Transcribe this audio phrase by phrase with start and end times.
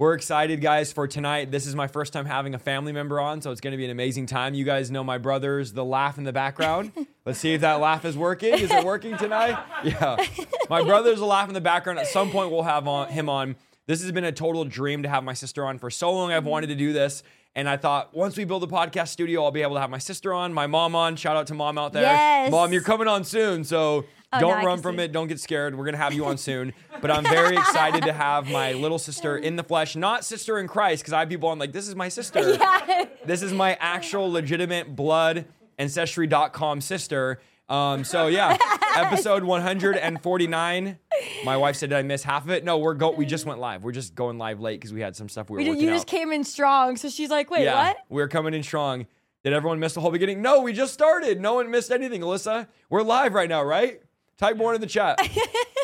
[0.00, 1.50] We're excited, guys, for tonight.
[1.50, 3.84] This is my first time having a family member on, so it's going to be
[3.84, 4.54] an amazing time.
[4.54, 6.92] You guys know my brother's the laugh in the background.
[7.26, 8.54] Let's see if that laugh is working.
[8.54, 9.58] Is it working tonight?
[9.82, 10.24] Yeah.
[10.70, 11.98] My brother's a laugh in the background.
[11.98, 13.56] At some point, we'll have on, him on.
[13.86, 16.30] This has been a total dream to have my sister on for so long.
[16.30, 17.24] I've wanted to do this.
[17.56, 19.98] And I thought once we build a podcast studio, I'll be able to have my
[19.98, 21.16] sister on, my mom on.
[21.16, 22.04] Shout out to mom out there.
[22.04, 22.52] Yes.
[22.52, 23.64] Mom, you're coming on soon.
[23.64, 25.04] So Oh, don't now I run from see.
[25.04, 25.12] it.
[25.12, 25.74] Don't get scared.
[25.76, 26.74] We're going to have you on soon.
[27.00, 30.68] But I'm very excited to have my little sister in the flesh, not sister in
[30.68, 32.40] Christ, because I have people on like, this is my sister.
[32.58, 33.04] Yeah.
[33.24, 35.46] This is my actual legitimate blood
[35.78, 37.40] ancestry.com sister.
[37.68, 38.56] Um, so yeah,
[38.96, 40.98] episode 149.
[41.44, 42.64] My wife said, did I miss half of it?
[42.64, 43.10] No, we're go.
[43.10, 43.84] We just went live.
[43.84, 45.90] We're just going live late because we had some stuff we were We did- you
[45.90, 45.94] out.
[45.94, 49.06] just came in strong, so she's like, "Wait, yeah, what?" we're coming in strong.
[49.44, 50.42] Did everyone miss the whole beginning?
[50.42, 51.40] No, we just started.
[51.40, 52.66] No one missed anything, Alyssa.
[52.90, 54.00] We're live right now, right?
[54.38, 55.18] Type one in the chat.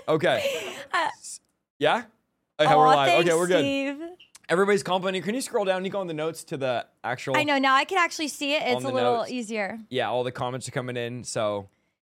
[0.06, 0.74] Okay.
[0.92, 1.08] Uh,
[1.78, 2.02] yeah?
[2.60, 3.08] Okay, we're Aw, live.
[3.08, 3.60] thanks, okay, we're good.
[3.60, 3.96] Steve.
[4.50, 5.22] Everybody's complimenting.
[5.22, 7.38] Can you scroll down, Nico, on the notes to the actual?
[7.38, 8.62] I know now I can actually see it.
[8.66, 9.30] It's a the little notes.
[9.30, 9.78] easier.
[9.88, 11.24] Yeah, all the comments are coming in.
[11.24, 11.70] So,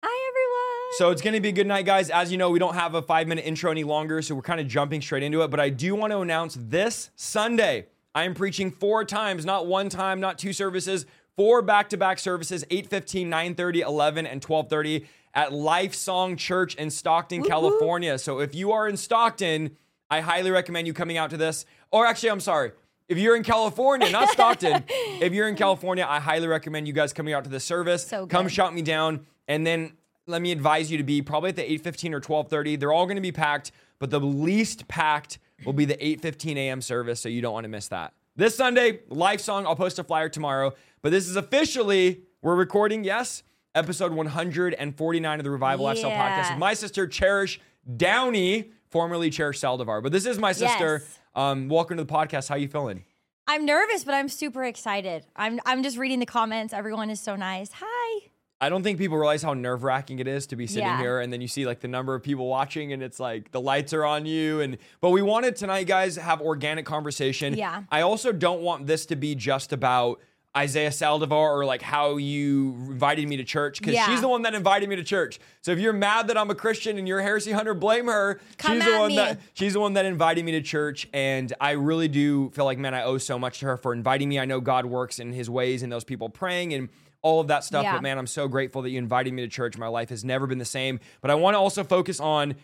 [0.02, 0.92] Hi everyone.
[0.96, 2.08] so it's gonna be a good night, guys.
[2.08, 4.66] As you know, we don't have a five-minute intro any longer, so we're kind of
[4.66, 5.50] jumping straight into it.
[5.50, 9.90] But I do want to announce this Sunday, I am preaching four times, not one
[9.90, 11.04] time, not two services,
[11.36, 15.04] four back-to-back services: 8:15, 9:30, 11, and 12:30
[15.34, 17.48] at Life Song Church in Stockton, Woo-hoo.
[17.50, 18.18] California.
[18.18, 19.76] So if you are in Stockton,
[20.10, 21.66] I highly recommend you coming out to this.
[21.90, 22.72] Or actually, I'm sorry.
[23.08, 27.12] If you're in California, not Stockton, if you're in California, I highly recommend you guys
[27.12, 28.06] coming out to the service.
[28.06, 29.92] So Come shout me down, and then
[30.26, 32.80] let me advise you to be probably at the 8:15 or 12:30.
[32.80, 36.80] They're all going to be packed, but the least packed will be the 8:15 a.m.
[36.80, 38.14] service, so you don't want to miss that.
[38.36, 39.66] This Sunday, Life Song.
[39.66, 40.72] I'll post a flyer tomorrow,
[41.02, 43.04] but this is officially we're recording.
[43.04, 43.42] Yes,
[43.74, 46.42] episode 149 of the Revival Lifestyle Yeah.
[46.44, 47.60] Podcast with my sister Cherish
[47.96, 51.00] Downey, formerly Cherish Saldivar, but this is my sister.
[51.02, 51.18] Yes.
[51.34, 52.48] Um, welcome to the podcast.
[52.48, 53.04] How you feeling?
[53.46, 55.26] I'm nervous, but I'm super excited.
[55.36, 56.72] I'm I'm just reading the comments.
[56.72, 57.70] Everyone is so nice.
[57.74, 58.28] Hi.
[58.60, 60.98] I don't think people realize how nerve wracking it is to be sitting Yeah.
[60.98, 63.60] here and then you see like the number of people watching and it's like the
[63.60, 67.54] lights are on you and but we wanted tonight guys to have organic conversation.
[67.54, 67.82] Yeah.
[67.90, 70.20] I also don't want this to be just about
[70.56, 74.06] Isaiah Saldivar or like how you invited me to church because Yeah.
[74.06, 75.40] she's the one that invited me to church.
[75.62, 78.40] So if you're mad that I'm a Christian and you're a heresy hunter, blame her.
[78.58, 79.16] Come she's the one me.
[79.16, 82.78] that she's the one that invited me to church and I really do feel like
[82.78, 84.38] man I owe so much to her for inviting me.
[84.38, 86.88] I know God works in his ways and those people praying and
[87.22, 87.82] all of that stuff.
[87.84, 87.94] Yeah.
[87.94, 89.78] But man, I'm so grateful that you invited me to church.
[89.78, 91.00] My life has never been the same.
[91.22, 92.54] But I want to also focus on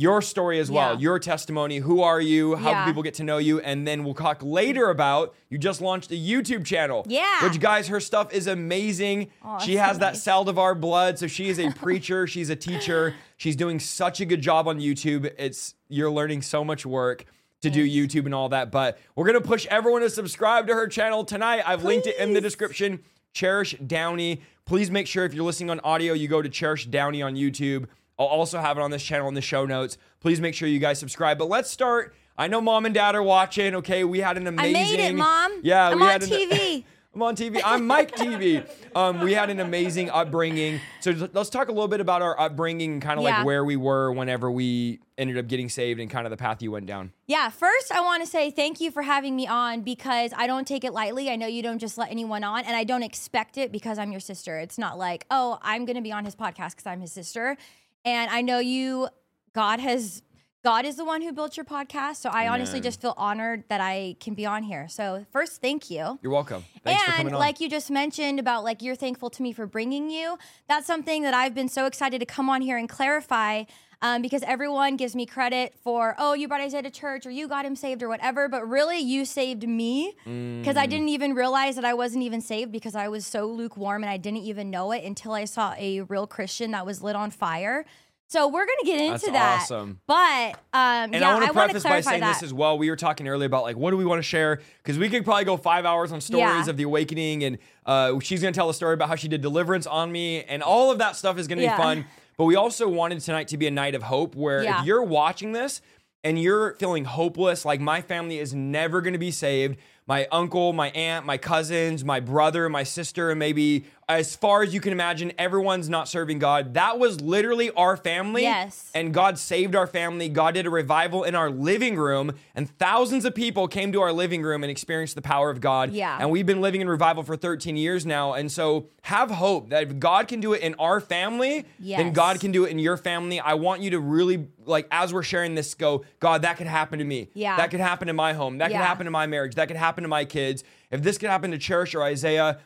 [0.00, 0.98] your story as well, Yeah.
[1.00, 1.76] your testimony.
[1.78, 2.56] Who are you?
[2.56, 2.84] How Yeah.
[2.84, 3.60] do people get to know you?
[3.60, 7.04] And then we'll talk later about you just launched a YouTube channel.
[7.06, 7.44] Yeah.
[7.44, 9.30] Which, guys, her stuff is amazing.
[9.42, 10.24] Aw, she so has that nice.
[10.24, 11.18] Saldivar blood.
[11.18, 13.14] So she is a preacher, she's a teacher.
[13.36, 15.30] She's doing such a good job on YouTube.
[15.38, 17.24] It's you're learning so much work
[17.62, 18.70] to do YouTube and all that.
[18.70, 21.62] But we're gonna push everyone to subscribe to her channel tonight.
[21.66, 23.00] I've linked it in the description.
[23.34, 24.40] Cherish Downey.
[24.64, 27.86] Please make sure if you're listening on audio, you go to Cherish Downey on YouTube.
[28.20, 29.96] I'll also have it on this channel in the show notes.
[30.20, 31.38] Please make sure you guys subscribe.
[31.38, 32.14] But let's start.
[32.36, 33.74] I know mom and dad are watching.
[33.76, 34.76] Okay, we had an amazing.
[34.76, 35.60] I made it, Mom.
[35.62, 36.84] Yeah, I'm we on had an- TV.
[37.12, 37.60] I'm on TV.
[37.64, 38.64] I'm Mike TV.
[38.94, 40.78] Um, we had an amazing upbringing.
[41.00, 43.38] So let's talk a little bit about our upbringing, and kind of Yeah.
[43.38, 46.62] like where we were whenever we ended up getting saved, and kind of the path
[46.62, 47.12] you went down.
[47.26, 50.68] Yeah, first I want to say thank you for having me on because I don't
[50.68, 51.30] take it lightly.
[51.30, 54.12] I know you don't just let anyone on, and I don't expect it because I'm
[54.12, 54.58] your sister.
[54.60, 57.56] It's not like, oh, I'm going to be on his podcast because I'm his sister.
[58.04, 59.08] And I know you,
[59.54, 60.22] God has,
[60.64, 62.16] God is the one who built your podcast.
[62.16, 64.88] So I honestly just feel honored that I can be on here.
[64.88, 66.18] So first, thank you.
[66.22, 66.64] You're welcome.
[66.84, 67.40] Thanks for and coming on.
[67.40, 70.38] like you just mentioned about like you're thankful to me for bringing you.
[70.68, 73.64] That's something that I've been so excited to come on here and clarify.
[74.02, 77.46] Um, because everyone gives me credit for, oh, you brought Isaiah to church or you
[77.48, 78.48] got him saved or whatever.
[78.48, 82.72] But really, you saved me because I didn't even realize that I wasn't even saved
[82.72, 86.00] because I was so lukewarm and I didn't even know it until I saw a
[86.02, 87.84] real Christian that was lit on fire.
[88.28, 89.60] So we're gonna get into That's that.
[89.62, 90.00] awesome.
[90.06, 92.34] But um, And yeah, I want to preface by saying that.
[92.34, 92.78] this as well.
[92.78, 95.24] We were talking earlier about like what do we want to share because we could
[95.24, 96.70] probably go five hours on stories Yeah.
[96.70, 99.86] of the awakening, and uh, she's gonna tell a story about how she did deliverance
[99.86, 101.76] on me, and all of that stuff is gonna Yeah.
[101.76, 102.04] be fun.
[102.40, 104.80] But we also wanted tonight to be a night of hope, where Yeah.
[104.80, 105.82] if you're watching this
[106.24, 109.76] and you're feeling hopeless, like my family is never gonna be saved.
[110.06, 113.84] my uncle, my aunt, my cousins, my brother, my sister, and maybe
[114.18, 116.74] as far as you can imagine, everyone's not serving God.
[116.74, 118.42] That was literally our family.
[118.42, 118.90] Yes.
[118.92, 120.28] And God saved our family.
[120.28, 124.12] God did a revival in our living room, and thousands of people came to our
[124.12, 125.92] living room and experienced the power of God.
[125.92, 126.18] Yeah.
[126.18, 128.32] And we've been living in revival for 13 years now.
[128.32, 132.40] And so have hope that if God can do it in our family, then God
[132.40, 133.38] can do it in your family.
[133.38, 136.98] I want you to really, like, as we're sharing this, go, God, that could happen
[136.98, 137.28] to me.
[137.32, 137.56] Yeah.
[137.56, 138.58] That could happen in my home.
[138.58, 139.54] That could happen in my marriage.
[139.54, 140.64] That could happen to my kids.
[140.90, 142.58] If this could happen to Cherish or Isaiah,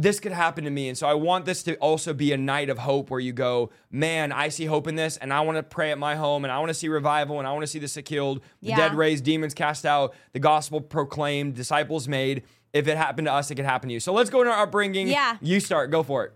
[0.00, 0.88] this could happen to me.
[0.88, 3.70] And so I want this to also be a night of hope where you go,
[3.90, 6.50] man, I see hope in this, and I want to pray at my home, and
[6.52, 8.76] I want to see revival, and I want to see the sick healed, the Yeah.
[8.76, 12.44] dead raised, demons cast out, the gospel proclaimed, disciples made.
[12.72, 14.00] If it happened to us, it could happen to you.
[14.00, 15.08] So let's go into our upbringing.
[15.08, 15.36] Yeah.
[15.42, 15.90] You start.
[15.90, 16.32] Go for it.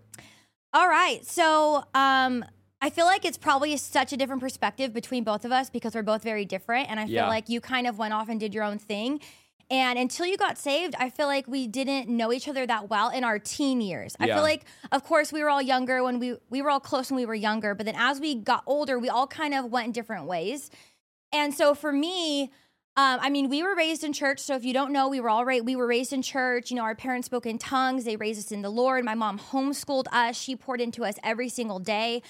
[0.73, 1.25] All right.
[1.25, 2.43] So, um,
[2.81, 6.03] I feel like it's probably such a different perspective between both of us because we're
[6.03, 6.89] both very different.
[6.91, 7.27] And I feel Yeah.
[7.29, 9.21] like you kind of went off and did your own thing.
[9.71, 13.09] And until you got saved, I feel like we didn't know each other that well
[13.09, 14.15] in our teen years.
[14.19, 14.35] I Yeah.
[14.35, 17.15] feel like, of course, we were all younger when we we were all close when
[17.17, 19.91] we were younger, but then as we got older, we all kind of went in
[19.91, 20.69] different ways.
[21.31, 22.51] And so for me,
[22.97, 24.39] um, I mean, we were raised in church.
[24.39, 25.65] So if you don't know, we were all right.
[25.65, 26.69] We were raised in church.
[26.69, 28.05] You know, our parents spoke in tongues.
[28.05, 29.03] They raised us in the Lord.
[29.03, 30.37] My mom homeschooled us.
[30.37, 32.21] She poured into us every single day.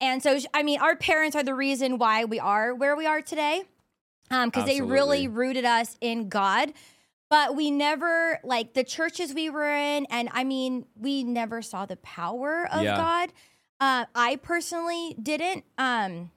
[0.00, 3.20] And so, I mean, our parents are the reason why we are where we are
[3.20, 3.64] today,
[4.30, 6.72] because they really rooted us in God.
[7.30, 11.84] But we never like the churches we were in, and I mean, we never saw
[11.84, 12.96] the power of Yeah.
[12.96, 13.32] God.
[13.80, 15.64] Uh, I personally didn't.
[15.76, 16.30] Um,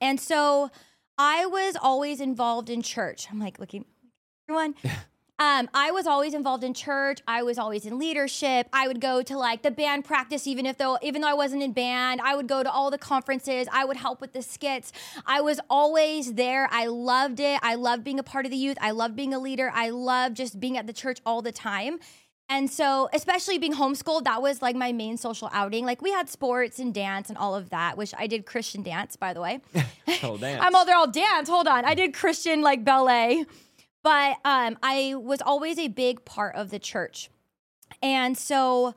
[0.00, 0.70] and so
[1.18, 3.28] I was always involved in church.
[3.30, 3.86] I'm like looking
[4.48, 4.74] everyone.
[5.38, 7.20] Um, I was always involved in church.
[7.28, 8.68] I was always in leadership.
[8.72, 11.62] I would go to like the band practice, even if though even though I wasn't
[11.62, 12.22] in band.
[12.22, 13.68] I would go to all the conferences.
[13.70, 14.92] I would help with the skits.
[15.26, 16.68] I was always there.
[16.70, 17.60] I loved it.
[17.62, 18.78] I loved being a part of the youth.
[18.80, 19.70] I loved being a leader.
[19.74, 21.98] I loved just being at the church all the time.
[22.48, 25.84] And so, especially being homeschooled, that was like my main social outing.
[25.84, 29.16] Like we had sports and dance and all of that, which I did Christian dance,
[29.16, 29.60] by the way.
[30.22, 30.60] Oh, damn.
[30.62, 31.46] I'm all they're all dance.
[31.48, 31.84] Hold on.
[31.84, 33.44] I did Christian like ballet.
[34.06, 37.28] But um I was always a big part of the church.
[38.00, 38.94] And so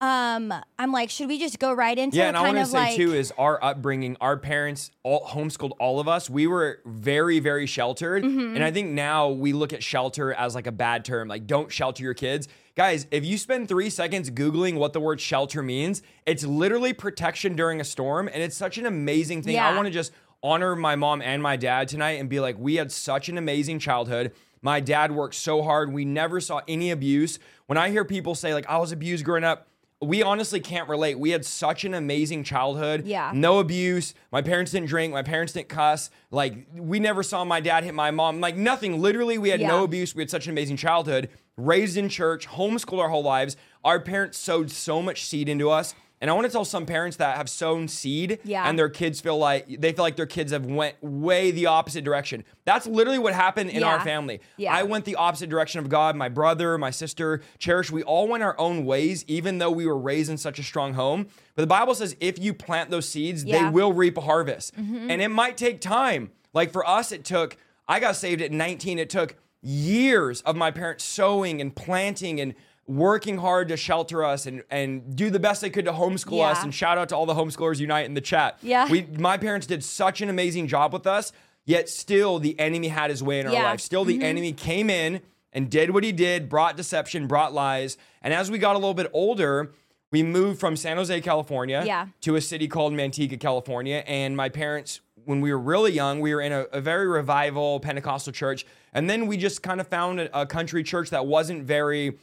[0.00, 2.78] um I'm like, should we just go right into Yeah, and I want to say
[2.78, 6.28] like too is our upbringing, our parents all homeschooled all of us.
[6.30, 8.54] We were very, very sheltered, Mm-hmm.
[8.56, 11.28] and I think now we look at shelter as like a bad term.
[11.28, 13.06] Like, don't shelter your kids, guys.
[13.10, 17.80] If you spend three seconds googling what the word shelter means, it's literally protection during
[17.80, 19.58] a storm, and it's such an amazing thing.
[19.58, 20.12] I want to just
[20.42, 23.78] honor my mom and my dad tonight and be like, we had such an amazing
[23.78, 24.32] childhood.
[24.62, 25.92] My dad worked so hard.
[25.92, 27.38] We never saw any abuse.
[27.66, 29.68] When I hear people say like I was abused growing up,
[30.00, 31.18] we honestly can't relate.
[31.18, 33.04] We had such an amazing childhood.
[33.04, 33.32] Yeah.
[33.34, 34.14] No abuse.
[34.30, 35.12] My parents didn't drink.
[35.12, 36.10] My parents didn't cuss.
[36.30, 38.40] Like, we never saw my dad hit my mom.
[38.40, 39.00] Like, nothing.
[39.00, 40.14] Literally, we had no abuse.
[40.14, 41.30] We had such an amazing childhood.
[41.56, 43.56] Raised in church, homeschooled our whole lives.
[43.84, 45.96] Our parents sowed so much seed into us.
[46.20, 48.68] And I want to tell some parents that have sown seed Yeah.
[48.68, 52.02] and their kids feel like they feel like their kids have went way the opposite
[52.04, 52.44] direction.
[52.64, 54.40] That's literally what happened in our family.
[54.56, 54.74] Yeah.
[54.74, 56.16] I went the opposite direction of God.
[56.16, 59.96] My brother, my sister, Cherish, we all went our own ways, even though we were
[59.98, 61.28] raised in such a strong home.
[61.54, 63.62] But the Bible says if you plant those seeds, they Yeah.
[63.64, 63.72] Mm-hmm.
[63.74, 64.74] will reap a harvest.
[64.76, 66.30] And it might take time.
[66.52, 67.56] Like for us, it took,
[67.86, 68.98] I got saved at 19.
[68.98, 72.54] It took years of my parents sowing and planting and
[72.88, 76.64] working hard to shelter us and, and do the best they could to homeschool us.
[76.64, 78.58] And shout out to all the homeschoolers unite in the chat.
[78.62, 78.88] Yeah.
[78.90, 81.30] We my parents did such an amazing job with us,
[81.66, 83.64] yet still the enemy had his way in our Yeah.
[83.64, 83.80] life.
[83.80, 84.22] Still the mm-hmm.
[84.24, 85.20] enemy came in
[85.52, 87.98] and did what he did, brought deception, brought lies.
[88.22, 89.70] And as we got a little bit older,
[90.10, 92.06] we moved from San Jose, California Yeah.
[92.22, 94.02] to a city called Manteca, California.
[94.06, 97.80] And my parents, when we were really young, we were in a, a very revival
[97.80, 98.64] Pentecostal church.
[98.94, 102.16] And then we just kind of found a, a country church that wasn't very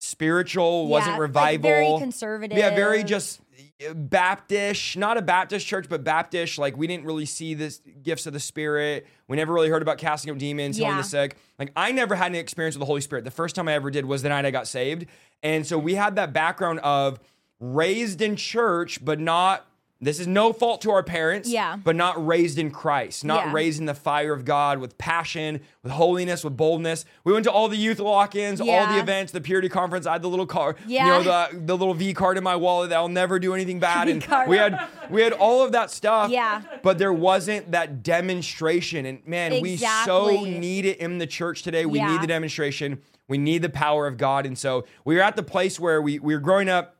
[0.00, 1.70] spiritual, wasn't like, revival.
[1.70, 2.58] very conservative.
[2.58, 3.40] Yeah, very just
[3.78, 6.58] eh, Baptist, not a Baptist church, but Baptist.
[6.58, 9.06] Like we didn't really see this gifts of the Spirit.
[9.28, 10.98] We never really heard about casting out demons, healing Yeah.
[11.02, 11.36] the sick.
[11.58, 13.24] Like I never had any experience with the Holy Spirit.
[13.24, 15.06] The first time I ever did was the night I got saved.
[15.42, 17.20] And so we had that background of
[17.60, 19.66] raised in church, but not.
[20.02, 21.76] This is no fault to our parents, Yeah.
[21.76, 23.52] but not raised in Christ, not Yeah.
[23.52, 27.04] raised in the fire of God with passion, with holiness, with boldness.
[27.22, 30.06] We went to all the youth lock-ins, all the events, the purity conference.
[30.06, 31.04] I had the little car, Yeah.
[31.18, 33.78] you know, the the little V card in my wallet that I'll never do anything
[33.90, 34.08] bad.
[34.08, 34.48] And card.
[34.48, 34.78] we had
[35.10, 36.30] we had all of that stuff.
[36.30, 36.62] Yeah.
[36.82, 39.04] But there wasn't that demonstration.
[39.04, 41.84] And man, we so need it in the church today.
[41.84, 42.12] We Yeah.
[42.12, 43.00] need the demonstration.
[43.28, 44.46] We need the power of God.
[44.46, 46.96] And so we were at the place where we, we were growing up.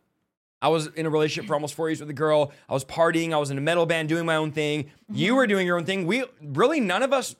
[0.62, 2.52] I was in a relationship for almost four years with a girl.
[2.68, 3.32] I was partying.
[3.32, 4.84] I was in a metal band doing my own thing.
[4.84, 5.14] Mm-hmm.
[5.14, 6.06] You were doing your own thing.
[6.06, 7.36] We really none of us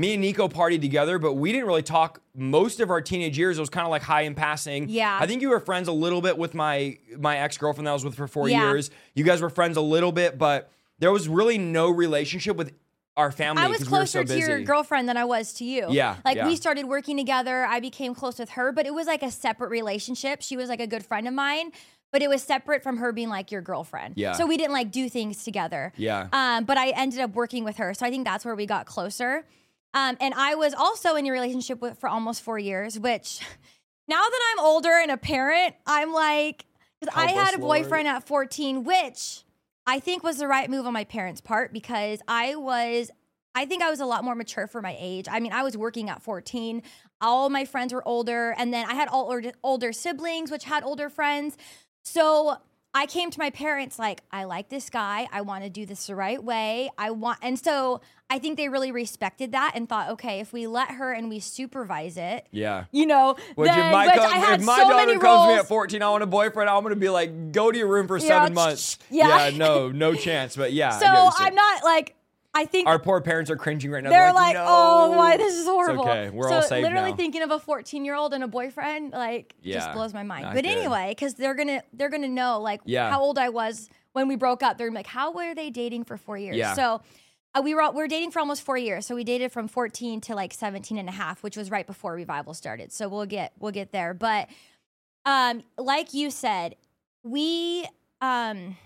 [0.00, 3.58] me and Nico partied together, but we didn't really talk most of our teenage years.
[3.58, 4.88] It was kind of like hi in passing.
[4.88, 5.18] Yeah.
[5.20, 7.94] I think you were friends a little bit with my my ex girlfriend that I
[7.94, 8.62] was with for four Yeah.
[8.70, 8.90] years.
[9.14, 10.70] You guys were friends a little bit, but
[11.00, 12.72] there was really no relationship with
[13.16, 13.62] our family.
[13.62, 15.86] I was 'cause we closer so to your girlfriend than I was to you.
[15.90, 16.46] Yeah, Like yeah.
[16.46, 17.64] we started working together.
[17.64, 20.42] I became close with her, but it was like a separate relationship.
[20.42, 21.72] She was like a good friend of mine,
[22.12, 24.14] but it was separate from her being like your girlfriend.
[24.16, 24.32] Yeah.
[24.32, 25.92] So we didn't like do things together.
[25.96, 26.28] Yeah.
[26.32, 27.94] Um, but I ended up working with her.
[27.94, 29.44] So I think that's where we got closer.
[29.94, 33.40] Um, and I was also in a relationship with for almost four years, which
[34.08, 36.64] now that I'm older and a parent, I'm like,
[37.00, 37.82] because I had a Lord.
[37.82, 39.44] boyfriend at 14, which
[39.86, 43.10] I think was the right move on my parents' part because I was,
[43.54, 45.26] I think I was a lot more mature for my age.
[45.30, 46.82] I mean, I was working at 14.
[47.20, 48.54] All my friends were older.
[48.58, 51.56] And then I had all older, older siblings, which had older friends.
[52.08, 52.56] So
[52.94, 55.28] I came to my parents like, I like this guy.
[55.30, 56.90] I want to do this the right way.
[56.96, 58.00] I want, and so
[58.30, 61.38] I think they really respected that and thought, okay, if we let her and we
[61.38, 62.84] supervise it, yeah.
[62.90, 65.42] you know, Which then, if my, co- I had if my so daughter many comes
[65.48, 67.76] to me at 14, I want a boyfriend, I'm going to be like, go to
[67.78, 68.98] your room for Yeah, seven months.
[69.10, 69.50] yeah.
[69.54, 70.56] no, no chance.
[70.56, 70.90] But yeah.
[70.98, 71.48] So get what you're saying.
[71.48, 72.14] I'm not like,
[72.58, 74.10] I think Our poor parents are cringing right now.
[74.10, 74.64] they're like, no.
[74.66, 76.02] oh, why this is horrible.
[76.08, 76.30] okay.
[76.30, 77.16] We're so all saved literally now.
[77.16, 79.76] thinking of a 14 year old and a boyfriend, like, Yeah.
[79.76, 80.48] just blows my mind.
[80.52, 80.76] But it.
[80.76, 83.10] anyway, because they're gonna they're gonna know like Yeah.
[83.10, 84.76] how old I was when we broke up.
[84.76, 86.56] They're gonna be like, how were they dating for four years?
[86.56, 86.74] Yeah.
[86.74, 87.00] So.
[87.54, 90.20] Uh, we were we were dating for almost four years, so we dated from 14
[90.20, 92.92] to like 17 and a half, which was right before revival started.
[92.92, 94.12] So we'll get we'll get there.
[94.12, 94.48] But
[95.24, 96.76] um, like you said,
[97.22, 97.86] we
[98.20, 98.76] um,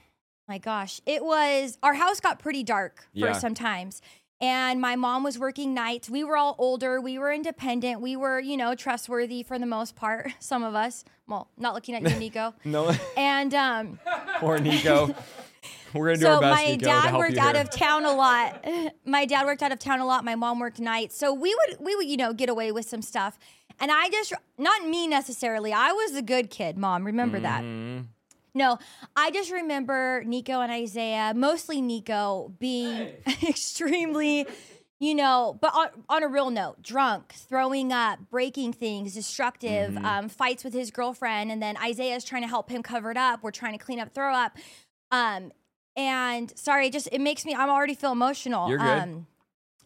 [0.49, 3.33] my gosh, it was our house got pretty dark for Yeah.
[3.33, 4.01] sometimes.
[4.41, 6.11] And my mom was working nights.
[6.11, 7.01] We were all older.
[7.01, 8.01] We were independent.
[8.01, 10.33] We were, you know, trustworthy for the most part.
[10.41, 11.05] Some of us.
[11.29, 12.53] Well, not looking at you, Nico.
[12.65, 14.01] No, And um,
[14.41, 15.15] poor Nico.
[15.95, 17.63] We're going to do so our best, my Nico, dad worked out here.
[17.63, 18.65] of town a lot.
[19.05, 20.25] my dad worked out of town a lot.
[20.25, 21.17] My mom worked nights.
[21.17, 23.39] So we would we would, you know, get away with some stuff.
[23.79, 25.73] And I just not me necessarily.
[25.73, 27.05] I was a good kid, mom.
[27.05, 27.63] Remember that.
[28.55, 28.79] No,
[29.17, 33.09] I just remember Nico and Isaiah, mostly Nico, being
[33.43, 34.47] extremely,
[35.01, 40.05] you know, but on, on a real note, drunk, throwing up, breaking things, destructive, Mm-hmm.
[40.05, 41.51] um, fights with his girlfriend.
[41.51, 43.43] And then Isaiah's trying to help him cover it up.
[43.43, 44.57] We're trying to clean up throw up.
[45.11, 45.51] Um,
[45.97, 48.69] and sorry, it just it makes me, I'm already feel emotional.
[48.69, 48.87] You're good.
[49.03, 49.27] Um,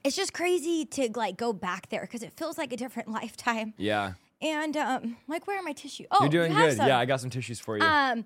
[0.05, 3.75] it's just crazy to like go back there because it feels like a different lifetime.
[3.77, 4.13] Yeah.
[4.43, 6.05] And um, like, where are my tissue?
[6.11, 6.77] Oh, You're doing you have good.
[6.77, 6.87] some.
[6.89, 7.83] Yeah, I got some tissues for you.
[7.83, 8.25] Um,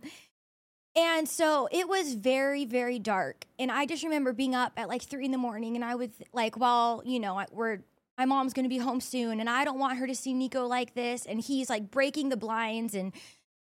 [0.96, 3.44] and so it was very, very dark.
[3.58, 6.10] And I just remember being up at like three in the morning, and I was
[6.32, 7.78] like, well, you know, we're
[8.18, 10.94] my mom's gonna be home soon, and I don't want her to see Nico like
[10.94, 11.26] this.
[11.26, 13.12] And he's like breaking the blinds and,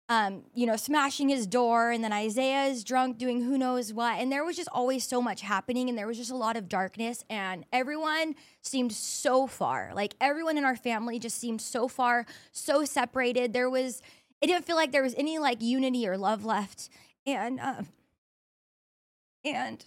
[0.07, 1.91] um, you know, smashing his door.
[1.91, 4.17] And then Isaiah is drunk doing who knows what.
[4.17, 6.69] And there was just always so much happening, and there was just a lot of
[6.69, 7.25] darkness.
[7.29, 9.91] And everyone seemed so far.
[9.93, 13.51] Like everyone in our family just seemed so far, so separated.
[13.51, 14.01] There was
[14.41, 16.89] it didn't feel like there was any like unity or love left
[17.35, 17.87] and um
[19.45, 19.83] and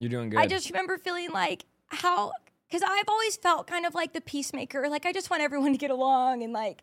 [0.00, 0.40] You're doing good.
[0.40, 2.32] i just remember feeling like how
[2.68, 5.78] because i've always felt kind of like the peacemaker like i just want everyone to
[5.78, 6.82] get along and like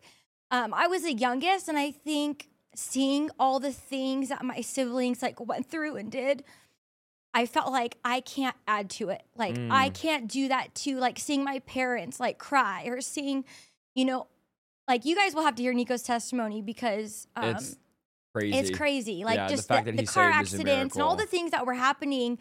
[0.50, 5.22] um i was the youngest and i think seeing all the things that my siblings
[5.22, 6.44] like went through and did
[7.34, 9.20] I felt like I can't add to it.
[9.36, 9.94] Like I Mm.
[9.94, 13.44] can't do that to like seeing my parents like cry or seeing,
[13.94, 14.26] you know,
[14.88, 17.76] like you guys will have to hear Nico's testimony because um, it's
[18.40, 18.58] crazy.
[18.58, 19.24] it's crazy.
[19.24, 21.26] Like Yeah, the just the, that the car saved is a accidents and all the
[21.26, 22.38] things that were happening.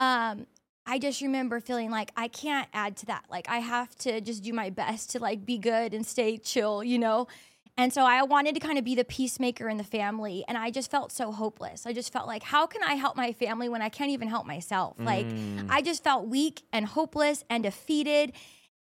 [0.00, 0.46] Um,
[0.86, 3.24] I just remember feeling like I can't add to that.
[3.30, 6.82] Like I have to just do my best to like be good and stay chill,
[6.82, 7.28] you know.
[7.76, 10.72] And so I wanted to kind of be the peacemaker in the family, and I
[10.72, 11.86] just felt so hopeless.
[11.86, 14.46] I just felt like, how can I help my family when I can't even help
[14.46, 14.96] myself?
[14.98, 15.66] Like Mm.
[15.70, 18.32] I just felt weak and hopeless and defeated,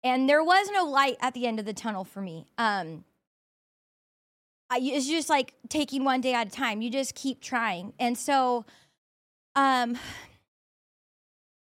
[0.03, 2.47] and there was no light at the end of the tunnel for me.
[2.57, 3.03] Um,
[4.77, 6.81] it's just like taking one day at a time.
[6.81, 7.93] You just keep trying.
[7.99, 8.65] And so,
[9.55, 9.97] um,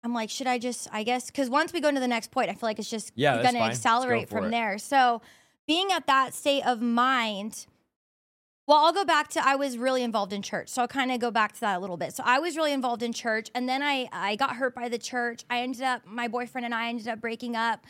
[0.03, 2.51] I'm like, should I just, I guess, because once we go to the next point,
[2.51, 3.61] I feel like it's just Yeah, going to.
[3.61, 4.51] Let's go accelerate from it.
[4.51, 4.79] there.
[4.79, 5.23] So,
[5.67, 7.67] being at that state of mind,
[8.67, 10.69] well, I'll go back to I was really involved in church.
[10.69, 12.15] So I'll kind of go back to that a little bit.
[12.15, 14.99] So I was really involved in church and then I I got hurt by the
[14.99, 15.45] church.
[15.51, 17.85] I ended up my boyfriend and I ended up breaking up.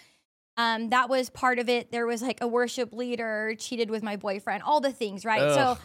[0.56, 1.90] Um, that was part of it.
[1.90, 5.42] There was like a worship leader cheated with my boyfriend, all the things, right?
[5.42, 5.54] Ugh.
[5.54, 5.82] So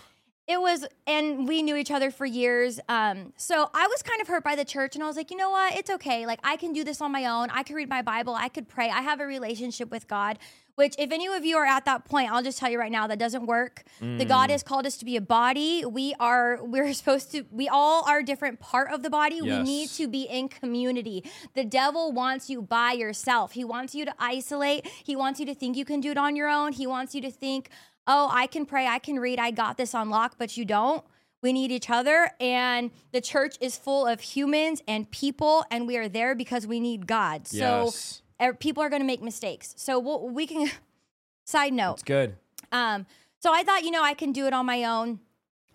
[0.48, 2.80] it was and we knew each other for years.
[2.90, 5.38] Um, so i was kind of hurt by the church and i was like you
[5.38, 5.76] know what?
[5.76, 6.26] It's okay.
[6.26, 7.50] Like i can do this on my own.
[7.52, 8.34] I can read my bible.
[8.36, 8.90] I could pray.
[8.90, 10.40] I have a relationship with god
[10.80, 13.06] which if any of you are at that point i'll just tell you right now
[13.06, 13.84] that doesn't work.
[14.00, 15.84] The god has called us to be a body.
[15.86, 19.42] We are we're supposed to we all are a different part of the body.
[19.42, 21.24] We need to be in community.
[21.54, 23.52] The devil wants you by yourself.
[23.52, 24.88] He wants you to isolate.
[25.04, 26.72] He wants you to think you can do it on your own.
[26.72, 27.70] He wants you to think
[28.08, 31.04] oh, I can pray, I can read, I got this on lock, but you don't.
[31.44, 32.32] We need each other.
[32.40, 36.80] And the church is full of humans and people, and we are there because we
[36.80, 37.48] need God.
[37.48, 38.24] So Yes.
[38.24, 38.29] er,
[38.60, 39.74] people are going to make mistakes.
[39.78, 40.70] So we'll, we can,
[41.46, 41.94] side note.
[41.94, 42.36] It's good.
[42.72, 43.06] Um,
[43.40, 45.20] so I thought, you know, I can do it on my own.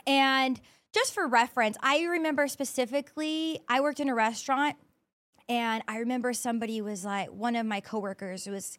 [0.06, 0.60] And
[0.92, 4.76] just for reference, I remember specifically, I worked in a restaurant
[5.48, 8.78] and I remember somebody was like, one of my coworkers was,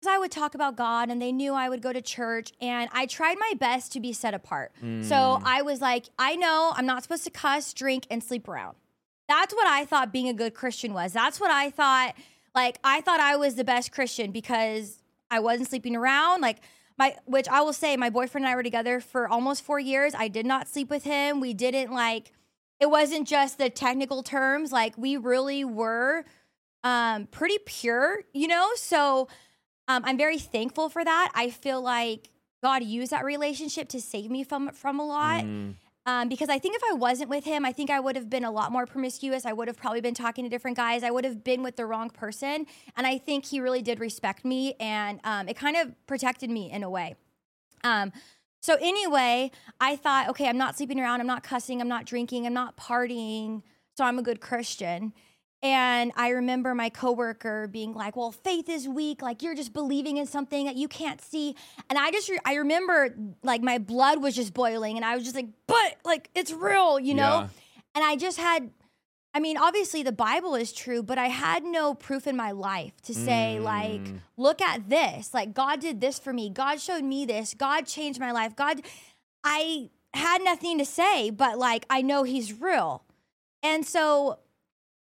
[0.00, 2.90] because I would talk about God and they knew I would go to church and
[2.92, 4.72] I tried my best to be set apart.
[5.02, 8.76] So I was like, I know I'm not supposed to cuss, drink, and sleep around.
[9.28, 11.12] That's what I thought being a good Christian was.
[11.12, 12.14] That's what I thought.
[12.54, 16.40] Like, I thought I was the best Christian because I wasn't sleeping around.
[16.40, 16.58] Like,
[16.96, 20.14] my, which I will say, my boyfriend and I were together for almost four years.
[20.14, 21.40] I did not sleep with him.
[21.40, 22.32] We didn't like,
[22.78, 24.70] it wasn't just the technical terms.
[24.70, 26.24] Like, we really were
[26.84, 28.68] um, pretty pure, you know?
[28.76, 29.28] So
[29.88, 31.32] um, I'm very thankful for that.
[31.34, 32.30] I feel like
[32.62, 35.44] God used that relationship to save me from from a lot.
[36.06, 38.44] Um, because I think if I wasn't with him, I think I would have been
[38.44, 39.46] a lot more promiscuous.
[39.46, 41.02] I would have probably been talking to different guys.
[41.02, 42.66] I would have been with the wrong person.
[42.96, 46.70] And I think he really did respect me, and um, it kind of protected me
[46.70, 47.16] in a way.
[47.84, 48.12] Um,
[48.60, 51.20] so anyway, I thought, okay, I'm not sleeping around.
[51.20, 51.80] I'm not cussing.
[51.80, 52.46] I'm not drinking.
[52.46, 53.62] I'm not partying.
[53.96, 55.12] So I'm a good Christian.
[55.64, 59.22] And I remember my coworker being like, "Well, faith is weak.
[59.22, 61.56] Like you're just believing in something that you can't see."
[61.88, 65.24] And I just, re- I remember like my blood was just boiling, and I was
[65.24, 67.48] just like, "But like it's real, you know." Yeah.
[67.94, 68.72] And I just had,
[69.32, 73.00] I mean, obviously the Bible is true, but I had no proof in my life
[73.04, 74.18] to say like, mm.
[74.36, 75.32] "Look at this.
[75.32, 76.50] Like God did this for me.
[76.50, 77.54] God showed me this.
[77.54, 78.54] God changed my life.
[78.54, 78.82] God."
[79.46, 83.02] I had nothing to say, but like I know He's real,
[83.62, 84.40] and so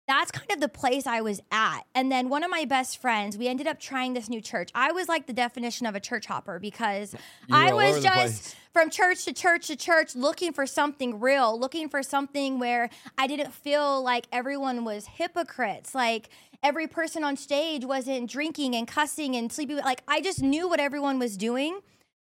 [0.09, 1.83] that's kind of the place I was at.
[1.95, 4.71] And then one of my best friends, we ended up trying this new church.
[4.75, 7.15] I was like the definition of a church hopper because
[7.47, 11.91] You I was just from church to church to church looking for something real, looking
[11.91, 12.89] for something where
[13.19, 15.95] I didn't feel like everyone was hypocrites.
[15.95, 16.31] Like
[16.63, 19.77] every person on stage wasn't drinking and cussing and sleeping.
[19.77, 21.81] Like I just knew what everyone was doing.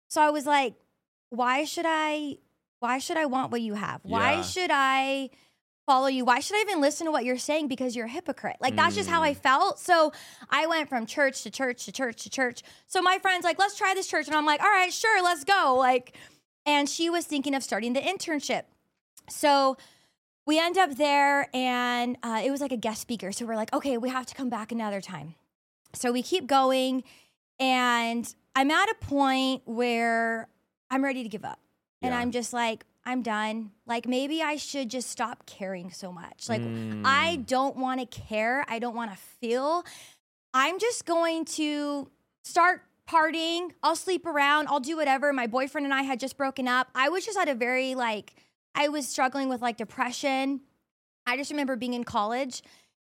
[0.09, 0.75] So I was like,
[1.31, 2.37] why should I
[2.79, 4.01] why should I want what you have?
[4.03, 4.41] Why Yeah.
[4.43, 5.31] should I
[5.85, 6.25] follow you?
[6.25, 8.57] Why should I even listen to what you're saying because you're a hypocrite?
[8.59, 9.25] Like that's just how Mm.
[9.27, 9.79] I felt.
[9.79, 10.11] So
[10.49, 12.61] I went from church to church to church to church.
[12.87, 15.43] So my friend's like, "Let's try this church." And I'm like, "All right, sure, let's
[15.43, 16.15] go." Like
[16.65, 18.63] and she was thinking of starting the internship.
[19.29, 19.77] So
[20.45, 23.31] we end up there and uh, it was like a guest speaker.
[23.31, 25.35] So we're like, "Okay, we have to come back another time."
[25.93, 27.03] So we keep going
[27.59, 30.47] and I'm at a point where
[30.89, 31.59] I'm ready to give up.
[32.01, 32.19] And Yeah.
[32.19, 33.71] I'm just like, I'm done.
[33.85, 36.47] Like maybe I should just stop caring so much.
[36.47, 37.01] Like Mm.
[37.05, 38.65] I don't want to care.
[38.67, 39.85] I don't want to feel.
[40.53, 42.09] I'm just going to
[42.43, 43.71] start partying.
[43.81, 44.67] I'll sleep around.
[44.67, 45.33] I'll do whatever.
[45.33, 46.87] My boyfriend and I had just broken up.
[46.95, 48.35] I was just at a very like
[48.75, 50.61] I was struggling with like depression.
[51.25, 52.63] I just remember being in college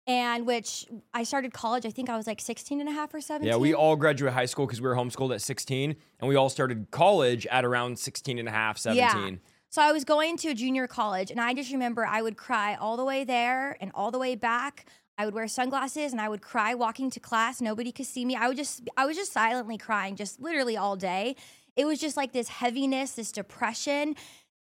[0.07, 3.19] and which I started college, I think I was like 16 and a half or
[3.19, 3.45] 17.
[3.47, 6.47] Yeah, we all graduated high school because we were homeschooled at 16, and we all
[6.47, 9.41] started college at around 16 and a half, 17.
[9.69, 12.95] So I was going to junior college, and I just remember I would cry all
[12.95, 14.85] the way there and all the way back.
[15.17, 17.59] I would wear sunglasses and I would cry walking to class.
[17.59, 18.35] Nobody could see me.
[18.35, 21.35] I would just, I was just silently crying, just literally all day.
[21.75, 24.15] It was just like this heaviness, this depression.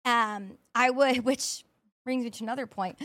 [0.05, 1.65] Um, I would, which
[2.05, 2.97] brings me to another point.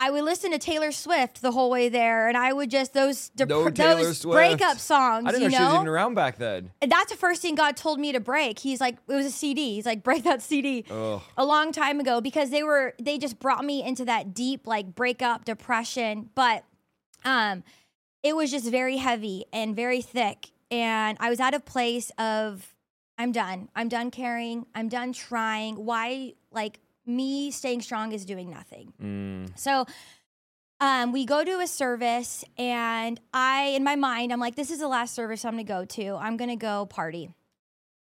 [0.00, 3.28] I would listen to Taylor Swift the whole way there, and I would just those
[3.30, 4.34] dep- No those Swift.
[4.34, 5.24] breakup songs.
[5.26, 6.70] I didn't you know, know, she was even around back then.
[6.82, 8.58] and that's the first thing God told me to break.
[8.58, 9.74] He's like, it was a CD.
[9.76, 11.22] He's like, break that CD Ugh.
[11.36, 14.94] a long time ago because they were they just brought me into that deep like
[14.94, 16.28] breakup depression.
[16.34, 16.64] But
[17.24, 17.62] um,
[18.22, 22.74] it was just very heavy and very thick, and I was at a place of
[23.16, 23.68] I'm done.
[23.76, 24.66] I'm done caring.
[24.74, 25.76] I'm done trying.
[25.76, 28.92] Why like me staying strong is doing nothing.
[29.02, 29.58] Mm.
[29.58, 29.86] So
[30.80, 34.80] um, we go to a service, and I, in my mind, I'm like, this is
[34.80, 36.16] the last service I'm gonna go to.
[36.16, 37.30] I'm gonna go party.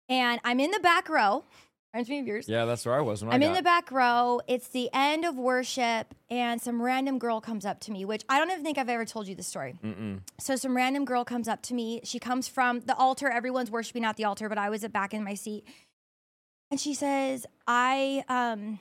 [0.08, 1.44] And I'm in the back row.
[1.92, 2.48] Reminds me of yours.
[2.48, 4.40] Yeah, that's where I was I in the back row.
[4.46, 8.38] It's the end of worship, and some random girl comes up to me, which I
[8.38, 9.78] don't even think I've ever told you the story.
[9.82, 10.20] Mm-mm.
[10.38, 12.02] So some random girl comes up to me.
[12.04, 13.30] She comes from the altar.
[13.30, 15.64] Everyone's worshiping at the altar, but I was back in my seat.
[16.70, 18.80] And she says, I, um,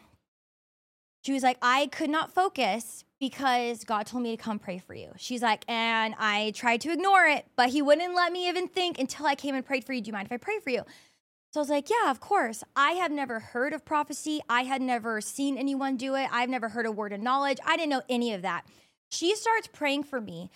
[1.22, 4.94] she was like, I could not focus because God told me to come pray for
[4.94, 5.12] you.
[5.18, 9.00] She's like, and I tried to ignore it, but he wouldn't let me even think
[9.00, 10.02] until I came and prayed for you.
[10.02, 10.84] Do you mind if I pray for you?
[11.52, 12.64] So I was like, yeah, of course.
[12.76, 14.42] I have never heard of prophecy.
[14.50, 16.28] I had never seen anyone do it.
[16.32, 17.60] I've never heard a word of knowledge.
[17.66, 18.66] I didn't know any of that.
[19.10, 20.50] She starts praying for me.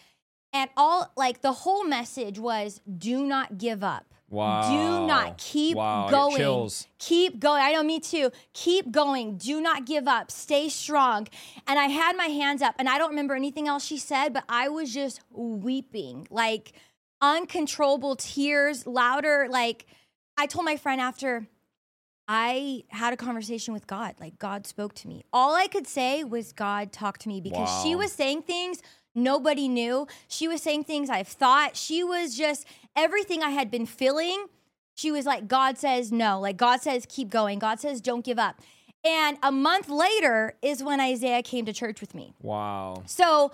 [0.51, 4.13] And all like the whole message was do not give up.
[4.29, 4.69] Wow.
[4.69, 6.37] Do not keep Wow, going.
[6.37, 6.87] chills.
[6.99, 7.61] Keep going.
[7.63, 8.31] I know me too.
[8.53, 9.37] Keep going.
[9.37, 10.29] Do not give up.
[10.31, 11.27] Stay strong.
[11.67, 14.43] And I had my hands up and I don't remember anything else she said, but
[14.47, 16.27] I was just weeping.
[16.29, 16.73] Like
[17.21, 19.85] uncontrollable tears, louder like
[20.37, 21.47] I told my friend after
[22.27, 24.13] I had a conversation with God.
[24.19, 25.23] Like God spoke to me.
[25.33, 28.81] All I could say was God talked to me because she was saying things
[29.23, 30.07] nobody knew.
[30.27, 31.75] She was saying things I've thought.
[31.75, 34.47] She was just everything I had been feeling.
[34.95, 36.39] She was like, God says no.
[36.39, 37.59] Like God says, keep going.
[37.59, 38.61] God says, don't give up.
[39.05, 42.33] And a month later is when Isaiah came to church with me.
[42.41, 43.03] Wow.
[43.05, 43.51] So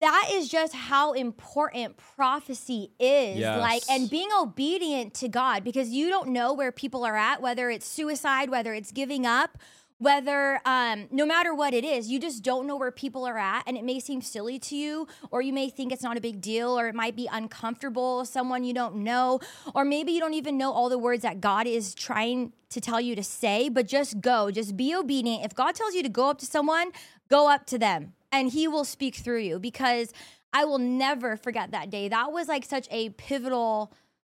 [0.00, 3.38] that is just how important prophecy is.
[3.38, 3.60] Yes.
[3.60, 7.70] Like, and being obedient to God because you don't know where people are at, whether
[7.70, 9.58] it's suicide, whether it's giving up,
[10.02, 13.62] whether, um, no matter what it is, you just don't know where people are at.
[13.68, 16.40] And it may seem silly to you, or you may think it's not a big
[16.40, 19.38] deal, or it might be uncomfortable, someone you don't know,
[19.76, 23.00] or maybe you don't even know all the words that God is trying to tell
[23.00, 25.44] you to say, but just go, just be obedient.
[25.44, 26.90] If God tells you to go up to someone,
[27.28, 30.12] go up to them and he will speak through you because
[30.52, 32.08] I will never forget that day.
[32.08, 33.92] That was like such a pivotal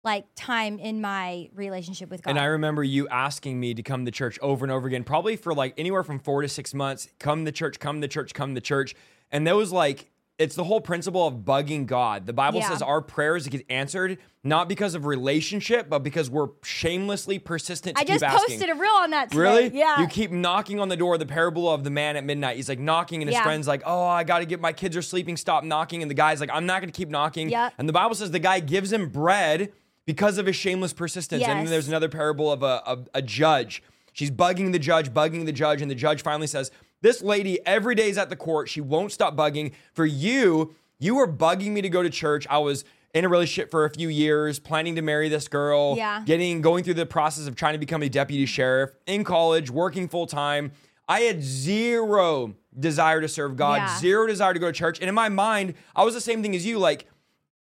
[0.04, 2.30] like time in my relationship with God.
[2.30, 5.36] And I remember you asking me to come to church over and over again, probably
[5.36, 7.08] for like anywhere from four to six months.
[7.18, 8.94] Come to church, come to church, come to church.
[9.32, 12.26] And that was like, it's the whole principle of bugging God.
[12.26, 12.68] The Bible Yeah.
[12.70, 18.02] says our prayers get answered not because of relationship, but because we're shamelessly persistent to
[18.02, 18.58] I just asking.
[18.58, 19.40] posted a reel on that today.
[19.40, 19.78] Really?
[19.78, 20.00] Yeah.
[20.00, 21.16] You keep knocking on the door.
[21.18, 22.56] The parable of the man at midnight.
[22.56, 23.44] He's like knocking, and his Yeah.
[23.44, 25.36] friend's like, "Oh, I got to get my kids are sleeping.
[25.36, 27.74] Stop knocking." And the guy's like, "I'm not going to keep knocking." Yep.
[27.78, 29.72] And the Bible says the guy gives him bread
[30.06, 31.42] because of his shameless persistence.
[31.42, 33.82] And then there's another parable of a, a, a judge.
[34.12, 36.70] She's bugging the judge, bugging the judge, and the judge finally says,
[37.02, 38.68] "This lady every day is at the court.
[38.68, 39.72] She won't stop bugging.
[39.92, 42.46] For you, you were bugging me to go to church.
[42.48, 46.24] I was." In a relationship for a few years, planning to marry this girl, Yeah.
[46.26, 50.08] getting going through the process of trying to become a deputy sheriff in college, working
[50.08, 50.72] full time.
[51.08, 53.98] I had zero desire to serve God, Yeah.
[53.98, 54.98] zero desire to go to church.
[54.98, 56.80] And in my mind, I was the same thing as you.
[56.80, 57.06] Like,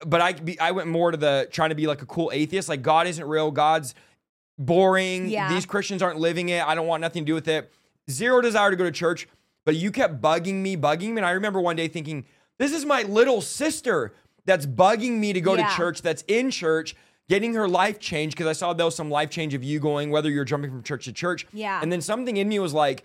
[0.00, 2.68] but I I went more to the trying to be like a cool atheist.
[2.68, 3.50] Like God isn't real.
[3.50, 3.94] God's
[4.58, 5.28] boring.
[5.28, 5.48] Yeah.
[5.48, 6.64] These Christians aren't living it.
[6.66, 7.72] I don't want nothing to do with it.
[8.10, 9.28] Zero desire to go to church.
[9.64, 11.16] But you kept bugging me, bugging me.
[11.16, 12.26] And I remember one day thinking,
[12.58, 14.12] this is my little sister
[14.44, 15.68] that's bugging me to go Yeah.
[15.70, 16.94] to church, that's in church,
[17.30, 18.36] getting her life changed.
[18.36, 20.82] Because I saw there was some life change of you going, whether you're jumping from
[20.82, 21.46] church to church.
[21.52, 21.80] Yeah.
[21.82, 23.04] And then something in me was like,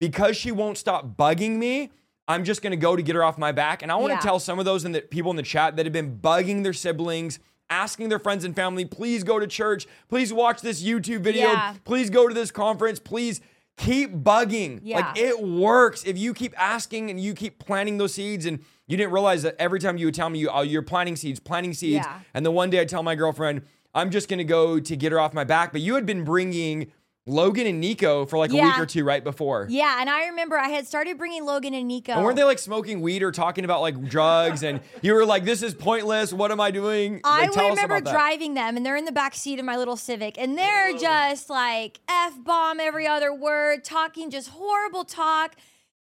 [0.00, 1.90] because she won't stop bugging me,
[2.30, 3.82] I'm just gonna go to get her off my back.
[3.82, 4.20] And I want to Yeah.
[4.20, 6.72] tell some of those in the people in the chat that have been bugging their
[6.72, 11.48] siblings, asking their friends and family, please go to church, please watch this YouTube video,
[11.48, 11.74] Yeah.
[11.84, 13.40] please go to this conference, please
[13.76, 14.80] keep bugging.
[14.82, 14.98] Yeah.
[15.00, 18.96] Like it works if you keep asking and you keep planting those seeds and you
[18.96, 21.74] didn't realize that every time you would tell me you, oh, you're planting seeds, planting
[21.74, 22.04] seeds.
[22.06, 22.20] Yeah.
[22.34, 23.62] And the one day I tell my girlfriend,
[23.94, 25.72] I'm just gonna go to get her off my back.
[25.72, 26.92] But you had been bringing
[27.30, 29.66] Logan and Nico for like a week or two right before.
[29.70, 32.12] yeah, and I remember I had started bringing Logan and Nico.
[32.12, 34.62] And weren't they like smoking weed or talking about like drugs?
[34.62, 36.32] And you were like, "This is pointless.
[36.32, 39.34] What am I doing?" I Like, us remember driving them, and they're in the back
[39.34, 44.30] seat of my little Civic, and they're just like f bomb every other word, talking
[44.30, 45.54] just horrible talk.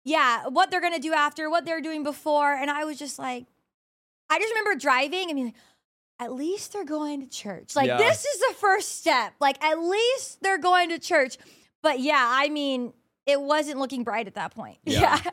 [0.03, 3.47] Yeah, what they're gonna do after, what they're doing before, and I was just like,
[4.29, 5.55] I just remember driving and being like,
[6.19, 7.75] at least they're going to church.
[7.75, 7.97] Like Yeah.
[7.97, 9.34] this is the first step.
[9.39, 11.38] Like at least they're going to church.
[11.82, 12.93] But yeah, I mean.
[13.28, 14.78] It wasn't looking bright at that point.
[14.86, 15.19] Yeah.
[15.23, 15.32] Yeah.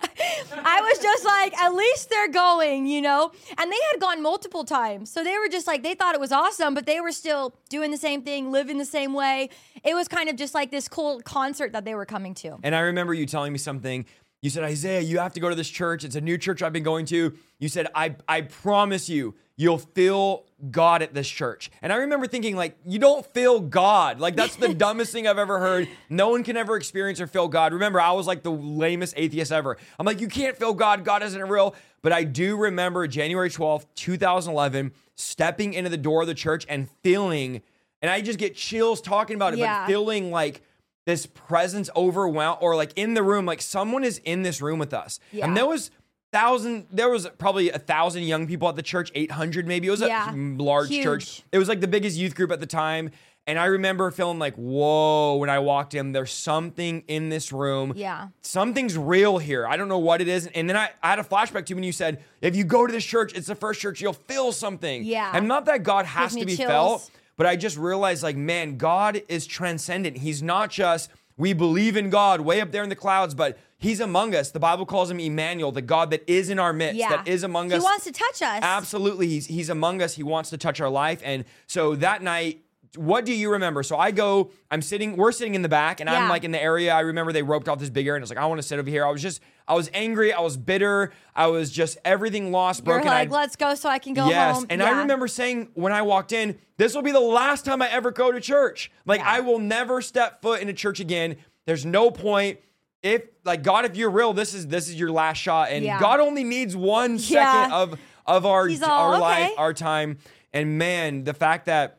[0.64, 3.33] I was just like, at least they're going, you know?
[3.59, 5.11] And they had gone multiple times.
[5.12, 7.90] So they were just like, they thought it was awesome, but they were still doing
[7.90, 9.51] the same thing, living the same way.
[9.85, 12.57] It was kind of just like this cool concert that they were coming to.
[12.62, 14.07] And I remember you telling me something.
[14.40, 16.03] You said, Isaiah, you have to go to this church.
[16.03, 17.35] It's a new church I've been going to.
[17.59, 21.70] You said, I, I promise you, you'll feel God at this church.
[21.83, 24.20] And I remember thinking, like, you don't feel God.
[24.20, 25.88] Like, that's the dumbest thing I've ever heard.
[26.09, 27.72] No one can ever experience or feel God.
[27.72, 29.77] Remember, I was like the lamest atheist ever.
[29.98, 31.05] I'm like, you can't feel God.
[31.05, 31.75] God isn't real.
[32.03, 36.88] But I do remember January 12th, 2011, stepping into the door of the church and
[37.03, 37.62] feeling,
[38.01, 39.81] and I just get chills talking about it, Yeah.
[39.83, 40.62] but feeling like,
[41.05, 44.94] this presence overwhelm or like in the room, like someone is in this room with
[44.94, 45.18] us.
[45.33, 45.44] Yeah.
[45.46, 45.90] And there was
[46.33, 49.87] thousand, there was probably a thousand young people at the church, 800 maybe.
[49.87, 50.33] It was Yeah.
[50.33, 51.05] a large Huge.
[51.05, 51.42] church.
[51.53, 53.11] It was like the biggest youth group at the time.
[53.45, 57.92] And I remember feeling like, whoa, when I walked in, there's something in this room.
[57.97, 58.29] Yeah.
[58.40, 59.66] Something's real here.
[59.66, 60.47] I don't know what it is.
[60.55, 62.92] And then I, I had a flashback to when you said, if you go to
[62.92, 65.03] this church, it's the first church, you'll feel something.
[65.03, 65.33] Yeah.
[65.35, 66.68] And not that God has to be chills.
[66.71, 70.18] felt, but I just realized, like, man, God is transcendent.
[70.18, 73.99] He's not just, we believe in God way up there in the clouds, but He's
[73.99, 74.53] among us.
[74.53, 77.16] The Bible calls him Emmanuel, the God that is in our midst, Yeah.
[77.16, 77.81] that is among us.
[77.81, 78.61] He wants to touch us.
[78.62, 79.27] Absolutely.
[79.27, 80.14] He's he's among us.
[80.14, 81.21] He wants to touch our life.
[81.25, 82.62] And so that night,
[82.96, 83.83] what do you remember?
[83.83, 86.62] So I go, I'm sitting, we're sitting in the back, and I'm like in the
[86.62, 86.92] area.
[86.92, 88.66] I remember they roped off this big area, and I was like, I want to
[88.66, 89.07] sit over here.
[89.07, 92.96] I was just, I was angry, I was bitter, I was just everything lost, You're
[92.96, 93.07] broken.
[93.09, 94.57] like, I'd- let's go so I can go yes.
[94.57, 94.66] home.
[94.68, 97.88] And I remember saying when I walked in, this will be the last time I
[97.90, 98.90] ever go to church.
[99.07, 99.31] Like Yeah.
[99.31, 101.37] I will never step foot in a church again.
[101.64, 102.59] There's no point.
[103.02, 105.70] If like God, if you're real, this is this is your last shot.
[105.70, 105.98] And Yeah.
[105.98, 107.76] God only needs one second Yeah.
[107.76, 110.18] of of our all, our "Okay." life, our time.
[110.52, 111.98] And man, the fact that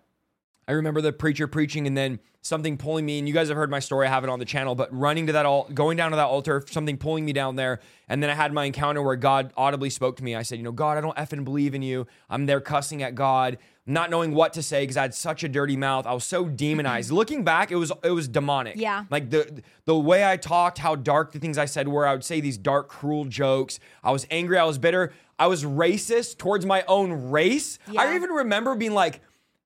[0.67, 3.71] I remember the preacher preaching and then something pulling me, and you guys have heard
[3.71, 6.17] my story, I have it on the channel, but running to that going down to
[6.17, 7.80] that altar, something pulling me down there.
[8.10, 10.36] And then I had my encounter where God audibly spoke to me.
[10.36, 12.06] I said, You know, God, I don't effing believe in you.
[12.30, 15.49] I'm there cussing at God, not knowing what to say because I had such a
[15.49, 16.06] dirty mouth.
[16.06, 17.08] I was so demonized.
[17.08, 17.15] Mm-hmm.
[17.15, 18.76] Looking back, it was it was demonic.
[18.76, 19.06] Yeah.
[19.10, 22.26] Like the the way I talked, how dark the things I said were, I would
[22.26, 23.80] say these dark, cruel jokes.
[24.04, 27.80] I was angry, I was bitter, I was racist towards my own race.
[27.97, 29.21] I even remember being like,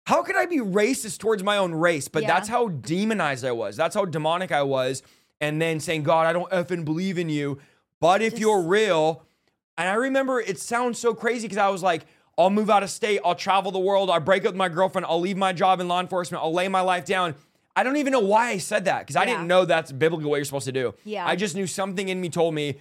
[0.08, 2.08] how could I be racist towards my own race?
[2.08, 2.30] But Yeah.
[2.30, 3.76] that's how demonized I was.
[3.76, 5.04] That's how demonic I was.
[5.42, 7.60] And then saying, God, I don't effing believe in you.
[8.00, 9.24] But if Just- you're real,
[9.78, 12.06] and I remember it sounds so crazy because I was like,
[12.38, 15.06] I'll move out of state, I'll travel the world, I'll break up with my girlfriend,
[15.10, 17.36] I'll leave my job in law enforcement, I'll lay my life down.
[17.76, 20.38] I don't even know why I said that because I didn't know that's biblical what
[20.38, 20.94] you're supposed to do.
[21.04, 21.28] Yeah.
[21.28, 22.78] I just knew something in me told me,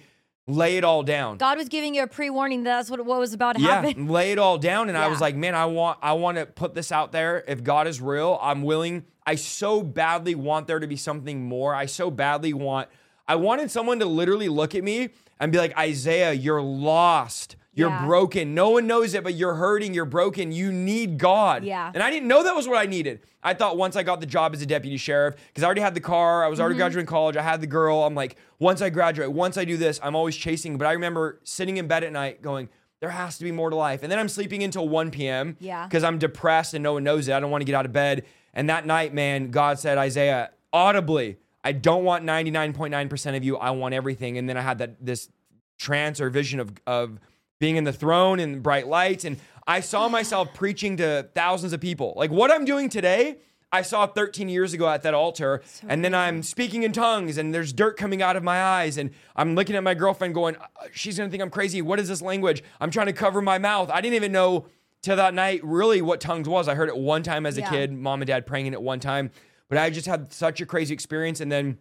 [0.47, 1.37] lay it all down.
[1.37, 4.07] God was giving you a pre-warning that that's what, what was about to Yeah, happen.
[4.09, 4.89] lay it all down.
[4.89, 7.43] And I was like, man, I want I want to put this out there.
[7.47, 9.05] If God is real, I'm willing.
[9.25, 11.75] I so badly want there to be something more.
[11.75, 12.87] I so badly want
[13.27, 17.56] I wanted someone to literally look at me and be like, Isaiah, you're lost.
[17.77, 18.05] You're Yeah.
[18.05, 18.53] broken.
[18.55, 19.93] No one knows it, but you're hurting.
[19.93, 20.51] You're broken.
[20.51, 21.63] You need God.
[21.63, 21.91] Yeah.
[21.93, 23.21] And I didn't know that was what I needed.
[23.43, 25.93] I thought once I got the job as a deputy sheriff, because I already had
[25.93, 26.63] the car, I was Mm-hmm.
[26.63, 28.03] already graduating college, I had the girl.
[28.03, 30.77] I'm like, once I graduate, once I do this, I'm always chasing.
[30.77, 32.67] But I remember sitting in bed at night going,
[32.99, 34.01] there has to be more to life.
[34.01, 35.55] And then I'm sleeping until 1 p.m.
[35.59, 35.85] Yeah.
[35.85, 37.33] Because I'm depressed and no one knows it.
[37.33, 38.25] I don't want to get out of bed.
[38.55, 43.55] And that night, man, God said, Isaiah, audibly, I don't want 99.9% of you.
[43.57, 44.39] I want everything.
[44.39, 45.29] And then I had that this
[45.77, 47.19] trance or vision of of
[47.59, 49.25] being in the throne and bright lights.
[49.25, 52.13] And I saw myself preaching to thousands of people.
[52.15, 53.37] Like what I'm doing today,
[53.71, 55.61] I saw 13 years ago at that altar.
[55.87, 58.97] and then I'm speaking in tongues and there's dirt coming out of my eyes.
[58.97, 61.81] And I'm looking at my girlfriend going, "Uh, she's gonna think I'm crazy.
[61.81, 62.63] What is this language?
[62.79, 63.89] I'm trying to cover my mouth.
[63.91, 64.67] I didn't even know
[65.01, 66.67] till that night really what tongues was.
[66.67, 67.69] I heard it one time as a Yeah.
[67.69, 69.31] kid, mom and dad praying in it one time.
[69.69, 71.41] But I just had such a crazy experience.
[71.41, 71.77] And then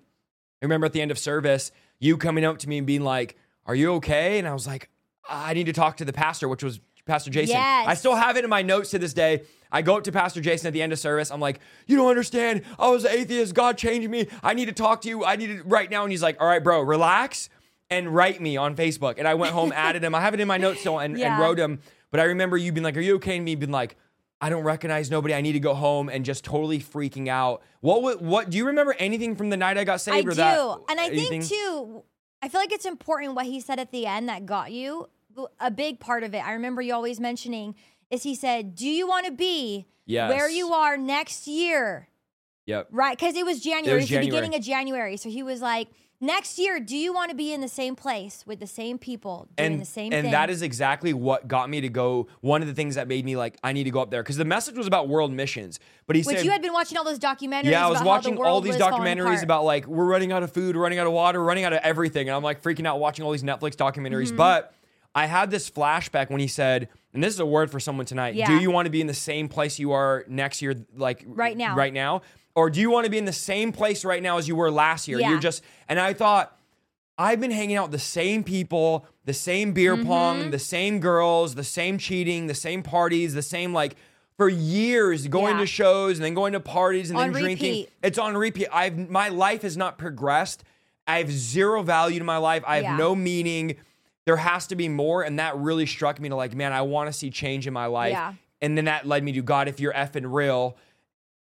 [0.61, 3.37] I remember at the end of service, you coming up to me and being like,
[3.65, 4.39] Are you okay?
[4.39, 4.89] And I was like,
[5.29, 7.55] I need to talk to the pastor, which was Pastor Jason.
[7.55, 7.87] Yes.
[7.89, 9.43] I still have it in my notes to this day.
[9.71, 11.31] I go up to Pastor Jason at the end of service.
[11.31, 12.63] I'm like, You don't understand.
[12.79, 13.55] I was an atheist.
[13.55, 14.29] God changed me.
[14.43, 15.25] I need to talk to you.
[15.25, 16.03] I need it right now.
[16.03, 17.49] And he's like, All right, bro, relax
[17.89, 19.15] and write me on Facebook.
[19.19, 20.15] And I went home, added him.
[20.15, 21.81] I have it in my notes still and, and wrote him.
[22.11, 23.37] But I remember you being like, Are you okay?
[23.37, 23.97] And me being like,
[24.41, 25.33] I don't recognize nobody.
[25.33, 27.63] I need to go home and just totally freaking out.
[27.81, 30.19] What what, what do you remember anything from the night I got saved?
[30.19, 30.35] I do.
[30.35, 30.79] that?
[30.91, 31.43] and I anything?
[31.43, 32.03] think too,
[32.43, 35.09] I feel like it's important what he said at the end that got you.
[35.61, 37.75] A big part of it, I remember you always mentioning,
[38.11, 42.09] is he said, Do you want to be where you are next year?
[42.67, 42.89] Yep.
[42.91, 43.17] Right?
[43.17, 44.31] Because it was January, it's the January.
[44.31, 45.17] beginning of January.
[45.17, 48.43] So he was like, Next year, do you want to be in the same place
[48.47, 50.33] with the same people doing and the same and thing?
[50.33, 52.27] that is exactly what got me to go.
[52.41, 54.39] One of the things that made me like, I need to go up there because
[54.39, 55.79] the message was about world missions.
[56.07, 57.65] But he Which said, you had been watching all those documentaries.
[57.65, 60.75] yeah, I was the watching all these documentaries about like we're running out of food,
[60.75, 62.99] we're running out of water, we're running out of everything, and I'm like freaking out
[62.99, 64.29] watching all these Netflix documentaries.
[64.29, 64.37] Mm-hmm.
[64.39, 64.73] But
[65.17, 68.35] I had this flashback when he said, and this is a word for someone tonight.
[68.47, 71.57] Do you want to be in the same place you are next year, like Right
[71.57, 71.75] now.
[71.75, 72.23] Right now,
[72.55, 74.71] or do you want to be in the same place right now as you were
[74.71, 75.19] last year?
[75.19, 75.31] Yeah.
[75.31, 76.53] You're just, and I thought.
[77.19, 80.07] I've been hanging out with the same people, the same beer Mm-hmm.
[80.07, 83.97] pong, the same girls, the same cheating, the same parties, the same like
[84.37, 85.61] for years going Yeah.
[85.63, 87.87] to shows and then going to parties and On then drinking.
[88.03, 88.69] It's on repeat.
[88.71, 90.63] I've my life has not progressed.
[91.07, 92.63] I have zero value to my life.
[92.67, 92.97] I have Yeah.
[92.99, 93.77] no meaning.
[94.27, 97.09] There has to be more, and that really struck me to like, man, I want
[97.09, 98.11] to see change in my life.
[98.11, 98.35] Yeah.
[98.61, 99.69] And then that led me to God.
[99.69, 100.77] If you're effing real,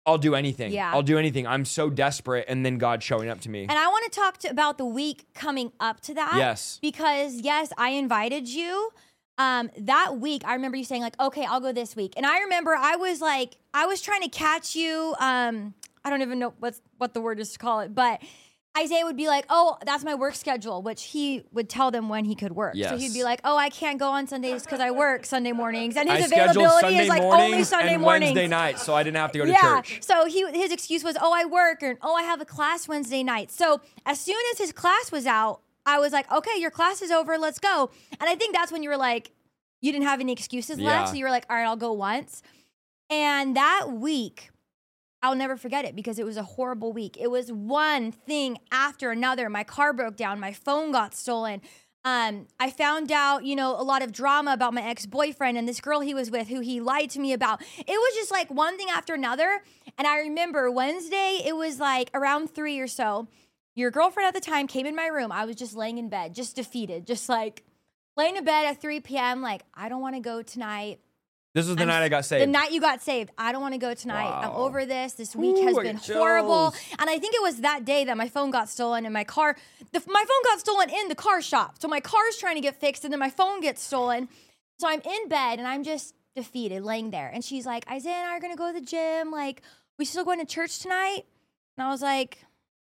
[0.07, 0.73] I'll do anything.
[0.73, 0.93] Yeah.
[0.93, 1.47] I'll do anything.
[1.47, 3.63] I'm so desperate, and then God showing up to me.
[3.63, 6.35] And I want to talk to, about the week coming up to that.
[6.37, 6.79] Yes.
[6.83, 8.91] Because, yes, I invited you.
[9.39, 12.41] um, that week, I remember you saying like, "Okay, I'll go this week," and I
[12.41, 15.15] remember I was like, I was trying to catch you.
[15.19, 18.21] Um, I don't even know what's what the word is to call it, but
[18.77, 22.25] Isaiah would be like, "Oh, that's my work schedule," which he would tell them when
[22.25, 22.75] he could work.
[22.77, 25.97] So he'd be like, "Oh, I can't go on Sundays because I work Sunday mornings,"
[25.97, 28.31] and his I availability is like only Sunday and mornings.
[28.31, 29.81] Wednesday nights, so I didn't have to go to yeah.
[29.81, 30.01] church.
[30.03, 33.23] So he his excuse was, "Oh, I work," or "Oh, I have a class Wednesday
[33.23, 37.01] night." So as soon as his class was out, I was like, "Okay, your class
[37.01, 37.39] is over.
[37.39, 39.31] Let's go." And I think that's when you were like,
[39.81, 40.89] you didn't have any excuses Yeah.
[40.89, 42.43] left, so you were like, "All right, I'll go once."
[43.11, 44.51] And that week,
[45.25, 47.17] I'll never forget it because it was a horrible week.
[47.19, 49.49] It was one thing after another.
[49.49, 51.63] My car broke down, my phone got stolen.
[52.05, 55.67] Um, I found out, you know, a lot of drama about my ex boyfriend and
[55.67, 57.63] this girl he was with who he lied to me about.
[57.79, 59.63] It was just like one thing after another.
[59.97, 63.27] And I remember Wednesday, it was like around three or so.
[63.75, 65.33] Your girlfriend at the time came in my room.
[65.33, 67.65] I was just laying in bed, just defeated, just like
[68.15, 69.41] laying in bed at 3 p.m.
[69.41, 71.01] Like, I don't want to go tonight.
[71.55, 72.43] This was the I'm night I got saved.
[72.43, 73.31] The night you got saved.
[73.39, 74.29] I don't want to go tonight.
[74.29, 75.13] I'm over this.
[75.13, 76.75] This week Ooh, has been horrible.
[76.99, 79.57] And I think it was that day that my phone got stolen and my car,
[79.93, 81.77] the, my phone got stolen in the car shop.
[81.81, 84.29] So my car's trying to get fixed and then my phone gets stolen.
[84.81, 87.31] So I'm in bed and I'm just defeated, laying there.
[87.33, 89.31] And she's like, Isaiah and I are going to go to the gym.
[89.31, 89.63] Like,
[89.97, 91.23] we still going to church tonight?
[91.79, 92.39] And I was like,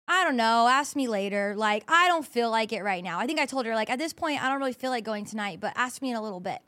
[0.06, 0.68] I don't know.
[0.68, 1.54] Ask me later.
[1.56, 3.18] Like, I don't feel like it right now.
[3.18, 5.24] I think I told her, like, at this point, I don't really feel like going
[5.24, 6.58] tonight, but ask me in a little bit.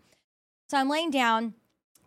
[0.70, 1.54] So I'm laying down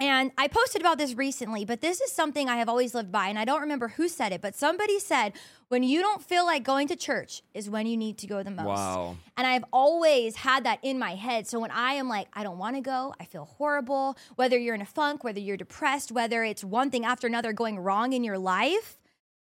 [0.04, 3.30] and I posted about this recently, but this is something I have always lived by.
[3.30, 5.32] And I don't remember who said it, but somebody said,
[5.70, 8.52] when you don't feel like going to church is when you need to go the
[8.52, 8.68] most.
[8.68, 9.16] Wow.
[9.38, 11.48] And I've always had that in my head.
[11.48, 14.76] So when I am like, I don't want to go, I feel horrible, whether you're
[14.76, 18.26] in a funk, whether you're depressed, whether it's one thing after another going wrong in
[18.26, 19.00] your life,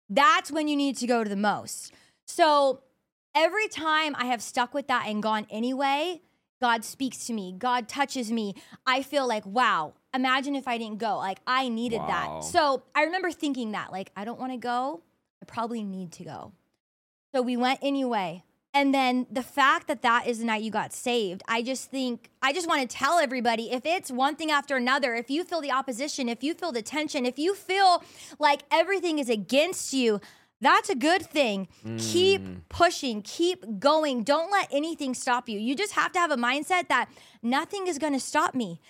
[0.08, 1.92] that's when you need to go to the most.
[2.24, 2.82] So
[3.34, 6.20] every time I have stuck with that and gone anyway,
[6.60, 8.54] God speaks to me, God touches me.
[8.86, 11.18] I feel like, wow, imagine if I didn't go.
[11.18, 12.06] Like I needed Wow.
[12.40, 12.44] that.
[12.44, 15.02] So I remember thinking that, like, I don't want to go.
[15.42, 16.52] I probably need to go.
[17.34, 18.42] So we went anyway.
[18.76, 22.28] And then the fact that that is the night you got saved, I just think,
[22.42, 25.62] I just want to tell everybody if it's one thing after another, if you feel
[25.62, 28.02] the opposition, if you feel the tension, if you feel
[28.38, 30.20] like everything is against you,
[30.60, 31.68] that's a good thing.
[31.98, 32.54] Keep hmm.
[32.68, 34.22] pushing, keep going.
[34.22, 35.58] Don't let anything stop you.
[35.58, 37.08] You just have to have a mindset that
[37.42, 38.80] nothing is going to stop me.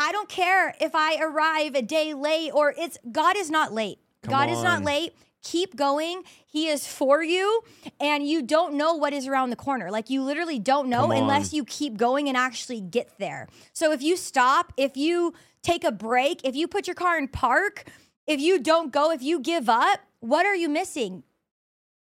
[0.00, 3.98] I don't care if I arrive a day late or it's God is not late.
[4.22, 5.14] Come God is not late.
[5.42, 6.22] Keep going.
[6.46, 7.62] He is for you,
[8.00, 9.90] and you don't know what is around the corner.
[9.90, 13.48] Like, you literally don't know unless you keep going and actually get there.
[13.72, 17.28] So, if you stop, if you take a break, if you put your car in
[17.28, 17.84] park,
[18.26, 21.24] if you don't go, if you give up, what are you missing?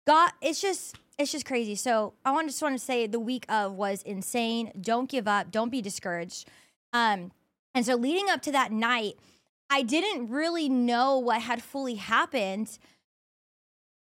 [0.05, 1.75] God, it's just it's just crazy.
[1.75, 4.71] So I want just want to say the week of was insane.
[4.79, 5.51] Don't give up.
[5.51, 6.47] Don't be discouraged.
[6.93, 7.31] Um,
[7.75, 9.15] and so leading up to that night,
[9.69, 12.79] I didn't really know what had fully happened.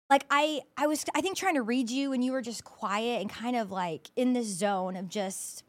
[0.10, 3.22] Like I I was I think trying to read you and you were just quiet
[3.22, 5.64] and kind of like in this zone of just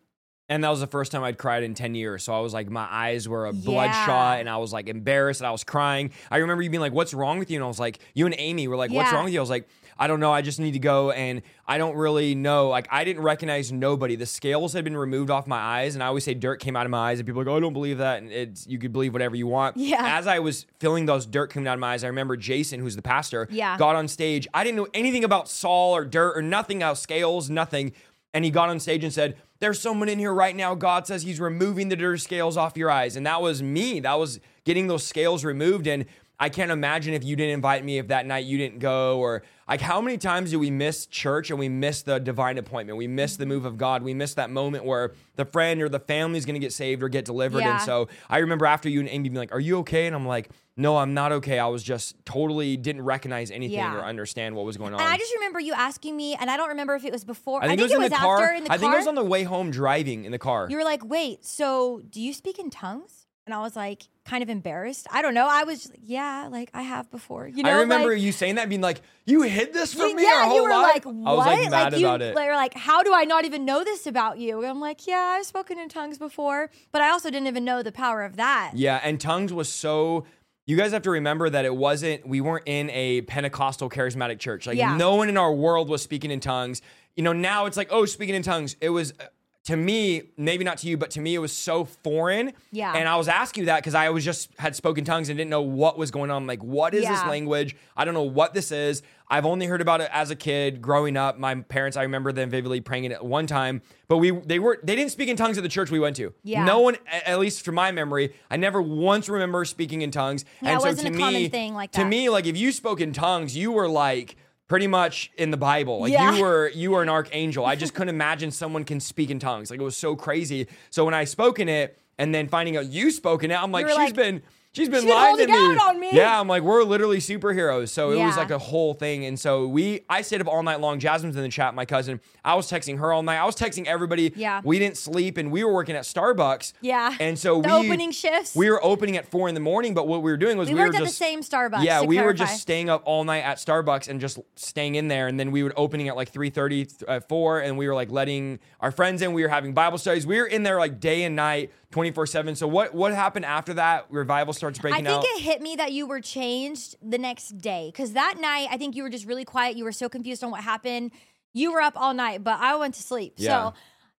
[0.48, 2.22] And that was the first time I'd cried in 10 years.
[2.24, 3.64] So I was like, my eyes were a Yeah.
[3.64, 6.12] bloodshot and I was like embarrassed and I was crying.
[6.30, 7.56] I remember you being like, What's wrong with you?
[7.56, 9.16] And I was like, You and Amy were like, What's Yeah.
[9.16, 9.40] wrong with you?
[9.40, 10.32] I was like, I don't know.
[10.32, 11.10] I just need to go.
[11.10, 12.68] And I don't really know.
[12.68, 14.14] Like, I didn't recognize nobody.
[14.16, 15.94] The scales had been removed off my eyes.
[15.94, 17.18] And I always say dirt came out of my eyes.
[17.18, 18.22] And people are like, Oh, I don't believe that.
[18.22, 19.76] And it's, you could believe whatever you want.
[19.76, 20.18] Yeah.
[20.18, 22.96] As I was feeling those dirt coming out of my eyes, I remember Jason, who's
[22.96, 23.76] the pastor, Yeah.
[23.78, 24.46] got on stage.
[24.54, 27.92] I didn't know anything about Saul or dirt or nothing about scales, nothing.
[28.34, 30.74] And he got on stage and said, There's someone in here right now.
[30.76, 33.16] God says he's removing the dirt scales off your eyes.
[33.16, 34.00] And that was me.
[34.00, 35.86] That was getting those scales removed.
[35.86, 36.04] And
[36.40, 39.42] I can't imagine if you didn't invite me, if that night you didn't go, or
[39.68, 42.96] like how many times do we miss church and we miss the divine appointment?
[42.96, 44.02] We miss the move of God.
[44.04, 47.02] We miss that moment where the friend or the family is going to get saved
[47.02, 47.60] or get delivered.
[47.60, 47.72] Yeah.
[47.72, 50.06] And so I remember after you and Amy being like, Are you okay?
[50.06, 51.58] And I'm like, No, I'm not okay.
[51.58, 53.96] I was just totally didn't recognize anything Yeah.
[53.96, 55.00] or understand what was going on.
[55.00, 57.64] and I just remember you asking me, and I don't remember if it was before.
[57.64, 58.52] I think, it was after in the after car.
[58.70, 60.68] I think it was on the way home driving in the car.
[60.70, 63.26] You were like, wait, so do you speak in tongues?
[63.48, 65.06] And I was like, kind of embarrassed.
[65.10, 65.48] I don't know.
[65.48, 67.48] I was, just like, yeah, like I have before.
[67.48, 70.16] You know, I remember like, you saying that, being like, "You hid this from you-
[70.16, 71.26] me yeah, our whole you were life." like, what?
[71.26, 72.34] I was like mad you, about it.
[72.36, 74.58] They were like, how do I not even know this about you?
[74.58, 77.82] And I'm like, yeah, I've spoken in tongues before, but I also didn't even know
[77.82, 78.72] the power of that.
[78.74, 80.26] Yeah, and tongues was so.
[80.66, 82.28] You guys have to remember that it wasn't.
[82.28, 84.66] We weren't in a Pentecostal charismatic church.
[84.66, 84.94] Like Yeah.
[84.98, 86.82] no one in our world was speaking in tongues.
[87.16, 88.76] You know, now it's like, oh, speaking in tongues.
[88.82, 89.24] It was uh,
[89.68, 92.54] to me, maybe not to you, but to me, it was so foreign.
[92.72, 92.94] Yeah.
[92.94, 95.50] And I was asking you that because I was just had spoken tongues and didn't
[95.50, 96.38] know what was going on.
[96.38, 97.76] I'm like, what is this language?
[97.94, 99.02] I don't know what this is.
[99.28, 101.38] I've only heard about it as a kid growing up.
[101.38, 104.80] My parents, I remember them vividly praying it at one time, but we they were
[104.82, 106.32] they didn't speak in tongues at the church we went to.
[106.44, 106.64] Yeah.
[106.64, 110.46] No one, at least from my memory, I never once remember speaking in tongues.
[110.62, 112.56] Yeah, and it so wasn't to a common me, thing like to me, like if
[112.56, 114.36] you spoke in tongues, you were like
[114.68, 116.00] pretty much in the Bible.
[116.00, 116.36] Like Yeah.
[116.36, 117.64] you were you were an archangel.
[117.64, 119.70] I just couldn't imagine someone can speak in tongues.
[119.70, 120.66] Like it was so crazy.
[120.90, 123.72] So when I spoke in it and then finding out you spoke in it, I'm
[123.72, 124.42] like, she's like, been
[124.78, 125.52] she's been "She's been lying to me.
[125.52, 127.88] out on me." Yeah, I'm like, we're literally superheroes.
[127.90, 129.24] So it was like a whole thing.
[129.24, 130.98] And so we I stayed up all night long.
[130.98, 132.20] Jasmine's in the chat, my cousin.
[132.44, 133.38] I was texting her all night.
[133.38, 134.32] I was texting everybody.
[134.34, 134.60] Yeah.
[134.64, 136.72] We didn't sleep and we were working at Starbucks.
[136.80, 137.16] Yeah.
[137.20, 138.54] And so The we opening shifts.
[138.54, 140.74] We were opening at four in the morning, but what we were doing was We
[140.74, 143.42] we, worked were at the same Starbucks, Yeah, we were just staying up all night
[143.44, 147.04] at Starbucks and just staying in there, and then we would opening at like 3:30,
[147.06, 149.32] uh, 4, and we were like letting our friends in.
[149.32, 150.26] We were having Bible studies.
[150.26, 152.54] We were in there like day and night, 24 seven.
[152.54, 154.06] So what what happened after that?
[154.10, 155.18] Revival starts breaking out.
[155.18, 155.40] I think out.
[155.40, 158.94] it hit me that you were changed the next day because that night I think
[158.94, 159.76] you were just really quiet.
[159.76, 161.12] You were so confused on what happened.
[161.54, 163.34] You were up all night, but I went to sleep.
[163.36, 163.70] Yeah.
[163.70, 163.74] So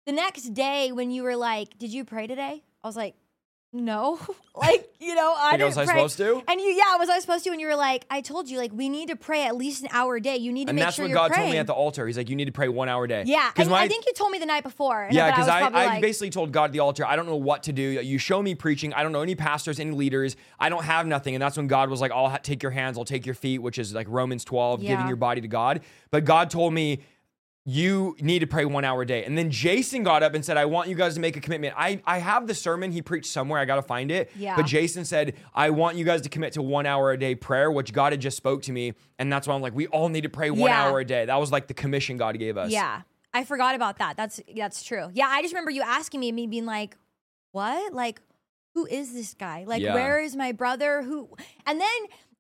[0.06, 3.16] the next day when you were like, "Did you pray today?" I was like,
[3.74, 4.20] "No."
[4.56, 5.96] like you know, I didn't was I pray.
[5.96, 6.44] supposed to?
[6.48, 7.52] And you, yeah, was I supposed to?
[7.52, 9.90] And you were like, "I told you, like we need to pray at least an
[9.92, 10.38] hour a day.
[10.38, 11.74] You need to and make that's sure what you're God praying." told me at the
[11.74, 12.06] altar.
[12.08, 13.24] He's like, you need to pray one hour a day.
[13.26, 15.04] yeah, because and I think you told me the night before.
[15.04, 17.06] and- Yeah, but because was I, probably I, like, basically told God at the altar,
[17.06, 17.82] I don't know what to do.
[17.84, 18.94] You show me preaching.
[18.94, 20.36] I don't know any pastors, any leaders.
[20.60, 21.36] I don't have nothing.
[21.36, 23.60] And that's when God was like, I'll ha- take your hands, I'll take your feet,
[23.60, 25.82] which is like Romans 12, giving your body to God.
[26.12, 27.02] But God told me,
[27.66, 29.24] you need to pray one hour a day.
[29.26, 31.76] And then Jason got up and said, I want you guys to make a commitment.
[31.78, 33.60] I, I have the sermon he preached somewhere.
[33.60, 34.32] I got to find it.
[34.36, 34.56] Yeah.
[34.56, 37.70] But Jason said, I want you guys to commit to one hour a day prayer,
[37.72, 38.94] which God had just spoke to me.
[39.20, 40.86] And that's why I'm like, we all need to pray one Yeah.
[40.86, 41.26] hour a day.
[41.26, 42.72] That was like the commission God gave us.
[42.72, 43.02] Yeah.
[43.34, 44.18] I forgot about that.
[44.18, 45.12] That's that's true.
[45.14, 46.98] Yeah, I just remember you asking me and me being like,
[47.52, 47.94] "What?
[47.94, 48.22] Like
[48.74, 49.66] who is this guy?
[49.68, 49.94] Like Yeah.
[49.94, 51.04] where is my brother?
[51.04, 51.30] Who?"
[51.68, 51.88] And then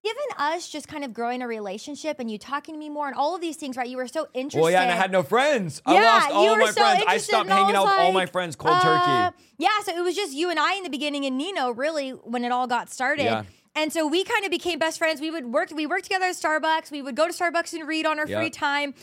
[0.05, 3.15] even us just kind of growing a relationship and you talking to me more and
[3.15, 3.87] all of these things, right?
[3.87, 4.61] You were so interested.
[4.61, 5.81] Well, yeah, and I had no friends.
[5.85, 7.03] I Yeah, lost all you of were my so friends.
[7.07, 9.37] I stopped and I hanging out was with all my friends cold uh, turkey.
[9.57, 12.45] Yeah, so it was just you and I in the beginning and Nino really when
[12.45, 13.23] it all got started.
[13.23, 13.43] Yeah.
[13.75, 15.21] And so we kind of became best friends.
[15.21, 16.91] We would work we worked together at Starbucks.
[16.91, 18.39] We would go to Starbucks and read on our Yeah.
[18.39, 18.93] free time.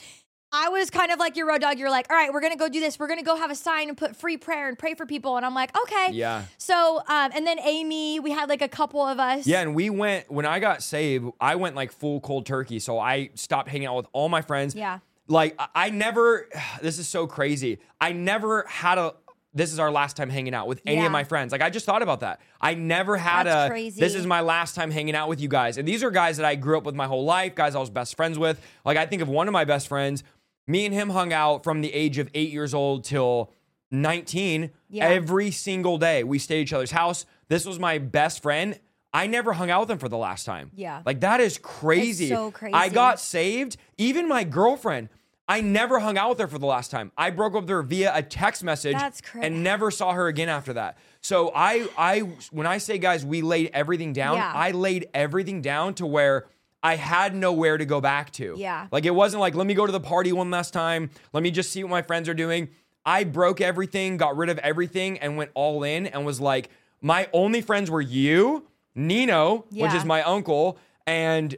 [0.57, 1.79] I was kind of like your road dog.
[1.79, 2.99] You're like, all right, we're gonna go do this.
[2.99, 5.37] We're gonna go have a sign and put free prayer and pray for people.
[5.37, 6.09] And I'm like, okay.
[6.13, 6.45] Yeah.
[6.59, 9.47] So, um, and then Amy, we had like a couple of us.
[9.47, 11.27] Yeah, and we went when I got saved.
[11.41, 14.75] I went like full cold turkey, so I stopped hanging out with all my friends.
[14.75, 15.01] Yeah.
[15.29, 16.49] like I- never.
[16.83, 17.79] This is so crazy.
[18.01, 19.15] I never had a.
[19.55, 21.07] This is our last time hanging out with any Yeah.
[21.07, 21.51] of my friends.
[21.51, 22.41] Like I just thought about that.
[22.61, 23.71] I never had That's a.
[23.71, 23.99] crazy.
[23.99, 26.45] This is my last time hanging out with you guys, and these are guys that
[26.45, 27.55] I grew up with my whole life.
[27.55, 28.61] Guys I was best friends with.
[28.85, 30.23] Like I think of one of my best friends.
[30.67, 33.53] Me and him hung out from the age of eight years old till
[33.91, 35.07] 19 Yeah.
[35.09, 36.25] every single day.
[36.25, 37.25] We stayed at each other's house.
[37.49, 38.79] This was my best friend.
[39.13, 40.71] I never hung out with him for the last time.
[40.75, 41.03] Yeah.
[41.07, 42.29] Like that is crazy.
[42.29, 42.75] so crazy.
[42.75, 43.77] I got saved.
[43.97, 45.09] Even my girlfriend,
[45.49, 47.13] I never hung out with her for the last time.
[47.17, 50.27] I broke up with her via a text message That's cra- and never saw her
[50.27, 50.99] again after that.
[51.21, 52.19] So I I
[52.51, 54.53] when I say guys, we laid everything down, Yeah.
[54.53, 56.47] I laid everything down to where
[56.83, 58.55] I had nowhere to go back to.
[58.57, 58.87] Yeah.
[58.93, 61.11] Like it wasn't like, let me go to the party one last time.
[61.33, 62.69] Let me just see what my friends are doing.
[63.05, 66.71] I broke everything, got rid of everything, and went all in and was like,
[67.01, 71.55] my only friends were you, Nino, which is my uncle, and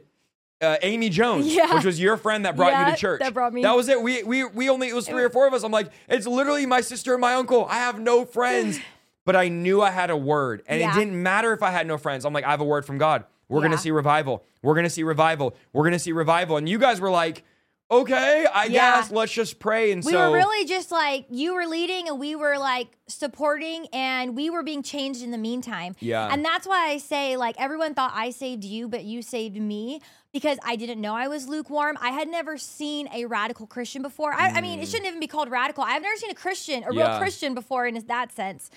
[0.61, 1.73] uh, Amy Jones, Yeah.
[1.75, 3.19] which was your friend that brought you to church.
[3.21, 3.61] that brought me.
[3.63, 4.01] That was it.
[4.01, 5.63] We we we only it was three or four of us.
[5.63, 7.65] I'm like, it's literally my sister and my uncle.
[7.69, 8.79] I have no friends.
[9.25, 10.63] But I knew I had a word.
[10.65, 10.91] And Yeah.
[10.91, 12.25] it didn't matter if I had no friends.
[12.25, 13.25] I'm like, I have a word from God.
[13.49, 13.63] We're Yeah.
[13.69, 14.43] gonna see revival.
[14.61, 15.55] We're gonna see revival.
[15.73, 16.55] We're gonna see revival.
[16.57, 17.43] And you guys were like,
[17.91, 19.01] okay, I Yeah.
[19.01, 19.91] guess let's just pray.
[19.91, 23.87] And We so were really just like you were leading and we were like supporting
[23.91, 25.95] and we were being changed in the meantime.
[25.99, 26.29] Yeah.
[26.31, 30.01] And that's why I say like everyone thought I saved you, but you saved me
[30.31, 31.97] because I didn't know I was lukewarm.
[31.99, 34.33] I had never seen a radical Christian before.
[34.33, 35.83] I, I mean, it shouldn't even be called radical.
[35.83, 37.17] I've never seen a Christian, a real Mm.
[37.17, 38.69] Christian before in that sense.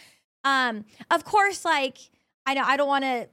[0.44, 1.98] Um, of course, like
[2.46, 3.28] I know I don't want to.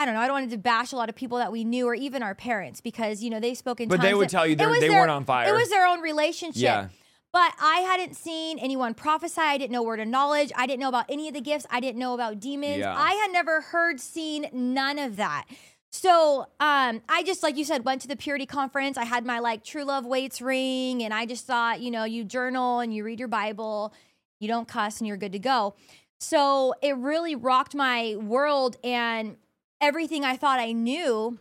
[0.00, 0.20] I don't know.
[0.20, 2.34] I don't want to bash a lot of people that we knew, or even our
[2.34, 3.88] parents, because you know they spoke in.
[3.90, 5.46] But they would tell you they their- weren't on fire.
[5.46, 6.62] It was their own relationship.
[6.62, 6.88] Yeah.
[7.32, 9.42] But I hadn't seen anyone prophesy.
[9.42, 10.52] I didn't know word of knowledge.
[10.56, 11.66] I didn't know about any of the gifts.
[11.70, 12.78] I didn't know about demons.
[12.78, 12.96] Yeah.
[12.96, 15.44] I had never heard, seen none of that.
[15.92, 18.96] So um, I just, like you said, went to the purity conference.
[18.96, 22.24] I had my like true love waits ring, and I just thought, you know, you
[22.24, 23.92] journal and you read your Bible,
[24.40, 25.74] you don't cuss, and you're good to go.
[26.20, 29.36] So it really rocked my world, and
[29.80, 31.38] everything I thought I knew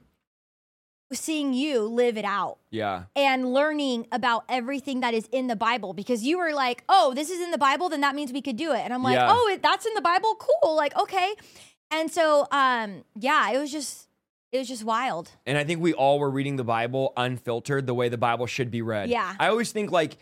[1.12, 3.06] seeing you live it out Yeah.
[3.16, 7.32] and learning about everything that is in the Bible because you were like, oh, this
[7.32, 8.82] is in the Bible, then that means we could do it.
[8.82, 9.30] And I'm like, Yeah.
[9.32, 10.36] oh, it, that's in the Bible?
[10.36, 10.76] Cool.
[10.76, 11.34] Like, okay.
[11.90, 14.08] And so, um, yeah, it was just,
[14.52, 15.32] it was just wild.
[15.48, 18.70] And I think we all were reading the Bible unfiltered the way the Bible should
[18.70, 19.10] be read.
[19.10, 19.34] Yeah.
[19.40, 20.18] I always think like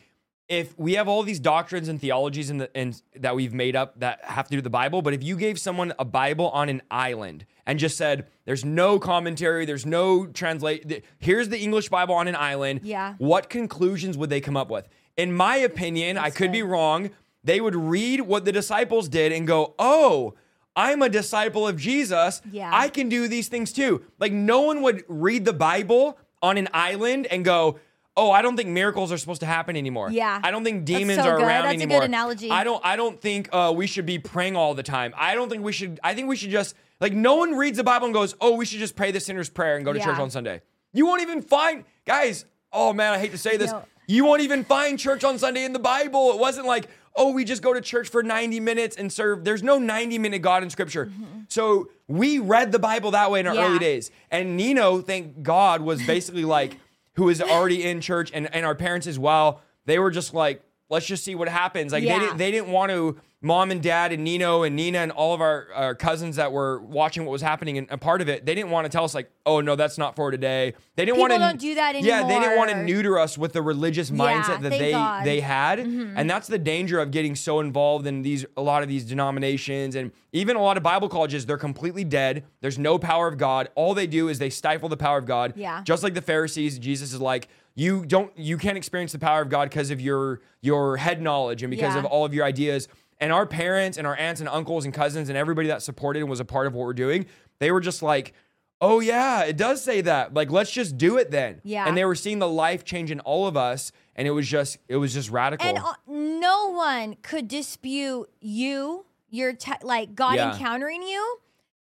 [0.49, 3.99] if we have all these doctrines and theologies in the and that we've made up
[3.99, 6.69] that have to do with the Bible, but if you gave someone a Bible on
[6.69, 12.15] an island and just said there's no commentary, there's no translate, here's the English Bible
[12.15, 13.15] on an island, Yeah.
[13.17, 14.87] what conclusions would they come up with?
[15.17, 17.09] In my opinion, I could be wrong.
[17.43, 20.35] They would read what the disciples did and go, "Oh,
[20.75, 22.41] I'm a disciple of Jesus.
[22.51, 22.69] Yeah.
[22.71, 24.03] I can do these things too.
[24.19, 27.79] Like no one would read the Bible on an island and go,
[28.17, 30.41] "Oh, I don't think miracles are supposed to happen anymore." Yeah.
[30.43, 31.45] I don't think demons so are good.
[31.45, 32.03] around That's a good anymore.
[32.03, 32.51] analogy.
[32.51, 32.83] I don't.
[32.85, 35.13] I don't think uh, we should be praying all the time.
[35.15, 35.99] I don't think we should.
[36.03, 38.65] I think we should just like no one reads the Bible and goes, "Oh, we
[38.65, 40.05] should just pray the sinner's prayer and go to Yeah.
[40.05, 40.61] church on Sunday."
[40.91, 42.43] You won't even find guys.
[42.73, 43.71] Oh man, I hate to say this.
[44.07, 46.31] You won't even find church on Sunday in the Bible.
[46.31, 49.43] It wasn't like, oh, we just go to church for 90 minutes and serve.
[49.43, 51.11] There's no 90 minute God in scripture.
[51.49, 53.61] So we read the Bible that way in our Mm-hmm.
[53.61, 53.67] Yeah.
[53.69, 54.11] early days.
[54.31, 56.77] And Nino, thank God, was basically like,
[57.17, 59.61] who was already in church and, and our parents as well.
[59.85, 61.91] They were just like, let's just see what happens.
[61.91, 62.17] Like Yeah.
[62.19, 65.33] they didn't they didn't want to mom and dad and Nino and Nina and all
[65.35, 68.45] of our, our cousins that were watching what was happening and a part of it,
[68.47, 70.73] they didn't want to tell us like, oh no, that's not for today.
[70.95, 73.53] They didn't want to don't do that Yeah, they didn't want to neuter us with
[73.53, 75.17] the religious mindset that they God.
[75.17, 75.25] Mm-hmm.
[75.25, 75.79] they had.
[75.79, 79.95] And that's the danger of getting so involved in these a lot of these denominations
[79.95, 82.43] and even a lot of Bible colleges, they're completely dead.
[82.61, 83.69] There's no power of God.
[83.75, 85.53] All they do is they stifle the power of God.
[85.55, 85.81] Yeah.
[85.83, 89.49] Just like the Pharisees, Jesus is like, you don't you can't experience the power of
[89.49, 91.99] God because of your your head knowledge and because Yeah.
[91.99, 92.87] of all of your ideas.
[93.19, 96.29] And our parents and our aunts and uncles and cousins and everybody that supported and
[96.29, 97.25] was a part of what we're doing,
[97.59, 98.33] they were just like,
[98.79, 100.35] Oh yeah, it does say that.
[100.35, 101.61] Like, let's just do it then.
[101.63, 101.87] Yeah.
[101.87, 104.77] And they were seeing the life change in all of us, and it was just,
[104.87, 105.67] it was just radical.
[105.67, 110.53] And uh, no one could dispute you, your te- like God Yeah.
[110.53, 111.39] encountering you.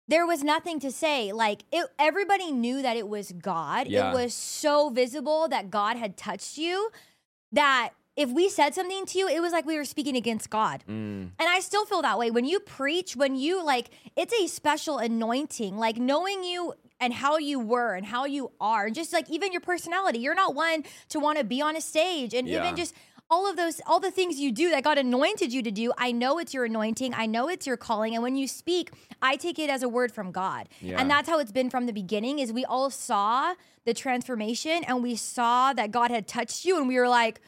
[0.08, 1.30] There was nothing to say.
[1.30, 3.86] Like it, everybody knew that it was God.
[3.86, 4.10] Yeah.
[4.10, 6.90] It was so visible that God had touched you
[7.52, 7.90] that
[8.20, 10.84] if we said something to you, it was like we were speaking against God.
[10.88, 11.30] Mm.
[11.38, 12.30] And I still feel that way.
[12.30, 15.78] When you preach, when you like, it's a special anointing.
[15.78, 19.52] Like knowing you and how you were and how you are, and just like even
[19.52, 20.18] your personality.
[20.18, 22.62] You're not one to want to be on a stage, and Yeah.
[22.62, 22.92] even just
[23.30, 25.92] all of those, all the things you do that God anointed you to do.
[25.96, 27.14] I know it's your anointing.
[27.14, 28.12] I know it's your calling.
[28.14, 28.90] And when you speak,
[29.22, 30.68] I take it as a word from God.
[30.80, 31.00] Yeah.
[31.00, 32.38] And that's how it's been from the beginning.
[32.40, 33.54] Is we all saw
[33.86, 37.40] the transformation, and we saw that God had touched you, and we were like.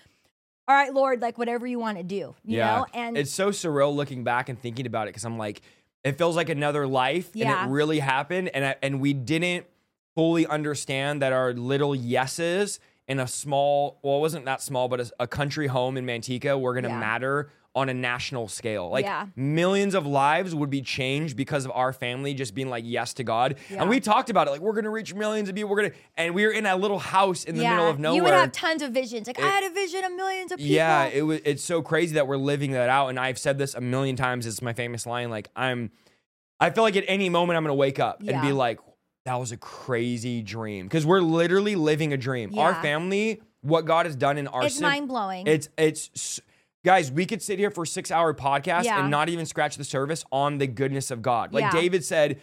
[0.68, 2.86] All right, Lord, like whatever you want to do, you know?
[2.94, 5.60] And it's so surreal looking back and thinking about it because I'm like,
[6.04, 7.62] it feels like another life, Yeah.
[7.62, 9.66] and it really happened, and I, and we didn't
[10.14, 15.00] fully understand that our little yeses in a small, well, it wasn't that small, but
[15.00, 16.98] a, a country home in Manteca were gonna Yeah.
[17.00, 18.90] matter on a national scale.
[18.90, 19.26] Like Yeah.
[19.34, 23.24] millions of lives would be changed because of our family just being like yes to
[23.24, 23.56] God.
[23.70, 23.80] Yeah.
[23.80, 25.70] And we talked about it, like we're gonna reach millions of people.
[25.70, 28.16] We're gonna, and we were in a little house in the middle of nowhere.
[28.16, 29.26] You would have tons of visions.
[29.26, 30.74] Like I had a vision of millions of people.
[30.74, 31.40] Yeah, it was.
[31.44, 34.44] It's so crazy that we're living that out, and I've said this a million times.
[34.46, 35.30] It's my famous line.
[35.30, 35.90] Like I'm,
[36.60, 38.80] I feel like at any moment I'm gonna wake up and be like,
[39.24, 42.58] "That was a crazy dream," because we're literally living a dream.
[42.58, 45.46] Our family, what God has done in our, it's sim- mind blowing.
[45.46, 46.38] It's it's.
[46.84, 49.00] Guys, we could sit here for six hour podcast Yeah.
[49.02, 51.54] and not even scratch the surface on the goodness of God.
[51.54, 51.70] Like Yeah.
[51.72, 52.40] David said,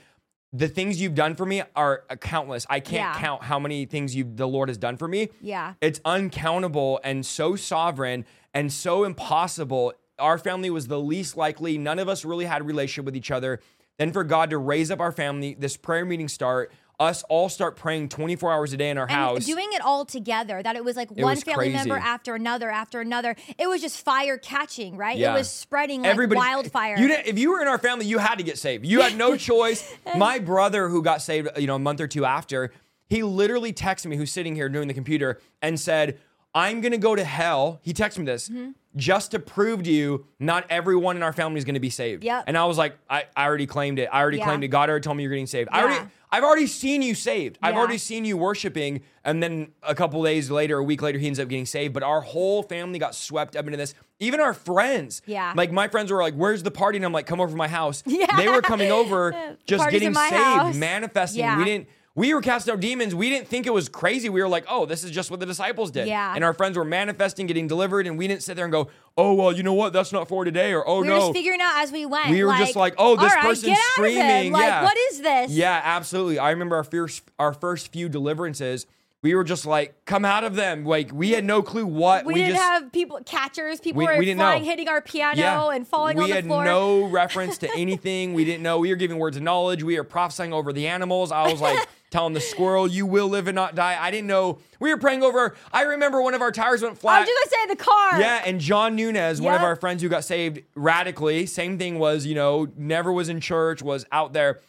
[0.53, 2.65] the things you've done for me are uh, countless.
[2.69, 3.19] I can't Yeah.
[3.19, 5.29] count how many things you the Lord has done for me.
[5.41, 5.73] yeah.
[5.81, 9.93] It's uncountable and so sovereign and so impossible.
[10.17, 11.77] Our family was the least likely.
[11.77, 13.59] None of us really had a relationship with each other.
[13.97, 17.75] Then for God to raise up our family, this prayer meeting start, us all start
[17.77, 19.45] praying 24 hours a day in our And house.
[19.45, 22.69] doing it all together, that it was like It one was family member after another
[22.69, 23.35] after another.
[23.57, 25.17] It was just fire catching, right?
[25.17, 25.31] Yeah.
[25.33, 26.97] It was spreading like wildfire.
[26.97, 28.85] You didn't, if you were in our family, you had to get saved.
[28.85, 29.95] You had no choice.
[30.17, 32.71] My brother, who got saved, you know, a month or two after,
[33.07, 36.19] he literally texted me, who's sitting here doing the computer, and said,
[36.53, 38.71] "I'm gonna go to hell." He texted me this Mm-hmm.
[38.97, 42.23] just to prove to you, not everyone in our family is gonna be saved.
[42.23, 42.43] Yep.
[42.47, 44.09] And I was like, I, I already claimed it.
[44.11, 44.45] I already Yeah.
[44.45, 44.67] claimed it.
[44.67, 45.69] God already told me you're getting saved.
[45.71, 46.05] I already.
[46.32, 47.57] I've already seen you saved.
[47.61, 49.01] I've already seen you worshiping.
[49.23, 51.93] And then a couple days later, a week later, he ends up getting saved.
[51.93, 53.93] But our whole family got swept up into this.
[54.19, 55.21] Even our friends.
[55.25, 55.53] Yeah.
[55.55, 57.67] Like my friends were like, "Where's the party?" And I'm like, "Come over to my
[57.67, 58.27] house." Yeah.
[58.38, 60.75] They were coming over, just getting saved, house.
[60.75, 61.39] manifesting.
[61.39, 61.57] Yeah.
[61.57, 61.88] We didn't.
[62.20, 63.15] We were casting out demons.
[63.15, 64.28] We didn't think it was crazy.
[64.28, 66.34] We were like, "Oh, this is just what the disciples did." Yeah.
[66.36, 69.34] And our friends were manifesting, getting delivered, and we didn't sit there and go, "Oh,
[69.36, 69.93] well, you know what?
[69.93, 71.01] That's not for today," or "Oh no.
[71.01, 72.30] we were just figuring out as we went.
[72.30, 74.51] We were just like, oh, this right, person's get out of screaming.
[74.51, 74.84] Like, yeah.
[74.84, 75.51] what is this?
[75.51, 76.39] Yeah, absolutely.
[76.39, 78.86] I remember our first our first few deliverances.
[79.22, 80.86] we were just like, come out of them.
[80.86, 83.80] Like we had no clue what We, didn't just have people catchers.
[83.80, 84.70] People We- were we flying, know.
[84.70, 86.63] hitting our piano and falling we on the floor.
[86.63, 88.34] We had no reference to anything.
[88.34, 88.80] We didn't know.
[88.80, 89.84] We were giving words of knowledge.
[89.84, 91.32] We were prophesying over the animals.
[91.32, 91.80] I was like
[92.10, 94.60] telling the squirrel, "You will live and not die." I didn't know.
[94.80, 95.55] We were praying over.
[95.72, 97.20] I remember one of our tires went oh, I flat.
[97.22, 98.20] was just gonna say the car.
[98.22, 99.68] Yeah, and John Nunez, one of Yep.
[99.68, 103.82] our friends who got saved radically, same thing was, you know, never was in church,
[103.82, 104.60] was out there.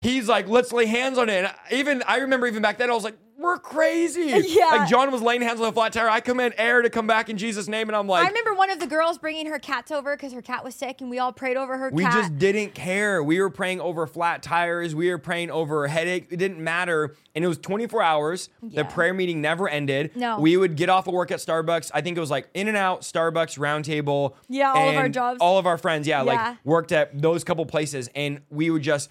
[0.00, 1.44] He's like, let's lay hands on it.
[1.44, 3.16] And even I remember even back then, I was like,
[3.46, 4.26] we're crazy.
[4.56, 4.66] Yeah.
[4.66, 6.08] Like John was laying hands on the flat tire.
[6.08, 8.70] I command air to come back in Jesus' name, and I'm like, I remember one
[8.70, 11.32] of the girls bringing her cats over because her cat was sick, and we all
[11.32, 12.12] prayed over her We cat.
[12.12, 13.22] just didn't care.
[13.22, 14.94] We were praying over flat tires.
[14.94, 16.26] We were praying over a headache.
[16.30, 17.14] It didn't matter.
[17.34, 18.48] And it was 24 hours.
[18.62, 18.82] Yeah.
[18.82, 20.12] The prayer meeting never ended.
[20.16, 20.38] No.
[20.40, 21.90] We would get off of work at Starbucks.
[21.92, 24.34] I think it was like In and Out, Starbucks, Roundtable.
[24.48, 25.38] Yeah, all of our jobs.
[25.40, 26.22] All of our friends, yeah, Yeah.
[26.48, 28.08] like worked at those couple places.
[28.14, 29.10] And we would just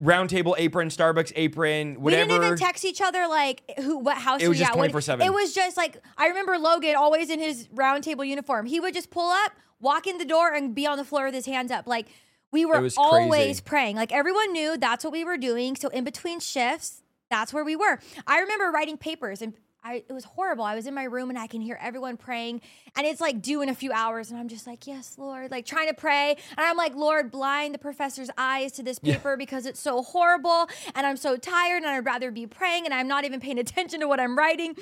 [0.00, 2.26] round table apron, Starbucks apron, whatever.
[2.26, 5.24] we didn't even text each other like who, what house It was just 24/7.
[5.24, 8.66] It was just like I remember Logan always in his round table uniform.
[8.66, 11.34] He would just pull up, walk in the door, and be on the floor with
[11.34, 11.86] his hands up.
[11.86, 12.08] Like
[12.52, 13.62] we were always crazy.
[13.64, 13.96] praying.
[13.96, 15.76] Like everyone knew that's what we were doing.
[15.76, 17.98] So in between shifts, that's where we were.
[18.26, 19.54] I remember writing papers and.
[19.84, 20.64] I, it was horrible.
[20.64, 22.60] I was in my room and I can hear everyone praying,
[22.96, 25.66] and it's like due in a few hours, and I'm just like, "Yes, Lord," like
[25.66, 29.66] trying to pray, and I'm like, "Lord, blind the professor's eyes to this paper because
[29.66, 33.24] it's so horrible, and I'm so tired, and I'd rather be praying, and I'm not
[33.24, 34.74] even paying attention to what I'm writing."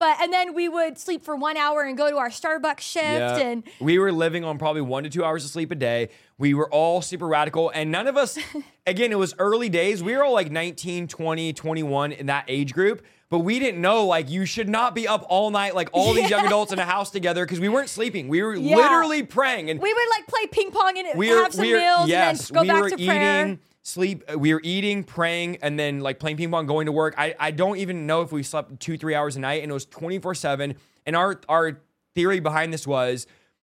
[0.00, 3.04] But and then we would sleep for one hour and go to our Starbucks shift,
[3.04, 3.36] Yeah.
[3.36, 6.08] and we were living on probably one to two hours of sleep a day.
[6.38, 8.38] We were all super radical, and none of us,
[8.86, 10.02] again, it was early days.
[10.02, 14.06] We were all like 19, 20, 21 in that age group, but we didn't know
[14.06, 16.84] like you should not be up all night, like all these young adults in a
[16.84, 18.28] house together, because we weren't sleeping.
[18.28, 18.76] We were Yeah.
[18.76, 19.70] literally praying.
[19.70, 22.08] And we would like play ping pong and we were, have some we were- meals,
[22.08, 23.42] yes, and then go we back were to prayer.
[23.44, 24.24] eating, sleep.
[24.32, 27.14] uh, We were eating, praying, and then like playing ping pong, going to work.
[27.16, 29.74] I, I don't even know if we slept two, three hours a night, and it
[29.74, 30.74] was 24 7.
[31.06, 31.80] And our, our
[32.14, 33.26] theory behind this was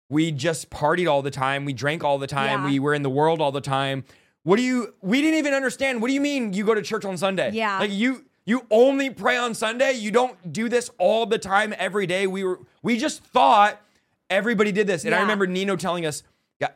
[0.08, 1.64] we just partied all the time.
[1.66, 2.62] We drank all the time.
[2.62, 2.70] Yeah.
[2.70, 4.04] We were in the world all the time.
[4.44, 6.02] What do you, we didn't even understand.
[6.02, 7.50] What do you mean you go to church on Sunday?
[7.52, 7.78] Yeah.
[7.78, 9.92] Like you, you only pray on Sunday.
[9.92, 12.26] You don't do this all the time, every day.
[12.26, 13.80] We were, we just thought
[14.28, 15.04] everybody did this.
[15.04, 16.22] And I remember Nino telling us,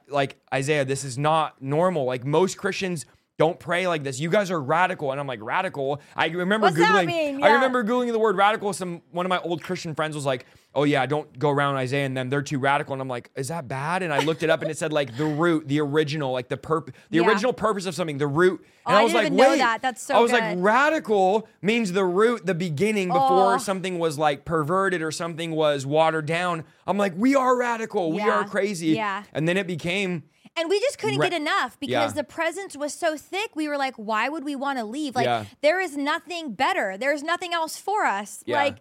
[0.09, 2.05] like Isaiah, this is not normal.
[2.05, 3.07] Like most Christians
[3.39, 4.19] don't pray like this.
[4.19, 6.01] You guys are radical, and I'm like radical.
[6.17, 7.07] I remember What's googling.
[7.07, 7.43] mean?
[7.43, 8.73] I remember googling the word radical.
[8.73, 10.47] Some one of my old Christian friends was like,
[10.77, 12.31] "Oh yeah, don't go around Isaiah and them.
[12.31, 14.71] They're too radical." And I'm like, "Is that bad?" And I looked it up, and
[14.71, 17.27] it said like the root, the original, like the perp, the Yeah.
[17.27, 18.61] original purpose of something, the root.
[18.87, 19.83] And Oh, I I was didn't like, even know "Wait." that.
[19.83, 20.41] That's so I was good.
[20.41, 23.59] like, radical means the root, the beginning, before Oh.
[23.59, 26.65] something was like perverted or something was watered down.
[26.87, 28.13] I'm like, we are radical.
[28.13, 28.89] We are crazy.
[28.89, 29.25] Yeah.
[29.33, 30.25] And then it became
[30.59, 32.23] And we just couldn't get enough because Yeah.
[32.23, 33.51] the presence was so thick.
[33.55, 35.15] We were like, why would we want to leave?
[35.15, 35.45] Like, Yeah.
[35.61, 36.97] there is nothing better.
[36.97, 38.43] There's nothing else for us.
[38.47, 38.57] Yeah.
[38.57, 38.77] Like,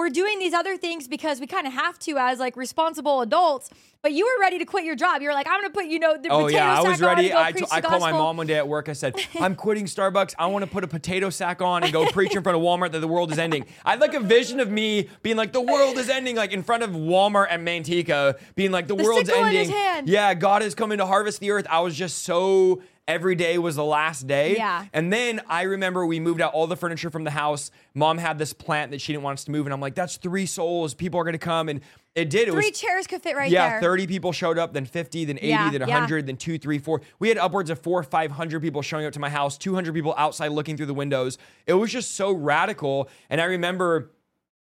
[0.00, 3.70] we're doing these other things because we kind of have to as like responsible adults.
[4.02, 5.20] But you were ready to quit your job.
[5.20, 7.02] You were like, I'm gonna put, you know, the Oh potato yeah, I sack was
[7.02, 7.30] on ready.
[7.30, 8.88] and go preach t- I called my mom one day at work.
[8.88, 10.34] I said, "I'm quitting Starbucks.
[10.38, 12.92] I want to put a potato sack on and go preach in front of Walmart
[12.92, 15.60] that the world is ending." I had like a vision of me being like, "The
[15.60, 19.28] world is ending," like in front of Walmart at Manteca, being like, "The, The world's
[19.28, 19.70] ending."
[20.06, 21.66] Yeah, God is coming to harvest the earth.
[21.68, 22.80] I was just so
[23.10, 24.56] every day was the last day.
[24.56, 24.86] Yeah.
[24.92, 27.70] And then I remember we moved out all the furniture from the house.
[27.94, 30.16] Mom had this plant that she didn't want us to move, and I'm like, "That's
[30.16, 30.94] three souls.
[30.94, 31.80] People are gonna come." And
[32.14, 32.48] it did.
[32.48, 33.74] It Three was chairs could fit right there.
[33.74, 35.94] yeah, 30 people showed up, then 50, then 80, Yeah, then yeah.
[35.94, 37.02] 100, then two, three, four.
[37.20, 40.48] We had upwards of four 500 people showing up to my house, 200 people outside
[40.48, 41.38] looking through the windows.
[41.66, 43.08] It was just so radical.
[43.28, 44.10] And I remember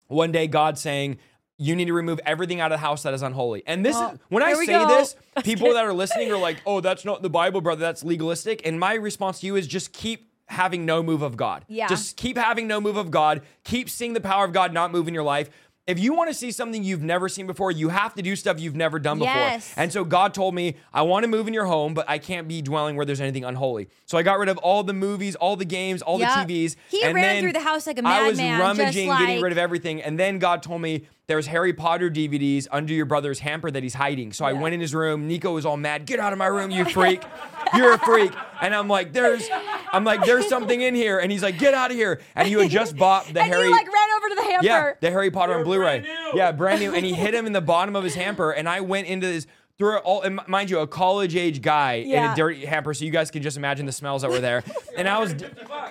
[0.08, 1.20] one day God saying,
[1.58, 3.64] you need to remove everything out of the house that is unholy.
[3.66, 4.88] And this Oh, is when I say go.
[4.88, 7.82] this, people that are listening are like, oh, that's not the Bible, brother.
[7.82, 8.62] That's legalistic.
[8.66, 11.66] And my response to you is just keep having no move of God.
[11.68, 11.88] Yeah.
[11.88, 13.42] Just keep having no move of God.
[13.64, 15.50] Keep seeing the power of God not move in your life.
[15.88, 18.60] If you want to see something you've never seen before, you have to do stuff
[18.60, 19.34] you've never done before.
[19.34, 19.74] Yes.
[19.78, 22.46] And so God told me, I want to move in your home, but I can't
[22.46, 23.88] be dwelling where there's anything unholy.
[24.06, 26.48] So I got rid of all the movies, all the games, all Yep.
[26.48, 26.76] the TVs.
[26.90, 29.54] He and ran through the house like a I was madman, just rummaging, getting rid
[29.54, 30.02] of everything.
[30.02, 33.94] And then God told me there's Harry Potter DVDs under your brother's hamper that he's
[33.94, 34.32] hiding.
[34.32, 35.28] So I went in his room.
[35.28, 36.06] Nico was all mad.
[36.06, 37.22] Get out of my room, you freak.
[37.76, 38.32] You're a freak.
[38.62, 39.46] And I'm like, there's,
[39.92, 41.20] I'm like, there's something in here.
[41.20, 42.22] And he's like, get out of here.
[42.34, 43.66] And you had just bought the and Harry.
[43.66, 44.66] you like ran over to the hamper.
[44.66, 46.00] Yeah, the Harry Potter on Blu-ray.
[46.00, 46.40] brand new.
[46.40, 46.94] Yeah, brand new.
[46.94, 48.52] And he hit him in the bottom of his hamper.
[48.52, 49.48] And I went into his
[49.78, 53.06] through it all, and mind you, a college age guy in a dirty hamper, so
[53.06, 54.64] you guys can just imagine the smells that were there.
[54.98, 55.36] and I was,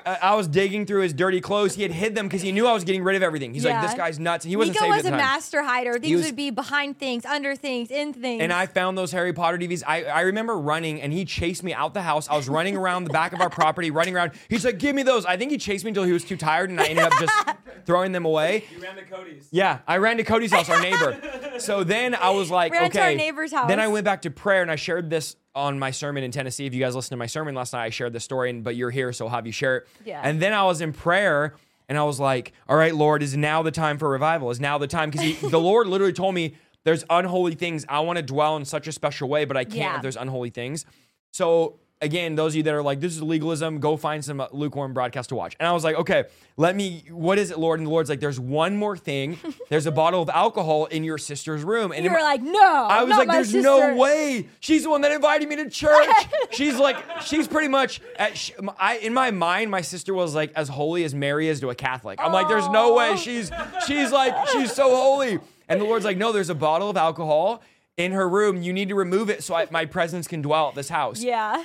[0.05, 1.76] I I was digging through his dirty clothes.
[1.76, 3.55] He had hid them because he knew I was getting rid of everything.
[3.55, 4.45] He's like, this guy's nuts.
[4.45, 5.18] He wasn't Nico saved was at a time.
[5.18, 5.99] master hider.
[6.01, 8.43] Things was- would be behind things, under things, in things.
[8.43, 9.84] And I found those Harry Potter DVDs.
[9.87, 12.28] I, I remember running and he chased me out the house.
[12.28, 14.32] I was running around the back of our property, running around.
[14.49, 15.24] He's like, give me those.
[15.24, 17.32] I think he chased me until he was too tired and I ended up just
[17.87, 18.64] throwing them away.
[18.74, 19.47] You ran to Cody's.
[19.53, 21.20] Yeah, I ran to Cody's house, our neighbor.
[21.59, 23.68] So then I was like, Ran to our neighbor's house.
[23.77, 26.66] Then I went back to prayer and I shared this on my sermon in Tennessee.
[26.66, 28.77] If you guys listened to my sermon last night, I shared the story, and, but
[28.77, 29.89] you're here, so I'll have you share it.
[30.05, 30.20] Yeah.
[30.22, 31.55] And then I was in prayer
[31.89, 34.51] and I was like, all right, Lord, is now the time for revival?
[34.51, 35.11] Is now the time?
[35.11, 36.55] Because the Lord literally told me
[36.85, 37.85] there's unholy things.
[37.89, 39.97] I want to dwell in such a special way, but I can't Yeah.
[39.97, 40.85] if there's unholy things.
[41.33, 44.49] So again, those of you that are like, this is legalism, go find some uh,
[44.53, 45.57] lukewarm broadcast to watch.
[45.59, 46.24] And I was like, okay,
[46.57, 47.80] let me, what is it, Lord?
[47.80, 49.38] And the Lord's like, there's one more thing.
[49.68, 51.92] There's a bottle of alcohol in your sister's room.
[51.92, 52.62] And you were my- like, no.
[52.62, 53.62] I was like, there's sister.
[53.62, 54.49] no way.
[54.61, 56.09] She's the one that invited me to church.
[56.53, 60.53] she's like, she's pretty much, at, sh- I, in my mind, my sister was like
[60.55, 62.18] as holy as Mary is to a Catholic.
[62.22, 63.16] I'm like, there's no way.
[63.16, 63.51] She's,
[63.86, 65.38] she's like, she's so holy.
[65.68, 67.62] And the Lord's like, no, there's a bottle of alcohol
[67.97, 68.62] in her room.
[68.62, 71.20] You need to remove it so I, my presence can dwell at this house.
[71.22, 71.64] Yeah.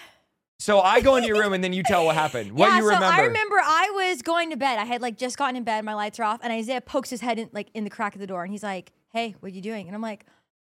[0.62, 2.52] So I go into your room and then you tell what happened.
[2.52, 3.08] What yeah, you remember?
[3.08, 4.78] so I remember I was going to bed.
[4.78, 7.20] I had like just gotten in bed, my lights are off, and Isaiah pokes his
[7.20, 9.56] head in like in the crack of the door, and he's like, "Hey, what are
[9.56, 10.28] you doing?" And I'm like,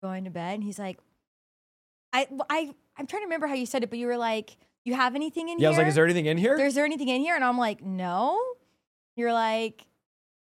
[0.01, 0.97] "Going to bed." And he's like,
[2.11, 4.95] "I, I, I'm trying to remember how you said it, but you were like, you
[4.95, 5.65] have anything in here?
[5.65, 6.57] yeah, I was like, is there anything in here?
[6.59, 8.41] Is there anything in here?" And I'm like, "No."
[9.15, 9.85] You're like,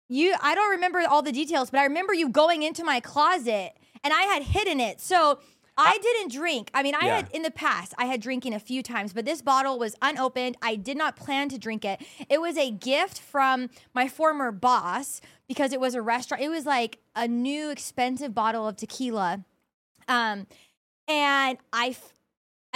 [0.08, 0.36] you.
[0.42, 3.74] I don't remember all the details, but I remember you going into my closet,
[4.06, 5.02] and I had hidden it.
[5.02, 5.40] So.
[5.78, 6.70] I didn't drink.
[6.74, 7.16] I mean, I Yeah.
[7.18, 10.56] had in the past, I had drinking a few times, but this bottle was unopened.
[10.62, 12.02] I did not plan to drink it.
[12.30, 16.44] It was a gift from my former boss because it was a restaurant.
[16.44, 19.44] It was like a new expensive bottle of tequila.
[20.08, 20.46] Um,
[21.08, 22.14] and I, f-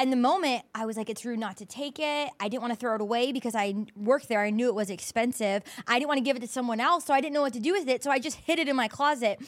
[0.02, 2.30] in the moment, I was like, it's rude not to take it.
[2.40, 4.42] I didn't want to throw it away because I worked there.
[4.42, 5.64] I knew it was expensive.
[5.88, 7.60] I didn't want to give it to someone else, so I didn't know what to
[7.60, 8.04] do with it.
[8.04, 9.40] So I just hid it in my closet.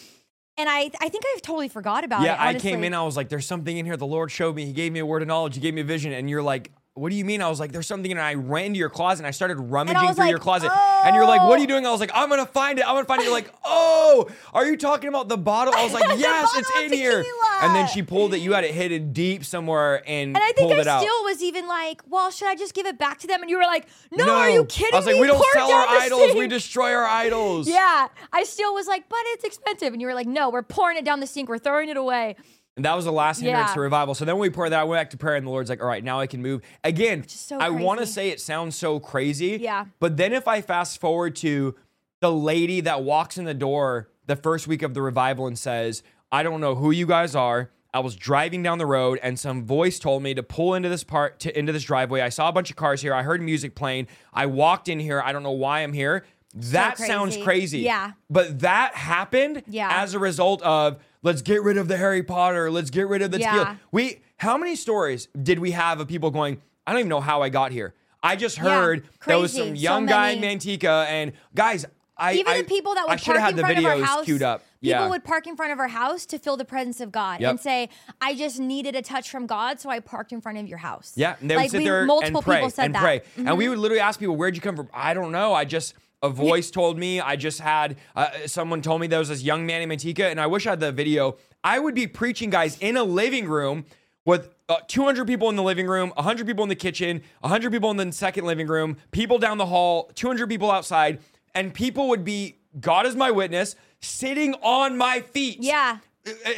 [0.59, 2.55] And I, I think I've totally forgot about yeah, it.
[2.57, 2.93] I came in.
[2.93, 4.65] I was like, "There's something in here." The Lord showed me.
[4.65, 5.55] He gave me a word of knowledge.
[5.55, 6.11] He gave me a vision.
[6.11, 8.65] And you're like, "What do you mean?" I was like, "There's something." And I ran
[8.65, 10.71] into your closet and I started rummaging through like, your closet.
[11.03, 12.87] And you're like, "What are you "Oh." doing?" I was like, "I'm gonna find it.
[12.87, 15.93] I'm gonna find it." You're like, "Oh, are you talking about the bottle?" I was
[15.93, 17.23] like, "Yes, it's in here."
[17.61, 18.39] And then she pulled it.
[18.39, 22.01] You had it hidden deep somewhere and, And I think I still was even like,
[22.07, 23.41] well, should I just give it back to them?
[23.41, 24.93] And you were like, no, are you kidding me?
[24.93, 25.21] I was like, me?
[25.21, 26.35] "We don't Pour sell our idols.
[26.35, 29.93] We destroy our idols." Yeah, I still was like, but it's expensive.
[29.93, 31.49] And you were like, no, we're pouring it down the sink.
[31.49, 32.35] We're throwing it away.
[32.79, 33.73] And that was the last hindrance Yeah.
[33.73, 34.15] to revival.
[34.15, 35.81] So then when we poured that, I went back to prayer, and the Lord's like,
[35.81, 36.61] all right, now I can move.
[36.81, 39.57] Again, so I want to say it sounds so crazy.
[39.59, 39.83] Yeah.
[39.99, 41.75] But then if I fast forward to
[42.21, 46.03] the lady that walks in the door the first week of the revival and says,
[46.31, 47.69] I don't know who you guys are.
[47.93, 51.03] I was driving down the road and some voice told me to pull into this
[51.03, 52.21] part to into this driveway.
[52.21, 53.13] I saw a bunch of cars here.
[53.13, 54.07] I heard music playing.
[54.33, 55.21] I walked in here.
[55.21, 56.23] I don't know why I'm here.
[56.55, 57.43] That sounds crazy.
[57.43, 57.79] crazy.
[57.79, 58.11] Yeah.
[58.29, 59.89] But that happened Yeah.
[59.91, 63.31] as a result of let's get rid of the Harry Potter, let's get rid of
[63.31, 63.51] the Yeah.
[63.51, 63.79] tequila.
[63.91, 67.41] We how many stories did we have of people going, I don't even know how
[67.41, 67.93] I got here.
[68.23, 70.41] I just Yeah, heard there was some So young guy in.
[70.41, 71.85] Manteca and guys,
[72.17, 73.77] I Even I, the people that I would should park have in had the front
[73.77, 74.59] of our videos house, queued up.
[74.59, 75.07] people yeah.
[75.09, 77.49] would park in front of our house to feel the presence of God Yep.
[77.49, 77.87] and say,
[78.19, 81.13] "I just needed a touch from God, so I parked in front of your house."
[81.15, 83.01] Yeah, and they like would sit we, there multiple and pray people said and that.
[83.01, 83.47] pray, Mhm.
[83.47, 85.53] and we would literally ask people, "Where'd you come from?" I don't know.
[85.53, 87.19] I just a voice told me.
[87.19, 90.39] I just had uh, someone told me there was this young man in Manteca, and
[90.39, 91.37] I wish I had the video.
[91.63, 93.85] I would be preaching, guys, in a living room
[94.25, 97.89] with uh, 200 people in the living room, 100 people in the kitchen, 100 people
[97.91, 101.19] in the second living room, people down the hall, 200 people outside,
[101.55, 105.57] and people would be, God is my witness, sitting on my feet.
[105.61, 105.97] Yeah.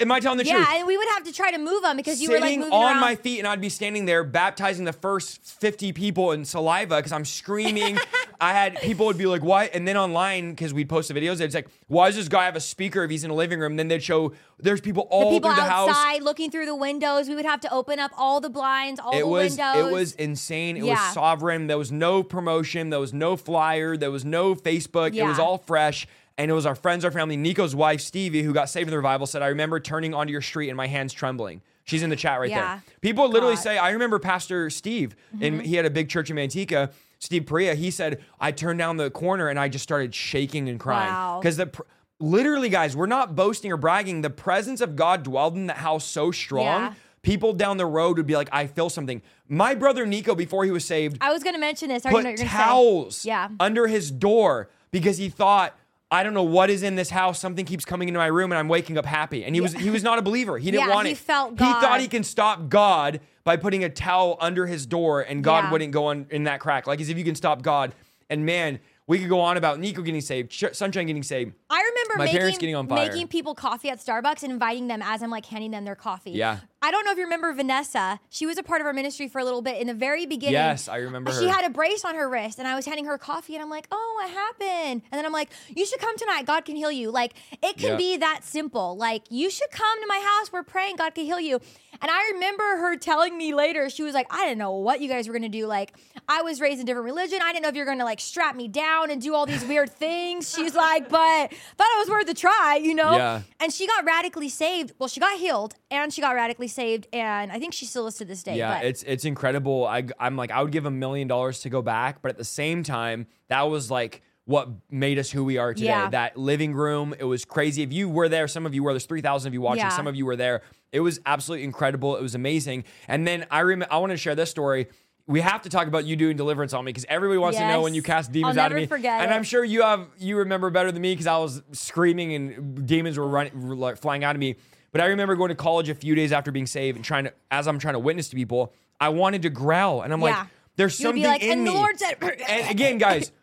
[0.01, 0.55] Am I telling the truth?
[0.59, 2.59] Yeah, and we would have to try to move them because you were like sitting
[2.59, 2.99] moving on around.
[2.99, 7.11] my feet and I'd be standing there baptizing the first 50 people in saliva because
[7.11, 7.97] I'm screaming.
[8.43, 9.65] I had people would be like, why?
[9.65, 12.55] And then online, because we'd post the videos, it's like, why does this guy have
[12.55, 13.75] a speaker if he's in a living room?
[13.75, 15.89] then they'd show there's people all the people through the house.
[15.89, 17.29] outside looking through the windows.
[17.29, 19.87] We would have to open up all the blinds, all It the was windows.
[19.87, 20.75] it was insane.
[20.75, 20.93] It Yeah.
[21.05, 21.67] was sovereign.
[21.67, 22.89] There was no promotion.
[22.89, 23.95] There was no flyer.
[23.95, 25.15] There was no Facebook.
[25.15, 26.07] It was all fresh.
[26.37, 27.37] And it was our friends, our family.
[27.37, 30.41] Nico's wife, Stevie, who got saved in the revival, said, I remember turning onto your
[30.41, 31.61] street and my hands trembling.
[31.83, 32.75] She's in the chat right Yeah.
[32.75, 32.83] there.
[33.01, 33.59] People literally God.
[33.59, 33.63] Mm-hmm.
[33.69, 36.91] say, I remember Pastor Steve, and he had a big church in Manteca.
[37.21, 40.79] Steve Perea, he said, I turned down the corner and I just started shaking and
[40.79, 41.11] crying.
[41.11, 41.39] Wow.
[41.39, 41.83] Because the pr-
[42.19, 44.21] literally, guys, we're not boasting or bragging.
[44.21, 46.65] The presence of God dwelled in the house so strong.
[46.65, 46.93] Yeah.
[47.21, 49.21] People down the road would be like, I feel something.
[49.47, 52.07] My brother Nico, before he was saved, I was going to mention this.
[52.07, 52.45] I put going say.
[52.47, 53.49] towels Yeah.
[53.59, 55.77] under his door because he thought
[56.09, 57.39] I don't know what is in this house.
[57.39, 59.45] Something keeps coming into my room, and I'm waking up happy.
[59.45, 60.57] And he was he was not a believer.
[60.57, 61.19] He didn't Yeah, want he it.
[61.19, 65.43] felt He thought he can stop God by putting a towel under his door, and
[65.43, 65.71] God Yeah.
[65.71, 66.87] wouldn't go on in that crack.
[66.87, 67.93] Like as if you can stop God.
[68.29, 71.53] And man, we could go on about Nico getting saved, Sh- Sunshine getting saved.
[71.69, 73.09] I remember My making, parents getting on fire.
[73.09, 76.31] making people coffee at Starbucks and inviting them as I'm like handing them their coffee.
[76.31, 76.59] Yeah.
[76.81, 78.21] I don't know if you remember Vanessa.
[78.29, 80.53] She was a part of our ministry for a little bit in the very beginning.
[80.53, 81.51] Yes, I remember She her.
[81.51, 83.85] had a brace on her wrist and I was handing her coffee and I'm like,
[83.91, 85.01] oh, what happened?
[85.11, 86.45] And then I'm like, you should come tonight.
[86.45, 87.11] God can heal you.
[87.11, 87.97] Like, it can Yeah.
[87.97, 88.95] be that simple.
[88.95, 90.53] Like, you should come to my house.
[90.53, 90.95] We're praying.
[90.95, 91.59] God can heal you.
[92.01, 95.07] And I remember her telling me later, she was like, I didn't know what you
[95.07, 95.67] guys were to do.
[95.67, 95.93] Like,
[96.27, 97.39] I was raised in a different religion.
[97.43, 99.89] I didn't know if you're to like strap me down and do all these weird
[99.93, 100.51] things.
[100.53, 103.11] She's like, but thought it was worth a try, you know?
[103.15, 103.41] Yeah.
[103.59, 104.93] And she got radically saved.
[104.97, 107.07] Well, she got healed and she got radically saved.
[107.13, 108.57] And I think she still is to this day.
[108.57, 109.85] Yeah, but it's it's incredible.
[109.85, 112.43] I I'm like I would give a million dollars to go back, but at the
[112.45, 115.87] same time, that was like what made us who we are today.
[115.87, 116.09] Yeah.
[116.09, 117.83] That living room, it was crazy.
[117.83, 118.91] If you were there, some of you were.
[118.93, 119.83] There's three thousand of you watching.
[119.83, 119.89] Yeah.
[119.89, 120.61] Some of you were there.
[120.91, 122.17] It was absolutely incredible.
[122.17, 122.83] It was amazing.
[123.07, 124.87] And then I remember I want to share this story.
[125.27, 127.81] We have to talk about you doing deliverance on me because everybody wants to know
[127.83, 128.87] when you cast demons out of me.
[128.87, 129.33] forget and it.
[129.33, 133.17] I'm sure you have you remember better than me because I was screaming and demons
[133.17, 134.55] were running like flying out of me.
[134.91, 137.33] But I remember going to college a few days after being saved and trying to
[137.51, 140.25] as I'm trying to witness to people, I wanted to growl and I'm Yeah.
[140.39, 141.69] like, there's You would something be like, in and me.
[141.71, 142.15] the Lord said,
[142.49, 143.31] and again, guys,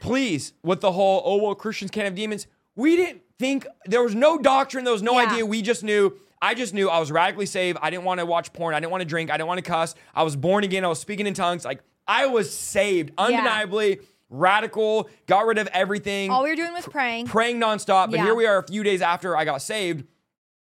[0.00, 4.14] please, with the whole oh well Christians can't have demons, we didn't think there was
[4.14, 5.30] no doctrine, there was no Yeah.
[5.30, 5.46] idea.
[5.46, 6.14] We just knew.
[6.40, 7.78] I just knew I was radically saved.
[7.82, 8.72] I didn't want to watch porn.
[8.72, 9.28] I didn't want to drink.
[9.28, 9.96] I didn't want to cuss.
[10.14, 10.84] I was born again.
[10.84, 11.64] I was speaking in tongues.
[11.64, 13.98] Like I was saved, undeniably
[14.30, 15.08] radical.
[15.26, 17.26] Got rid of everything all we were doing was praying.
[17.26, 18.10] praying nonstop.
[18.10, 18.24] But Yeah.
[18.26, 20.04] here we are a few days after I got saved,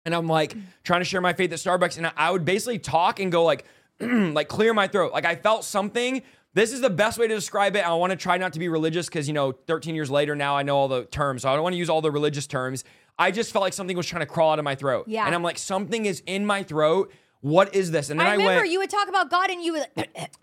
[0.05, 2.79] and I'm like trying to share my faith at Starbucks, and I, I would basically
[2.79, 3.65] talk and go like,
[3.99, 5.11] like clear my throat.
[5.11, 6.21] Like I felt something.
[6.53, 7.87] This is the best way to describe it.
[7.87, 10.55] I want to try not to be religious because you know, 13 years later now
[10.57, 12.83] I know all the terms, so I don't want to use all the religious terms.
[13.19, 15.05] I just felt like something was trying to crawl out of my throat.
[15.07, 15.25] Yeah.
[15.25, 17.11] And I'm like, something is in my throat.
[17.41, 18.09] What is this?
[18.09, 18.71] And then I I, remember went.
[18.71, 19.87] you would talk about God and you would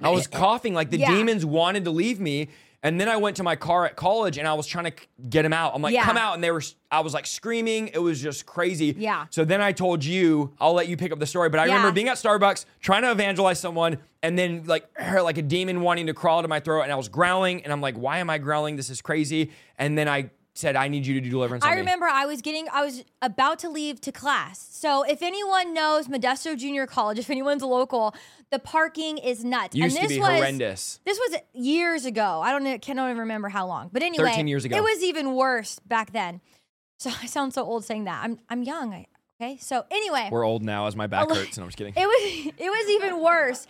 [0.00, 1.10] I was coughing like the Yeah.
[1.14, 2.48] demons wanted to leave me.
[2.84, 4.92] And then I went to my car at college and I was trying to
[5.30, 5.72] get him out.
[5.74, 6.04] I'm like, Yeah.
[6.04, 6.34] come out.
[6.34, 7.88] And they were, I was like screaming.
[7.94, 8.94] It was just crazy.
[8.98, 9.24] Yeah.
[9.30, 11.48] So then I told you, I'll let you pick up the story.
[11.48, 11.76] But I Yeah.
[11.76, 16.06] remember being at Starbucks trying to evangelize someone and then like, like a demon wanting
[16.08, 16.82] to crawl to my throat.
[16.82, 17.64] And I was growling.
[17.64, 18.76] And I'm like, why am I growling?
[18.76, 19.50] This is crazy.
[19.78, 21.80] And then I said, I need you to do deliverance on I me.
[21.80, 24.66] remember I was getting, I was about to leave to class.
[24.70, 28.14] So if anyone knows Modesto Junior College, if anyone's local,
[28.50, 29.74] the parking is nuts.
[29.74, 31.00] Used to and this be was, horrendous.
[31.04, 32.40] This was years ago.
[32.42, 33.90] I don't know, cannot even remember how long.
[33.92, 34.76] But anyway, 13 years ago.
[34.76, 36.40] it was even worse back then.
[36.96, 38.22] So I sound so old saying that.
[38.24, 38.94] I'm I'm young.
[38.94, 39.06] I,
[39.38, 39.58] okay.
[39.58, 41.56] So anyway, We're old now as my back hurts.
[41.58, 41.92] And I'm just kidding.
[41.94, 43.66] it was it was even worse.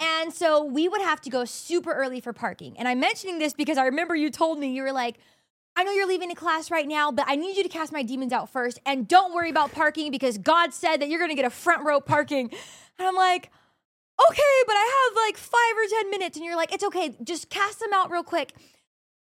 [0.00, 2.78] And so we would have to go super early for parking.
[2.78, 5.16] And I'm mentioning this because I remember you told me you were like,
[5.78, 8.02] I know you're leaving a class right now, but I need you to cast my
[8.02, 8.80] demons out first.
[8.84, 12.00] And don't worry about parking because God said that you're gonna get a front row
[12.00, 12.50] parking.
[12.98, 13.52] And I'm like,
[14.28, 16.36] okay, but I have like five or 10 minutes.
[16.36, 18.54] And you're like, it's okay, just cast them out real quick.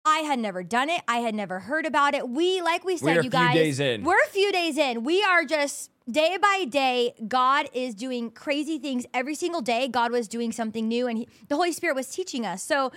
[0.05, 1.01] I had never done it.
[1.09, 2.29] I had never heard about it.
[2.29, 4.03] We, like we said, you guys, days in.
[4.03, 5.03] we're a few days in.
[5.03, 7.15] We are just day by day.
[7.27, 9.89] God is doing crazy things every single day.
[9.89, 12.63] God was doing something new, and he, the Holy Spirit was teaching us.
[12.63, 12.93] So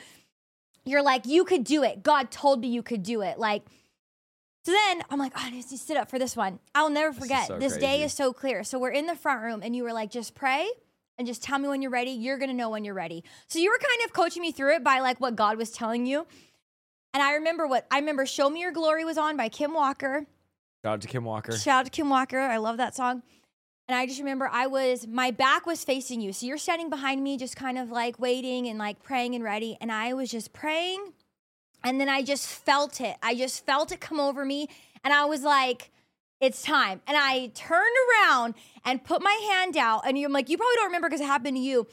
[0.89, 2.03] you're like, you could do it.
[2.03, 3.39] God told me you could do it.
[3.39, 3.63] Like,
[4.65, 6.59] so then I'm like, oh, I need to sit up for this one.
[6.75, 7.47] I'll never forget.
[7.47, 8.65] so this day is so clear.
[8.65, 10.69] So we're in the front room, and you were like, just pray
[11.17, 12.11] and just tell me when you're ready.
[12.11, 13.25] You're gonna know when you're ready.
[13.49, 16.07] So you were kind of coaching me through it by like what God was telling
[16.07, 16.27] you.
[17.15, 20.27] And I remember what I remember Show Me Your Glory was on by Kim Walker.
[20.85, 21.53] Shout out to Kim Walker.
[21.57, 22.39] Shout out to Kim Walker.
[22.39, 23.23] I love that song.
[23.89, 26.35] And I just remember I was, my back was facing you.
[26.35, 29.79] So you're standing behind me, just kind of like waiting and like praying and ready.
[29.81, 31.13] And I was just praying.
[31.83, 33.17] And then I just felt it.
[33.23, 34.69] I just felt it come over me.
[35.03, 35.91] And I was like,
[36.41, 37.01] it's time.
[37.07, 40.03] And I turned around and put my hand out.
[40.07, 41.87] And you're like, you probably don't remember because it happened to you.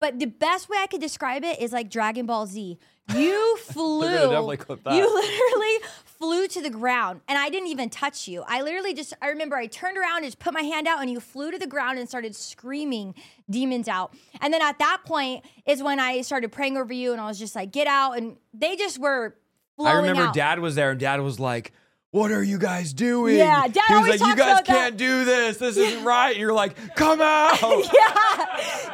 [0.00, 2.78] But the best way I could describe it is like Dragon Ball Z.
[3.14, 4.08] You flew.
[4.08, 4.94] definitely clip that.
[4.94, 5.88] You literally
[6.20, 8.44] flew to the ground and I didn't even touch you.
[8.46, 11.10] I literally just, I remember I turned around and just put my hand out and
[11.10, 13.14] you flew to the ground and started screaming
[13.48, 14.14] demons out.
[14.42, 17.38] And then at that point is when I started praying over you and I was
[17.38, 18.18] just like, get out.
[18.18, 19.34] And they just were
[19.82, 20.34] I remember out.
[20.34, 21.72] dad was there and dad was like,
[22.10, 23.36] what are you guys doing?
[23.38, 25.58] Yeah, Dad he was always like, you guys can't do this.
[25.58, 26.30] This isn't right.
[26.32, 27.60] And you're like, come out.
[27.62, 27.76] yeah,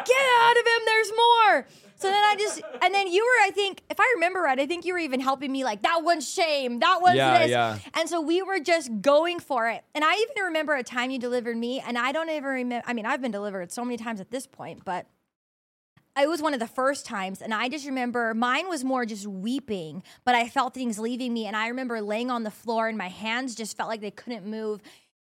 [0.05, 0.83] get out of him.
[0.85, 1.67] There's more.
[1.99, 4.67] So then I just, and then you were, I think, if I remember right, I
[4.67, 7.51] think you were even helping me like, that one's shame, that one's Yeah, this.
[7.51, 7.79] yeah.
[7.95, 9.83] And so we were just going for it.
[9.95, 12.93] And I even remember a time you delivered me, and I don't even remember, I
[12.93, 15.07] mean, I've been delivered so many times at this point, but
[16.19, 19.27] it was one of the first times and i just remember mine was more just
[19.27, 22.97] weeping but i felt things leaving me and i remember laying on the floor and
[22.97, 24.81] my hands just felt like they couldn't move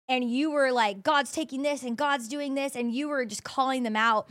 [0.08, 3.44] and you were like god's taking this and god's doing this and you were just
[3.44, 4.30] calling them out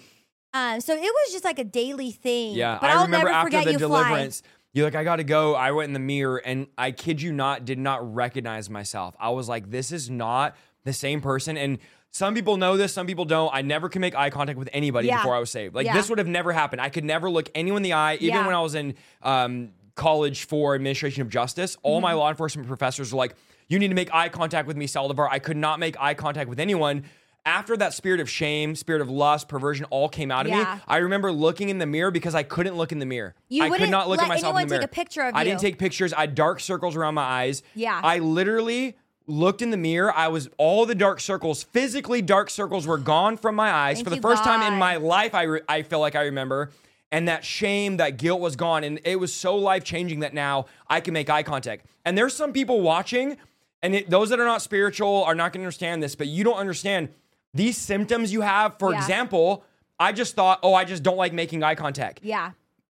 [0.54, 3.36] um, so it was just like a daily thing Yeah, but I will remember never
[3.36, 4.42] after forget the you deliverance,
[4.74, 5.54] you're like, I gotta go.
[5.54, 9.14] I went in the mirror and I kid you not, did not recognize myself.
[9.20, 11.56] I was like, this is not the same person.
[11.58, 11.78] And
[12.10, 13.50] some people know this, some people don't.
[13.54, 15.18] I never can make eye contact with anybody Yeah.
[15.18, 15.74] before I was saved.
[15.74, 15.94] Like Yeah.
[15.94, 16.80] this would have never happened.
[16.80, 18.46] I could never look anyone in the eye, even Yeah.
[18.46, 21.76] when I was in um, college for administration of justice.
[21.82, 22.02] All Mm-hmm.
[22.02, 23.34] my law enforcement professors were like,
[23.68, 25.28] you need to make eye contact with me, Saldivar.
[25.30, 27.04] I could not make eye contact with anyone.
[27.44, 30.76] After that spirit of shame, spirit of lust, perversion all came out of Yeah.
[30.76, 33.34] me, I remember looking in the mirror because I couldn't look in the mirror.
[33.48, 34.82] You I could not look at myself in the mirror.
[34.82, 36.12] take a picture of I didn't take pictures.
[36.12, 37.62] I had dark circles around my eyes.
[37.74, 38.00] Yeah.
[38.02, 40.12] I literally looked in the mirror.
[40.14, 44.06] I was all the dark circles, physically dark circles were gone from my eyes Thank
[44.06, 45.34] for the you, first time in my life.
[45.34, 46.70] I re- I feel like I remember.
[47.10, 48.84] And that shame, that guilt was gone.
[48.84, 51.86] And it was so life changing that now I can make eye contact.
[52.04, 53.36] And there's some people watching,
[53.82, 56.42] and it, those that are not spiritual are not going to understand this, but you
[56.42, 57.10] don't understand
[57.54, 58.78] these symptoms you have.
[58.78, 58.98] For Yeah.
[58.98, 59.64] example,
[59.98, 62.52] I just thought, oh, I just don't like making eye contact yeah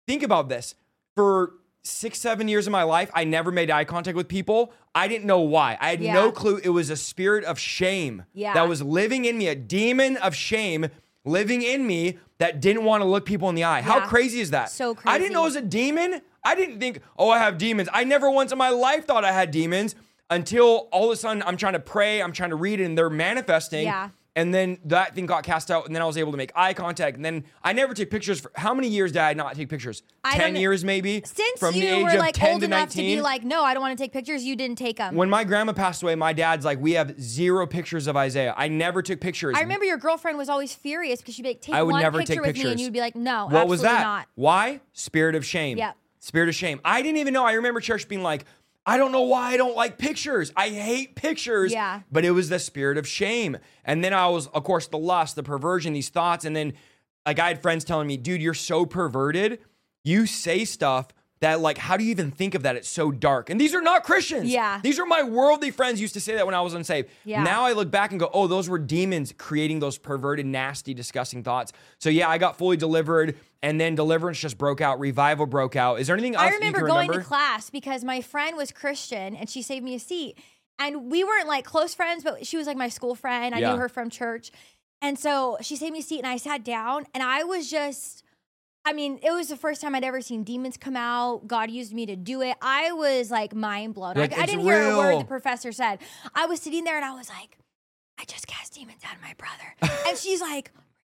[0.08, 0.76] think about this.
[1.16, 4.72] For six, seven years of my life, I never made eye contact with people.
[4.94, 5.78] I didn't know why.
[5.82, 6.60] I had no clue.
[6.64, 8.54] It was a spirit of shame Yeah.
[8.54, 10.88] that was living in me, a demon of shame
[11.24, 13.82] living in me that didn't want to look people in the eye.
[13.82, 14.70] How crazy is that?
[14.70, 15.10] So crazy.
[15.16, 16.22] I didn't know it was a demon.
[16.44, 17.90] I didn't think, oh, I have demons.
[17.92, 19.96] I never once in my life thought I had demons
[20.30, 23.10] until all of a sudden I'm trying to pray, I'm trying to read, and they're
[23.10, 23.86] manifesting.
[23.86, 24.10] Yeah.
[24.38, 26.74] And then that thing got cast out, and then I was able to make eye
[26.74, 27.16] contact.
[27.16, 30.04] And then I never took pictures for how many years did I not take pictures?
[30.26, 31.22] I 10 years maybe?
[31.26, 33.44] since From the you age were of like 10 old to enough to be like
[33.44, 36.04] no i don't want to take pictures you didn't take them when my grandma passed
[36.04, 38.54] away, my dad's like, we have zero pictures of Isaiah.
[38.58, 39.56] I never took pictures.
[39.58, 42.02] I remember your girlfriend was always furious because she'd be like, "Take I would one
[42.02, 44.02] never picture take with me," and you'd be like, "No, What was that?
[44.02, 44.82] not." Why?
[44.94, 45.78] Spirit of shame.
[45.78, 45.96] Yep.
[46.20, 46.82] Spirit of shame.
[46.84, 47.46] I didn't even know.
[47.46, 48.46] I remember church being like,
[48.86, 50.52] I don't know why I don't like pictures.
[50.56, 51.72] I hate pictures.
[51.72, 52.02] Yeah.
[52.12, 53.58] But it was the spirit of shame.
[53.84, 56.46] And then I was, of course, the lust, the perversion, these thoughts.
[56.46, 56.74] And then
[57.26, 59.60] like I had friends telling me, dude, you're so perverted.
[60.04, 61.08] You say stuff
[61.42, 62.76] that like, how do you even think of that?
[62.76, 63.50] It's so dark.
[63.50, 64.50] And these are not Christians.
[64.50, 64.80] Yeah.
[64.82, 67.10] These are my worldly friends used to say that when I was unsaved.
[67.26, 67.44] Yeah.
[67.44, 71.44] Now I look back and go, oh, those were demons creating those perverted, nasty, disgusting
[71.44, 71.74] thoughts.
[72.00, 73.36] So yeah, I got fully delivered,
[73.66, 76.00] and then deliverance just broke out, revival broke out.
[76.00, 77.24] Is there anything else I remember can going remember?
[77.24, 80.38] to class because my friend was Christian and she saved me a seat.
[80.78, 83.56] And we weren't like close friends, but she was like my school friend.
[83.56, 83.72] I Yeah.
[83.72, 84.52] knew her from church.
[85.02, 88.22] And so she saved me a seat and I sat down and I was just
[88.88, 91.48] I mean, it was the first time I'd ever seen demons come out.
[91.48, 92.56] God used me to do it.
[92.62, 94.14] I was like mind blown.
[94.16, 95.98] Like, I, I didn't hear a word the professor said.
[96.36, 97.58] I was sitting there and I was like,
[98.20, 99.98] I just cast demons out of my brother.
[100.08, 100.72] and she's like,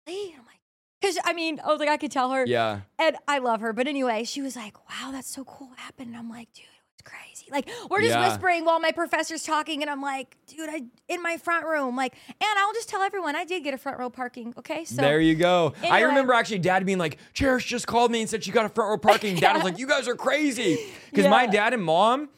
[0.07, 0.31] Really?
[0.31, 0.56] And I'm like,
[1.01, 2.45] because I mean, I was like, I could tell her.
[2.47, 2.81] yeah.
[2.99, 3.73] And I love her.
[3.73, 6.09] But anyway, she was like, wow, that's so cool what happened.
[6.09, 7.47] And I'm like, dude, it was crazy.
[7.51, 8.27] Like, we're just Yeah.
[8.29, 9.83] whispering while my professor's talking.
[9.83, 11.97] And I'm like, dude, I in my front room.
[11.97, 14.55] Like, and I'll just tell everyone I did get a front row parking.
[14.59, 14.85] Okay.
[14.85, 15.75] So there you go.
[15.83, 18.69] I remember actually dad being like, Cherish just called me and said she got a
[18.71, 19.37] front row parking.
[19.37, 20.79] Dad was like, you guys are crazy.
[21.11, 22.31] Because my dad and mom,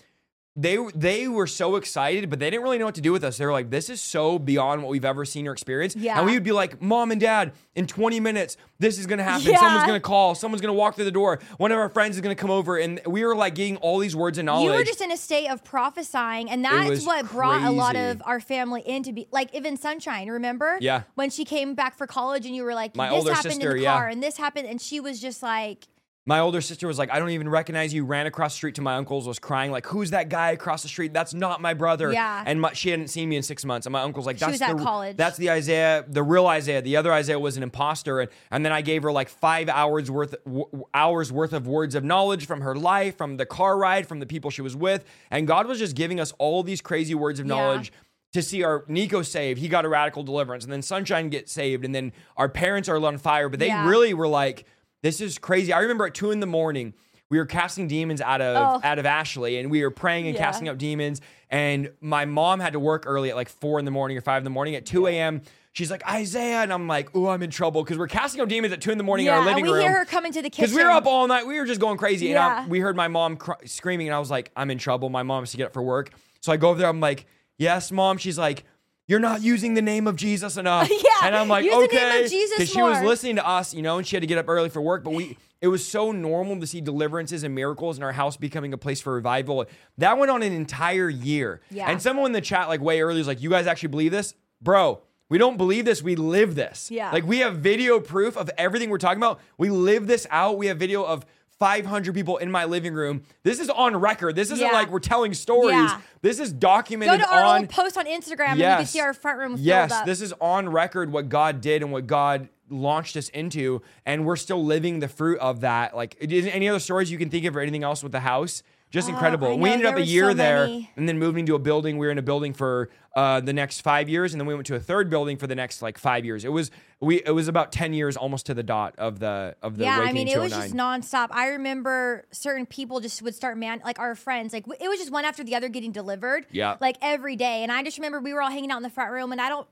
[0.58, 3.38] they they were so excited, but they didn't really know what to do with us.
[3.38, 5.96] They were like, this is so beyond what we've ever seen or experienced.
[5.96, 6.18] Yeah.
[6.18, 9.46] And we would be like, Mom and Dad, in 20 minutes, this is gonna happen.
[9.46, 9.60] Yeah.
[9.60, 12.34] Someone's gonna call, someone's gonna walk through the door, one of our friends is gonna
[12.34, 12.76] come over.
[12.76, 14.64] And we were like getting all these words of knowledge.
[14.64, 18.20] you were just in a state of prophesying, and that's what brought a lot of
[18.26, 20.28] our family into be like even Sunshine.
[20.28, 20.76] Remember?
[20.80, 21.02] Yeah.
[21.14, 23.70] When she came back for college, and you were like, My "This older happened sister,
[23.70, 23.94] in the yeah.
[23.94, 25.86] car, and this happened," and she was just like,
[26.26, 28.04] My older sister was like, I don't even recognize you.
[28.04, 30.88] Ran across the street to my uncle's, was crying, like, who's that guy across the
[30.88, 31.14] street?
[31.14, 32.12] That's not my brother.
[32.12, 32.42] Yeah.
[32.44, 33.86] And my, she hadn't seen me in six months.
[33.86, 35.16] And my uncle's like, She that's was at the, college.
[35.16, 36.82] That's the Isaiah, the real Isaiah.
[36.82, 38.20] The other Isaiah was an imposter.
[38.20, 41.94] And, and then I gave her like five hours worth w- hours worth of words
[41.94, 45.06] of knowledge from her life, from the car ride, from the people she was with.
[45.30, 47.54] And God was just giving us all these crazy words of Yeah.
[47.54, 47.90] knowledge
[48.34, 49.58] to see our Nico saved.
[49.58, 53.02] He got a radical deliverance, and then Sunshine gets saved, and then our parents are
[53.02, 53.48] on fire.
[53.48, 53.88] But they Yeah.
[53.88, 54.66] really were like,
[55.02, 56.94] "This is crazy." I remember at two in the morning,
[57.30, 58.86] we were casting demons out of Oh.
[58.86, 60.42] out of Ashley, and we were praying and Yeah.
[60.44, 61.20] casting out demons.
[61.50, 64.38] And my mom had to work early at like four in the morning or five
[64.38, 64.74] in the morning.
[64.74, 65.42] At two a.m.,
[65.72, 68.72] she's like Isaiah, and I'm like, "Oh, I'm in trouble," because we're casting out demons
[68.72, 69.78] at two in the morning in "Yeah." our living we room.
[69.78, 71.66] We hear her coming to the kitchen Because we were up all night, we were
[71.66, 74.50] just going crazy, and I, we heard my mom cr- screaming, and I was like,
[74.56, 76.78] "I'm in trouble." My mom has to get up for work, so I go over
[76.80, 76.88] there.
[76.88, 77.26] I'm like,
[77.58, 78.64] "Yes, mom." She's like,
[79.08, 82.70] "You're not using the name of Jesus enough." Yeah, and I'm like, use "Okay," Jesus
[82.70, 84.80] she was listening to us, you know, and she had to get up early for
[84.80, 85.02] work.
[85.02, 88.72] But we, it was so normal to see deliverances and miracles in our house becoming
[88.72, 89.66] a place for revival.
[89.96, 91.60] That went on an entire year.
[91.70, 91.90] Yeah.
[91.90, 94.34] And someone in the chat, like way early, was like, "You guys actually believe this,
[94.62, 96.02] bro?" we don't believe this.
[96.02, 96.90] We live this.
[96.90, 97.10] Yeah.
[97.10, 99.40] Like we have video proof of everything we're talking about.
[99.58, 100.56] We live this out.
[100.56, 101.26] We have video of
[101.58, 103.22] 500 people in my living room.
[103.42, 104.36] This is on record.
[104.36, 104.72] This isn't Yeah.
[104.72, 105.74] like we're telling stories.
[105.74, 106.00] Yeah.
[106.22, 109.12] This is Go documented to our on post on Instagram and you can see our
[109.14, 113.30] front room Yes, this is on record what God did and what God launched us
[113.30, 115.96] into, and we're still living the fruit of that.
[115.96, 118.62] Like, any other stories you can think of or anything else with the house?
[118.90, 119.48] Just incredible.
[119.48, 120.90] Oh, I we know, ended up a year so there many.
[120.96, 121.98] and then moving to a building.
[121.98, 124.66] We were in a building for uh, the next five years, and then we went
[124.68, 126.44] to a third building for the next like five years.
[126.44, 126.70] It was
[127.00, 129.98] we it was about ten years almost to the dot of the of the yeah,
[130.00, 131.28] I mean, it was just nonstop.
[131.30, 135.12] I remember certain people just would start man, like our friends, like it was just
[135.12, 136.46] one after the other getting delivered.
[136.50, 136.76] Yeah.
[136.80, 137.62] like every day.
[137.62, 139.48] And I just remember we were all hanging out in the front room, and I
[139.50, 139.68] don't,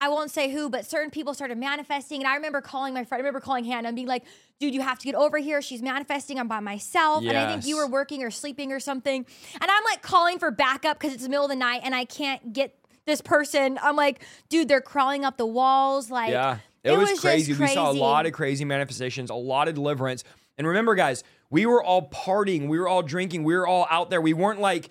[0.00, 2.20] I won't say who, but certain people started manifesting.
[2.20, 3.20] And I remember calling my friend.
[3.20, 4.24] I remember calling Hannah and being like,
[4.60, 5.62] "Dude, you have to get over here.
[5.62, 6.38] She's manifesting.
[6.38, 9.24] I'm by myself." And I think you were working or sleeping or something.
[9.54, 12.04] And I'm like calling for backup because it's the middle of the night and I
[12.04, 13.78] can't get this person.
[13.82, 16.10] I'm like, dude, they're crawling up the walls.
[16.10, 17.54] Like, Yeah, it, was, just crazy.
[17.54, 20.24] We saw a lot of crazy manifestations, a lot of deliverance.
[20.58, 24.10] And remember, guys, we were all partying, we were all drinking, we were all out
[24.10, 24.20] there.
[24.20, 24.90] We weren't like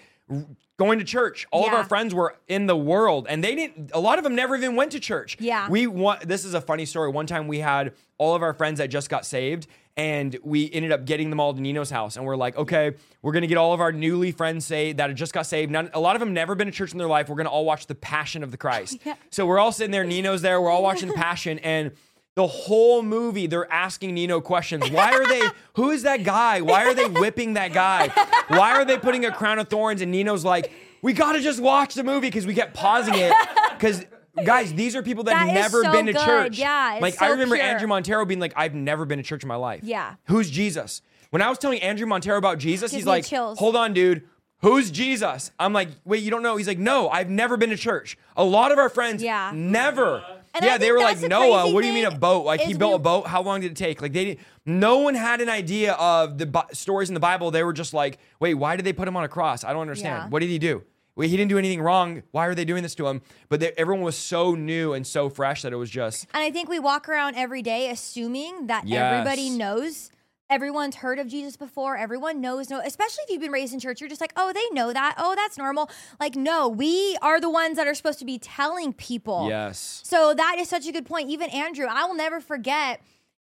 [0.78, 1.46] going to church.
[1.52, 3.92] All of our friends were in the world, and they didn't.
[3.94, 5.38] A lot of them never even went to church.
[5.40, 5.70] Yeah.
[5.70, 6.28] we want.
[6.28, 7.10] This is a funny story.
[7.10, 9.68] One time, we had all of our friends that just got saved.
[9.98, 13.32] And we ended up getting them all to Nino's house, and we're like, okay, we're
[13.32, 15.72] gonna get all of our newly friends saved that had just got saved.
[15.72, 17.30] None, a lot of them never been to church in their life.
[17.30, 18.98] We're gonna all watch the Passion of the Christ.
[19.06, 19.14] Yeah.
[19.30, 20.04] So we're all sitting there.
[20.04, 20.60] Nino's there.
[20.62, 21.94] We're all watching the Passion, and
[22.36, 24.90] the whole movie they're asking Nino questions.
[24.92, 25.42] Why are they?
[25.76, 26.62] Who is that guy?
[26.62, 28.10] Why are they whipping that guy?
[28.50, 30.02] Why are they putting a crown of thorns?
[30.02, 30.72] And Nino's like,
[31.02, 33.34] we gotta just watch the movie because we kept pausing it
[33.78, 34.06] because.
[34.44, 36.26] Guys, these are people that, That never so been to good.
[36.26, 36.58] church.
[36.60, 37.66] Yeah, like I remember pure.
[37.66, 40.16] Andrew Montero being like, "I've never been to church in my life." Yeah.
[40.26, 41.02] Who's Jesus?
[41.30, 43.58] When I was telling Andrew Montero about Jesus, Gives he's like, chills.
[43.60, 44.24] "Hold on, dude.
[44.60, 47.78] Who's Jesus?" I'm like, "Wait, you don't know?" He's like, "No, I've never been to
[47.78, 49.52] church." A lot of our friends, Yeah.
[49.56, 50.22] never.
[50.56, 52.46] And yeah, they were like, "Noah, what do you mean a boat?
[52.46, 53.28] Like he built we- a boat?
[53.28, 56.46] How long did it take?" Like they, didn't, no one had an idea of the
[56.46, 57.52] Bi- stories in the Bible.
[57.52, 59.64] They were just like, "Wait, why did they put him on a cross?
[59.64, 60.24] I don't understand.
[60.24, 60.30] Yeah.
[60.30, 60.84] What did he do?"
[61.18, 62.24] Wait, he didn't do anything wrong.
[62.32, 63.22] Why are they doing this to him?
[63.48, 66.52] But they, everyone was so new and so fresh that it was just And I
[66.52, 69.14] think we walk around every day assuming that Yes.
[69.14, 70.10] everybody knows.
[70.50, 71.98] Everyone's heard of Jesus before.
[71.98, 74.00] Everyone knows, no, especially if you've been raised in church.
[74.00, 75.16] You're just like, oh, they know that.
[75.18, 75.90] Oh, that's normal.
[76.20, 79.48] Like, no, we are the ones that are supposed to be telling people.
[79.50, 80.02] yes.
[80.04, 81.30] So that is such a good point.
[81.30, 83.02] Even Andrew, I will never forget.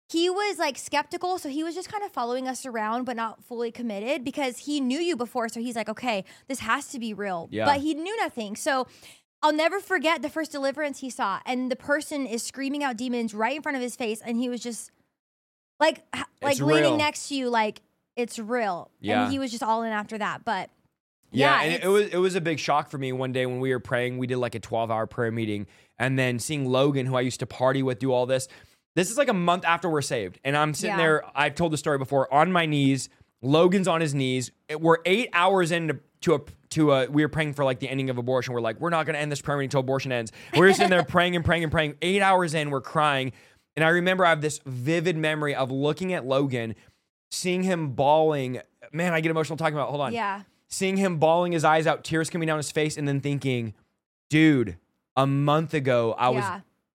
[0.09, 3.43] He was like skeptical, so he was just kind of following us around, but not
[3.43, 5.49] fully committed because he knew you before.
[5.49, 7.49] So he's like, okay, this has to be real.
[7.51, 7.65] Yeah.
[7.65, 8.55] But he knew nothing.
[8.55, 8.87] So
[9.41, 13.33] I'll never forget the first deliverance he saw, and the person is screaming out demons
[13.33, 14.91] right in front of his face, and he was just
[15.83, 16.97] like, h- like It's leaning real.
[16.97, 17.81] next to you, like
[18.15, 18.89] it's real.
[18.99, 19.23] Yeah.
[19.23, 20.45] And he was just all in after that.
[20.45, 20.69] But
[21.31, 23.31] Yeah, yeah, and it, it's- it was it was a big shock for me one
[23.31, 24.17] day when we were praying.
[24.17, 25.67] We did like a 12 hour prayer meeting,
[25.99, 28.47] and then seeing Logan, who I used to party with, do all this.
[28.95, 30.97] This is like a month after we're saved, and I'm sitting Yeah.
[30.97, 31.23] there.
[31.35, 32.31] I've told the story before.
[32.33, 33.09] On my knees,
[33.41, 34.51] Logan's on his knees.
[34.69, 37.07] It- We're eight hours into to a to a.
[37.09, 38.53] We were praying for like the ending of abortion.
[38.53, 40.31] We're like, we're not going to end this prayer meeting until abortion ends.
[40.55, 41.95] We're sitting there praying and praying and praying.
[42.03, 43.33] Eight hours in, we're crying,
[43.75, 46.75] and I remember I have this vivid memory of looking at Logan,
[47.31, 48.59] seeing him bawling.
[48.91, 49.87] Man, I get emotional talking about.
[49.87, 49.91] it.
[49.91, 53.07] Hold on yeah, seeing him bawling his eyes out, tears coming down his face, and
[53.07, 53.73] then thinking,
[54.29, 54.77] dude,
[55.15, 56.43] a month ago I was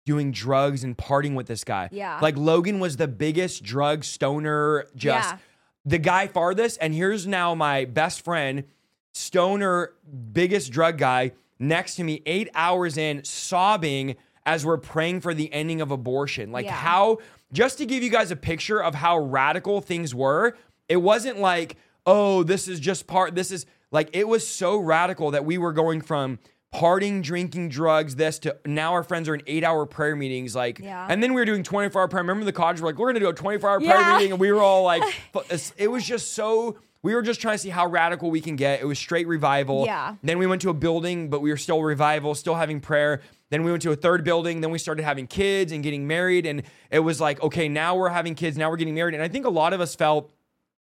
[0.07, 1.89] doing drugs and partying with this guy.
[1.93, 2.18] Yeah.
[2.22, 5.39] Like Logan was the biggest drug stoner, just Yeah.
[5.85, 6.79] the guy farthest.
[6.81, 8.64] And here's now my best friend,
[9.12, 9.93] stoner,
[10.33, 14.16] biggest drug guy, next to me, eight hours in, sobbing
[14.49, 16.51] as we're praying for the ending of abortion.
[16.51, 16.72] Like Yeah.
[16.72, 17.18] how,
[17.53, 20.57] just to give you guys a picture of how radical things were,
[20.88, 21.76] it wasn't like,
[22.07, 25.72] oh, this is just part, this is like, it was so radical that we were
[25.74, 26.38] going from
[26.74, 30.57] partying, drinking, drugs, this to now our friends are in eight hour prayer meetings.
[30.57, 31.07] Like, Yeah.
[31.11, 32.22] and then we were doing 24 hour prayer.
[32.22, 34.32] Remember the college, we're like, we're going to do a 24 hour prayer meeting.
[34.32, 35.03] And we were all like,
[35.76, 38.80] it was just so, we were just trying to see how radical we can get.
[38.80, 39.84] It was straight revival.
[39.86, 40.16] Yeah.
[40.22, 43.20] Then we went to a building, but we were still revival, still having prayer.
[43.51, 44.61] Then we went to a third building.
[44.61, 46.44] Then we started having kids and getting married.
[46.44, 48.59] And it was like, okay, now we're having kids.
[48.59, 49.14] Now we're getting married.
[49.14, 50.30] And I think a lot of us felt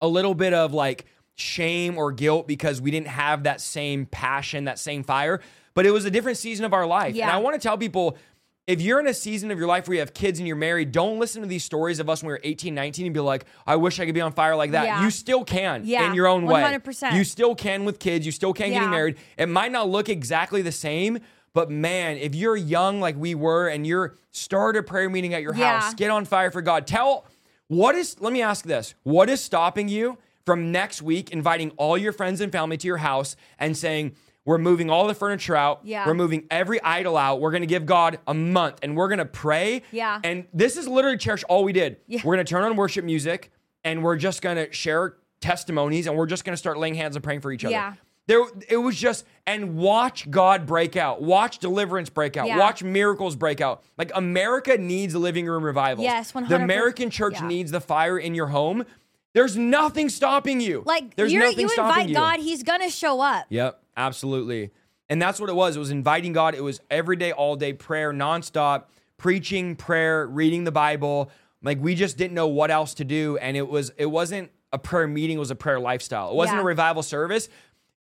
[0.01, 4.65] a little bit of like shame or guilt because we didn't have that same passion,
[4.65, 5.41] that same fire.
[5.73, 7.13] But it was a different season of our life.
[7.13, 8.17] And I want to tell people
[8.69, 10.91] if you're in a season of your life where you have kids and you're married,
[10.91, 13.45] don't listen to these stories of us when we were 18, 19 and be like,
[13.65, 14.85] I wish I could be on fire like that.
[14.85, 15.03] Yeah.
[15.03, 16.61] You still can Yeah, in your own way.
[16.61, 17.13] 100%.
[17.15, 18.27] You still can with kids.
[18.27, 19.17] You still can getting married.
[19.39, 21.17] It might not look exactly the same.
[21.51, 25.41] But man, if you're young like we were and you're start a prayer meeting at
[25.41, 25.79] your Yeah.
[25.79, 26.85] house, get on fire for God.
[26.85, 27.25] Tell
[27.69, 28.93] what is let me ask this.
[29.01, 32.97] What is stopping you from next week inviting all your friends and family to your
[32.97, 34.15] house and saying,
[34.49, 35.81] We're moving all the furniture out.
[35.83, 36.07] Yeah.
[36.07, 37.39] We're moving every idol out.
[37.39, 39.83] We're going to give God a month and we're going to pray.
[39.91, 40.19] Yeah.
[40.23, 41.97] And this is literally church all we did.
[42.07, 42.21] Yeah.
[42.23, 43.51] We're going to turn on worship music
[43.83, 47.15] and we're just going to share testimonies and we're just going to start laying hands
[47.15, 47.73] and praying for each other.
[47.73, 47.93] Yeah.
[48.25, 52.57] There, it was just, and watch God break out, watch deliverance break out, Yeah.
[52.57, 53.83] watch miracles break out.
[53.99, 56.05] Like America needs living room revivals.
[56.05, 56.63] Yes, The 100%.
[56.63, 57.47] American church Yeah.
[57.47, 58.83] needs the fire in your home.
[59.33, 60.81] There's nothing stopping you.
[60.87, 62.15] Like there's you're, nothing you stopping invite you.
[62.15, 63.45] God, He's gonna show up.
[63.49, 64.71] Yep, absolutely.
[65.09, 65.75] And that's what it was.
[65.75, 66.55] It was inviting God.
[66.55, 68.85] It was every day, all day prayer, nonstop,
[69.17, 71.31] preaching, prayer, reading the Bible.
[71.61, 73.37] Like we just didn't know what else to do.
[73.37, 76.29] And it was it wasn't a prayer meeting, it was a prayer lifestyle.
[76.29, 76.61] It wasn't Yeah.
[76.61, 77.49] a revival service.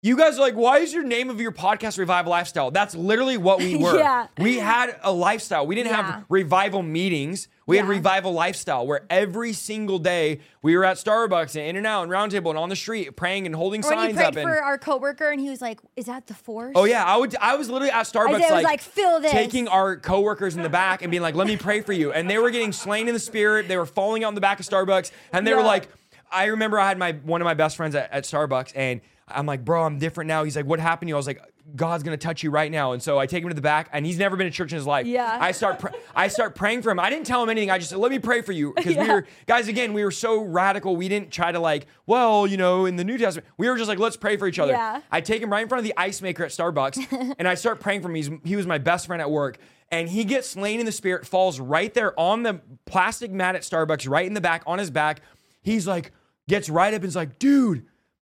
[0.05, 2.69] You guys are like, why is your name of your podcast Revival Lifestyle?
[2.69, 3.97] That's literally what we were.
[3.97, 4.27] Yeah.
[4.37, 5.65] We had a lifestyle.
[5.65, 6.01] We didn't Yeah.
[6.03, 7.47] have revival meetings.
[7.65, 11.87] We had revival lifestyle where every single day we were at Starbucks and In and
[11.87, 14.25] Out and Roundtable and on the street praying and holding Or when you signs prayed
[14.27, 14.35] up.
[14.35, 17.17] And, for our coworker and he was like, "Is that the force?" Oh yeah, I
[17.17, 17.35] would.
[17.37, 21.01] I was literally at Starbucks, like, like, "Feel this." taking our coworkers in the back
[21.01, 23.19] and being like, "Let me pray for you," and they were getting slain in the
[23.19, 23.67] spirit.
[23.67, 25.87] They were falling out in the back of Starbucks, and they were like,
[26.31, 29.45] I remember I had my one of my best friends at, at Starbucks, and I'm
[29.45, 31.41] like, "Bro, I'm different now." He's like, "What happened to you?" I was like.
[31.75, 34.05] God's gonna touch you right now, and so I take him to the back, and
[34.05, 35.07] he's never been to church in his life.
[35.07, 35.35] Yeah.
[35.41, 36.99] I start, pr- I start praying for him.
[36.99, 37.71] I didn't tell him anything.
[37.71, 39.11] I just said, "Let me pray for you," because we Yeah.
[39.13, 39.67] were guys.
[39.67, 40.95] Again, we were so radical.
[40.95, 43.89] We didn't try to like, well, you know, in the New Testament, we were just
[43.89, 44.73] like, let's pray for each other.
[44.73, 45.01] Yeah.
[45.11, 47.79] I take him right in front of the ice maker at Starbucks and I start
[47.79, 48.15] praying for him.
[48.15, 49.57] He's, he was my best friend at work.
[49.91, 53.63] And he gets slain in the spirit, falls right there on the plastic mat at
[53.63, 55.21] Starbucks, right in the back, on his back.
[55.63, 56.11] He's like,
[56.47, 57.87] gets right up and is like, dude.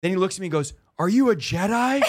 [0.02, 2.02] Then he looks at me and goes, Are you a Jedi?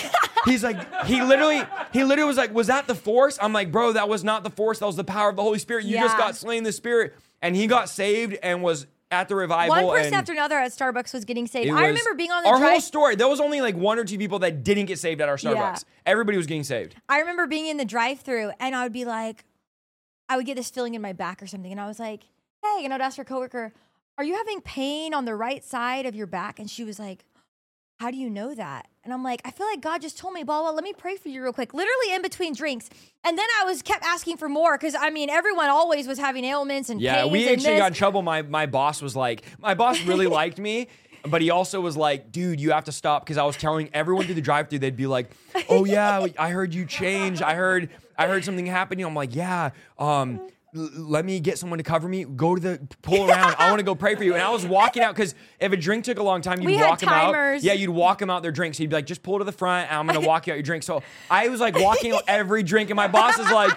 [0.45, 1.61] He's like, he literally,
[1.91, 3.37] he literally was like, Was that the force?
[3.41, 4.79] I'm like, bro, that was not the force.
[4.79, 5.85] That was the power of the Holy Spirit.
[5.85, 7.15] You just got slain the spirit.
[7.41, 9.75] And he got saved and was at the revival.
[9.75, 11.67] One person and after another at Starbucks was getting saved.
[11.67, 12.71] it I was- remember being on the our drive.
[12.71, 13.15] whole story.
[13.15, 15.55] There was only like one or two people that didn't get saved at our Starbucks.
[15.55, 15.77] Yeah.
[16.05, 16.95] Everybody was getting saved.
[17.09, 19.45] I remember being in the drive-through and I would be like,
[20.27, 22.21] I would get this feeling in my back or something, and I was like,
[22.63, 23.73] "Hey," and I'd ask her coworker,
[24.19, 27.25] "Are you having pain on the right side of your back?" And she was like,
[27.99, 30.43] "How do you know that?" And I'm like, "I feel like God just told me,
[30.43, 30.71] blah blah.
[30.71, 32.89] Let me pray for you real quick." Literally in between drinks,
[33.23, 36.45] and then I was kept asking for more because I mean, everyone always was having
[36.45, 38.21] ailments and Yeah, we actually got in trouble.
[38.21, 40.87] My my boss was like, my boss really liked me.
[41.27, 44.23] But he also was like, dude, you have to stop because I was telling everyone
[44.23, 45.29] through the drive-through, they'd be like,
[45.67, 47.41] "Oh yeah, I heard you change.
[47.41, 49.05] I heard, I heard something happening.
[49.05, 50.39] I'm like, "Yeah, um,
[50.73, 52.23] let me get someone to cover me.
[52.25, 53.55] Go to the pull around.
[53.57, 55.77] I want to go pray for you." And I was walking out because if a
[55.77, 57.61] drink took a long time, you'd We walk them out.
[57.63, 58.77] Yeah, you'd walk them out their drinks.
[58.77, 59.89] He'd be like, "Just pull to the front.
[59.89, 62.63] And I'm gonna walk you out your drink." So I was like walking out every
[62.63, 63.71] drink, and my boss is like,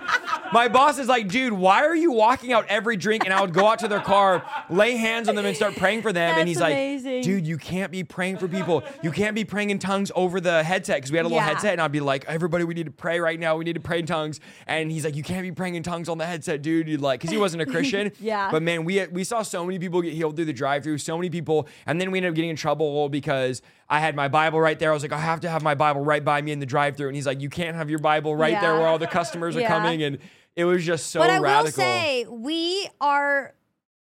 [0.53, 3.55] my boss is like, "Dude, why are you walking out every drink?" And I would
[3.55, 6.39] go out to their car, lay hands on them, and start praying for them.
[6.39, 7.15] and he's amazing.
[7.17, 8.83] like, "Dude, you can't be praying for people.
[9.03, 11.49] You can't be praying in tongues over the headset because we had a little Yeah.
[11.49, 13.57] headset." And I'd be like, "Everybody, we need to pray right now.
[13.57, 16.09] We need to pray in tongues." And he's like, "You can't be praying in tongues
[16.09, 18.13] on the headset, dude." You'd like, because he wasn't a Christian.
[18.21, 18.51] Yeah.
[18.51, 20.99] But man, we we saw so many people get healed through the drive-through.
[20.99, 24.29] So many people, and then we ended up getting in trouble because I had my
[24.29, 24.91] Bible right there.
[24.91, 27.09] I was like, I have to have my Bible right by me in the drive-through,
[27.09, 29.61] and he's like, you can't have your Bible right there where all the customers are
[29.63, 29.69] Yeah.
[29.69, 30.19] coming, and
[30.57, 31.65] it was just so but I radical.
[31.65, 33.55] will say we are,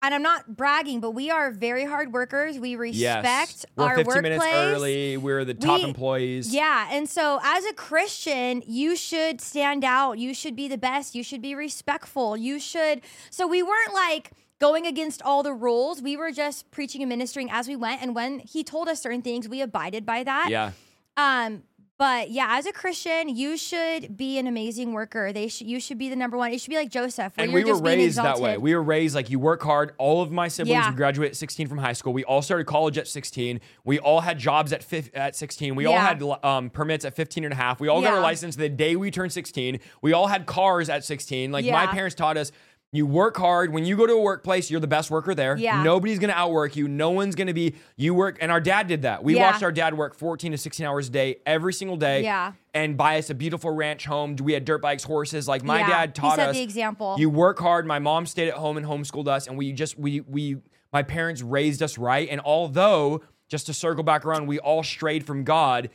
[0.03, 2.59] and I'm not bragging, but we are very hard workers.
[2.59, 4.21] We respect yes, we're our 15 workplace.
[4.23, 5.17] minutes early.
[5.17, 6.53] We're the top We- employees.
[6.53, 10.19] Yeah, and so as a Christian, you should stand out.
[10.19, 11.15] You should be the best.
[11.15, 12.37] You should be respectful.
[12.37, 13.01] You should.
[13.31, 16.01] So we weren't like going against all the rules.
[16.01, 18.01] We were just preaching and ministering as we went.
[18.01, 20.49] And when he told us certain things, we abided by that.
[20.49, 20.71] yeah.
[21.15, 21.63] Um.
[22.03, 25.31] But yeah, as a Christian, you should be an amazing worker.
[25.31, 25.67] They should.
[25.67, 26.51] You should be the number one.
[26.51, 28.57] It should be like Joseph, and we were raised that way.
[28.57, 29.93] We were raised like you work hard.
[29.97, 30.91] All of my siblings Yeah.
[30.91, 32.11] graduate at 16 from high school.
[32.11, 33.61] We all started college at 16.
[33.85, 35.75] We all had jobs at fif- at 16.
[35.75, 37.79] We all had um, permits at 15 and a half.
[37.79, 39.79] We all got our license the day we turned 16.
[40.01, 41.53] We all had cars at 16.
[41.53, 42.51] Like my parents taught us
[42.93, 43.73] you work hard.
[43.73, 45.57] When you go to a workplace, you're the best worker there.
[45.57, 45.81] Yeah.
[45.83, 46.87] Nobody's going to outwork you.
[46.87, 48.37] No one's going to be, you work.
[48.39, 49.23] And our dad did that.
[49.23, 49.51] We Yeah.
[49.51, 52.23] watched our dad work 14 to 16 hours a day every single day.
[52.23, 52.53] Yeah.
[52.75, 54.35] And buy us a beautiful ranch home.
[54.41, 55.47] We had dirt bikes, horses.
[55.47, 55.87] Like my Yeah.
[55.89, 56.55] dad He taught set us.
[56.55, 57.15] the example.
[57.17, 57.85] You work hard.
[57.87, 60.57] My mom stayed at home and homeschooled us, and we just we we
[60.93, 62.27] my parents raised us right.
[62.29, 65.89] And although just to circle back around, we all strayed from God.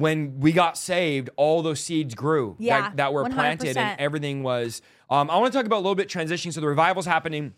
[0.00, 3.80] When we got saved, all those seeds grew Yeah, that, that were planted, 100%.
[3.80, 4.82] and everything was.
[5.10, 6.52] Um, I want to talk about a little bit transitioning.
[6.52, 7.54] So the revival's happening.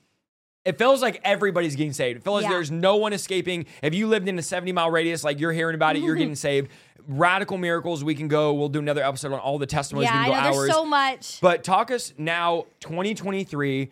[0.65, 2.19] It feels like everybody's getting saved.
[2.19, 3.67] It feels like there's no one escaping.
[3.83, 6.35] If you lived in a 70 mile radius, like you're hearing about it, you're getting
[6.49, 6.71] saved.
[7.09, 8.05] Radical miracles.
[8.05, 8.55] We can go.
[8.55, 10.09] We'll do another episode on all the testimonies.
[10.11, 10.57] yeah, we I can know go hours.
[10.67, 11.41] there's so much.
[11.41, 13.91] But talk us now, 2023,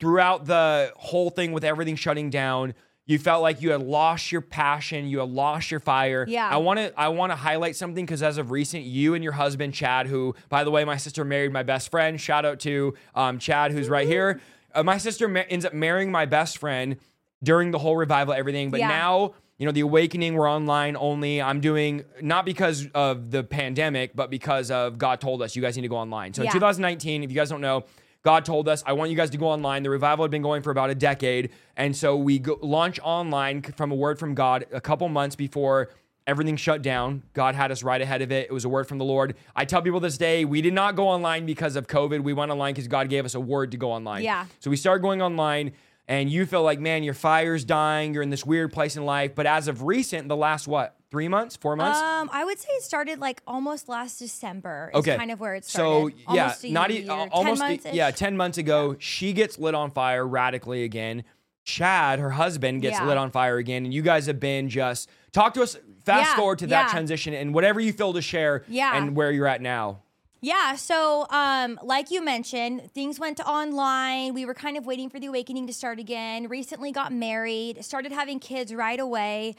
[0.00, 2.74] throughout the whole thing with everything shutting down,
[3.10, 6.24] you felt like you had lost your passion, you had lost your fire.
[6.28, 6.48] Yeah.
[6.48, 9.32] I want to I want to highlight something because as of recent, you and your
[9.32, 12.20] husband Chad, who by the way, my sister married my best friend.
[12.20, 14.40] Shout out to um, Chad, who's right here.
[14.74, 16.96] Uh, my sister ma- ends up marrying my best friend
[17.42, 18.70] during the whole revival, everything.
[18.70, 18.88] But Yeah.
[18.88, 21.42] now, you know, the awakening, we're online only.
[21.42, 25.74] I'm doing not because of the pandemic, but because of God told us you guys
[25.76, 26.32] need to go online.
[26.32, 26.50] So Yeah.
[26.50, 27.84] in 2019, if you guys don't know,
[28.22, 29.82] God told us, I want you guys to go online.
[29.82, 31.50] The revival had been going for about a decade.
[31.76, 35.90] And so we go, launch online from a word from God a couple months before
[36.26, 37.22] everything shut down.
[37.32, 38.50] God had us right ahead of it.
[38.50, 39.34] It was a word from the Lord.
[39.56, 42.22] I tell people this day, we did not go online because of COVID.
[42.22, 44.22] We went online because God gave us a word to go online.
[44.22, 44.44] Yeah.
[44.60, 45.72] So we started going online,
[46.06, 48.12] and you feel like, man, your fire's dying.
[48.12, 49.34] You're in this weird place in life.
[49.34, 51.98] But as of recent, the last what, three months, four months?
[52.00, 54.90] Um, I would say it started like almost last December.
[54.94, 56.14] Is okay, kind of where it started.
[56.26, 57.94] So yeah, Almost not year, e- 10 almost e- months-ish.
[57.94, 61.24] yeah, ten months ago, she gets lit on fire radically again.
[61.64, 63.06] Chad, her husband, gets Yeah.
[63.06, 65.76] lit on fire again, and you guys have been just talk to us.
[66.04, 66.90] Fast Yeah, forward to that yeah.
[66.92, 68.96] transition and whatever you feel to share, Yeah.
[68.96, 70.00] and where you're at now.
[70.40, 74.32] Yeah, so um, like you mentioned, things went online.
[74.32, 76.48] We were kind of waiting for the awakening to start again.
[76.48, 79.54] Recently got married, started having kids right away.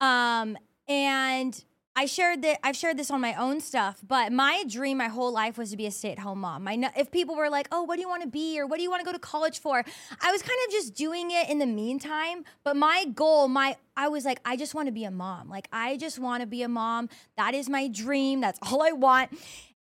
[0.00, 0.56] Um,
[0.88, 1.64] and
[1.96, 5.32] I shared that I've shared this on my own stuff, but my dream my whole
[5.32, 6.64] life was to be a stay-at-home mom.
[6.64, 8.82] My if people were like, "Oh, what do you want to be or what do
[8.82, 9.84] you want to go to college for?"
[10.20, 14.08] I was kind of just doing it in the meantime, but my goal, my I
[14.08, 15.48] was like, I just want to be a mom.
[15.48, 17.08] Like I just want to be a mom.
[17.36, 18.40] That is my dream.
[18.40, 19.30] That's all I want.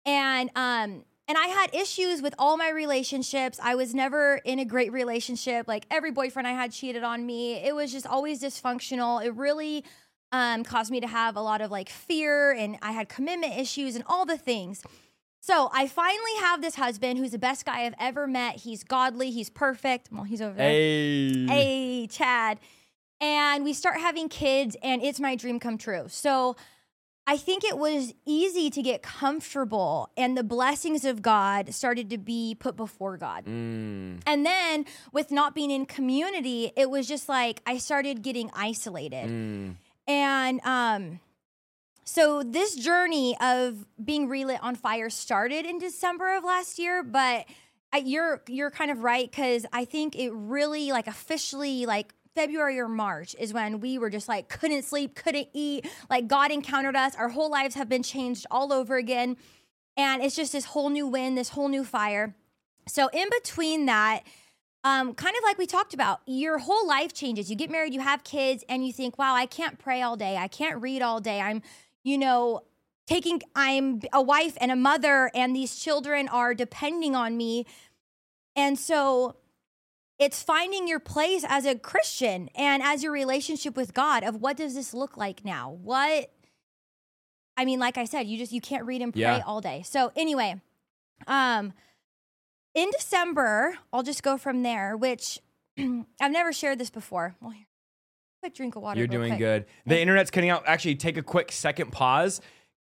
[0.06, 3.60] And um and I had issues with all my relationships.
[3.64, 5.68] I was never in a great relationship.
[5.68, 7.56] Like every boyfriend I had cheated on me.
[7.56, 9.26] It was just always dysfunctional.
[9.26, 9.86] It really
[10.34, 13.96] um, caused me to have a lot of like fear, and I had commitment issues
[13.96, 14.84] and all the things.
[15.40, 18.58] So I finally have this husband who's the best guy I've ever met.
[18.58, 19.30] He's godly.
[19.32, 20.10] He's perfect.
[20.12, 20.70] Well, he's over there.
[20.70, 22.60] Hey, Hey, Chad.
[23.22, 26.06] And we start having kids, and it's my dream come true.
[26.08, 26.56] So
[27.28, 32.18] I think it was easy to get comfortable, and the blessings of God started to
[32.18, 33.46] be put before God.
[33.46, 38.50] Mm, And then with not being in community, it was just like I started getting
[38.54, 39.30] isolated.
[39.30, 39.76] mm.
[40.08, 41.20] And um
[42.06, 47.46] so this journey of being relit on fire started in December of last year, but
[47.94, 52.80] I, you're you're kind of right cuz I think it really like officially like February
[52.80, 56.96] or March is when we were just like couldn't sleep, couldn't eat, like God encountered
[56.96, 57.16] us.
[57.16, 59.38] Our whole lives have been changed all over again.
[59.96, 62.36] And it's just this whole new wind, this whole new fire.
[62.88, 64.24] So in between that,
[64.84, 67.50] um, kind of like we talked about, your whole life changes.
[67.50, 70.38] You get married, you have kids, and you think, wow, I can't pray all day.
[70.38, 71.40] I can't read all day.
[71.40, 71.62] I'm,
[72.04, 72.64] you know,
[73.08, 77.66] taking, I'm a wife and a mother, and these children are depending on me.
[78.56, 79.38] And so
[80.20, 84.58] it's finding your place as a Christian and as your relationship with God of what
[84.58, 85.72] does this look like now?
[85.82, 86.30] What,
[87.58, 89.44] I mean, like I said, you just, you can't read and pray Yeah.
[89.46, 89.84] all day.
[89.86, 90.62] So anyway,
[91.28, 91.74] um,
[92.74, 95.40] in December, I'll just go from there, which
[95.80, 97.36] I've never shared this before.
[97.42, 97.66] Well, here,
[98.42, 98.98] quick drink of water.
[99.00, 99.40] You're doing quick.
[99.40, 99.66] good.
[99.86, 100.64] The internet's cutting out.
[100.68, 102.42] Actually, take a quick second pause.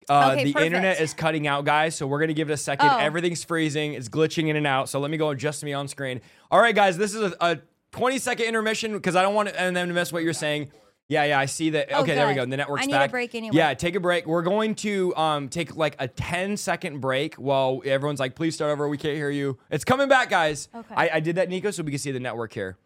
[0.09, 0.65] Uh, Okay, the perfect.
[0.68, 1.95] internet is cutting out, guys.
[1.95, 2.88] So we're gonna give it a second.
[2.89, 2.97] Oh.
[2.97, 3.93] Everything's freezing.
[3.93, 4.88] It's glitching in and out.
[4.89, 6.22] So let me go adjust me on screen.
[6.49, 6.97] All right, guys.
[6.97, 7.57] This is a, a
[7.91, 10.72] 20 second intermission because I don't want and them to miss what you're saying.
[11.09, 11.39] Yeah, yeah.
[11.39, 11.88] I see that.
[11.91, 12.41] Oh, okay, there we good.
[12.41, 12.45] go.
[12.49, 13.55] The network's I need a break anyway.
[13.55, 14.25] Yeah, take a break.
[14.27, 18.71] We're going to um take like a 10 second break while everyone's like, please start
[18.71, 18.89] over.
[18.89, 19.57] We can't hear you.
[19.71, 20.67] It's coming back, guys.
[20.75, 20.95] Okay.
[20.95, 22.77] I, I did that, Nico, so we can see the network here.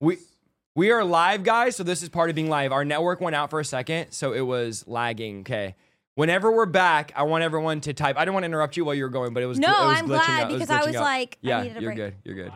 [0.00, 0.18] We
[0.74, 1.76] we are live, guys.
[1.76, 2.72] So this is part of being live.
[2.72, 5.40] Our network went out for a second, so it was lagging.
[5.40, 5.76] Okay.
[6.14, 8.16] Whenever we're back, I want everyone to type.
[8.18, 9.86] I didn't want to interrupt you while you were going, but it was No, it
[9.86, 10.50] was I'm glad out.
[10.50, 11.02] It because I was out.
[11.02, 11.96] like, I yeah, needed a you're break.
[11.96, 12.14] good.
[12.24, 12.52] You're good.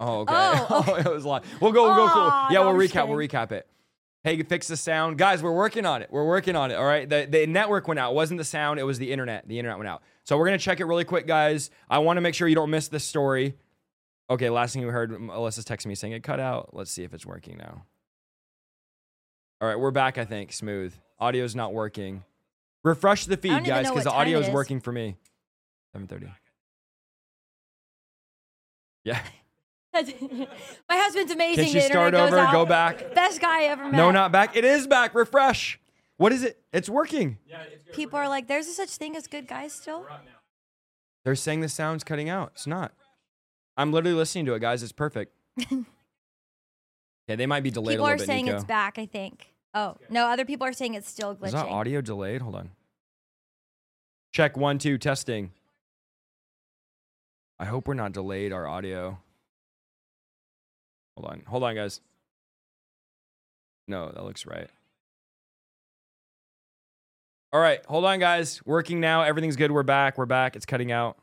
[0.00, 0.34] Oh, okay.
[0.34, 1.44] Oh, Oh, it was live.
[1.60, 1.84] We'll go.
[1.84, 2.08] We'll go.
[2.12, 2.24] Cool.
[2.24, 3.08] Yeah, no, we'll I'm recap.
[3.08, 3.66] We'll recap it.
[4.24, 5.42] Hey, fix the sound, guys.
[5.42, 6.08] We're working on it.
[6.10, 6.74] We're working on it.
[6.74, 7.08] All right.
[7.08, 8.12] The the network went out.
[8.12, 8.80] It wasn't the sound.
[8.80, 9.46] It was the internet.
[9.46, 10.02] The internet went out.
[10.24, 11.70] So we're gonna check it really quick, guys.
[11.90, 13.54] I want to make sure you don't miss this story.
[14.30, 14.48] Okay.
[14.50, 16.70] Last thing we heard, Alyssa's texting me saying it cut out.
[16.72, 17.84] Let's see if it's working now.
[19.60, 20.18] All right, we're back.
[20.18, 20.94] I think smooth.
[21.20, 22.24] Audio's not working.
[22.82, 24.52] Refresh the feed, guys, because the audio is is.
[24.52, 25.16] working for me.
[25.92, 26.28] Seven thirty.
[29.04, 29.20] Yeah.
[30.88, 31.64] My husband's amazing.
[31.64, 32.36] Can she the start over?
[32.38, 32.52] out.
[32.52, 33.14] Go back.
[33.14, 33.92] Best guy I ever met.
[33.94, 34.56] No, not back.
[34.56, 35.14] It is back.
[35.14, 35.78] Refresh.
[36.16, 36.60] What is it?
[36.72, 37.38] It's working.
[37.46, 37.94] Yeah, it's good.
[37.94, 40.06] People are like, there's a such thing as good guys still.
[41.24, 42.52] They're saying the sound's cutting out.
[42.54, 42.92] It's not.
[43.76, 44.82] I'm literally listening to it, guys.
[44.82, 45.32] It's perfect.
[45.70, 48.56] yeah, they might be delayed People a are little bit, saying Nico.
[48.56, 48.98] it's back.
[48.98, 49.52] I think.
[49.72, 51.46] Oh no, other people are saying it's still glitching.
[51.46, 52.42] Is that audio delayed?
[52.42, 52.70] Hold on.
[54.32, 55.52] Check one, two, testing.
[57.58, 59.18] I hope we're not delayed our audio.
[61.16, 61.42] Hold on.
[61.46, 62.00] Hold on, guys.
[63.86, 64.68] No, that looks right.
[67.52, 68.60] All right, hold on, guys.
[68.66, 69.22] Working now.
[69.22, 69.70] Everything's good.
[69.70, 70.18] We're back.
[70.18, 70.56] We're back.
[70.56, 71.18] It's cutting out.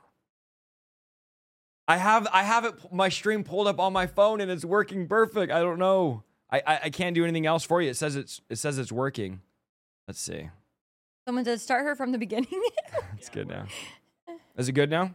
[1.88, 5.08] I have I have it my stream pulled up on my phone and it's working
[5.10, 5.52] perfect.
[5.52, 6.24] I don't know.
[6.50, 7.90] I, I I can't do anything else for you.
[7.90, 9.42] It says it's it says it's working.
[10.08, 10.50] Let's see.
[11.28, 12.48] Someone said start her from the beginning.
[13.18, 13.66] It's good now.
[14.58, 15.14] Is it good now?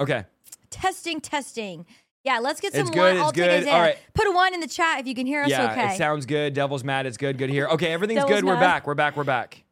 [0.00, 0.24] Okay.
[0.70, 1.86] testing, testing.
[2.24, 2.98] Yeah, let's get some It's one.
[2.98, 3.50] good, it's I'll take good.
[3.50, 3.72] Isaiah.
[3.72, 3.98] All right.
[4.12, 5.94] Put a one in the chat if you can hear us yeah, okay.
[5.94, 6.52] it sounds good.
[6.52, 7.06] Devil's mad.
[7.06, 7.38] It's good.
[7.38, 7.66] Good here.
[7.68, 8.44] Okay, everything's good.
[8.44, 8.86] We're back.
[8.86, 9.16] We're back.
[9.16, 9.62] We're back.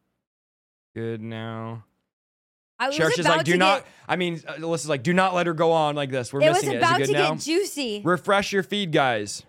[0.95, 1.85] Good now.
[2.79, 3.85] I was Church is like, do not.
[4.07, 6.33] I mean, uh, Alyssa's like, do not let her go on like this.
[6.33, 6.77] We're missing it was it.
[6.77, 7.31] Is about it to now?
[7.35, 8.03] get juicy.
[8.05, 9.43] Refresh your feed, guys.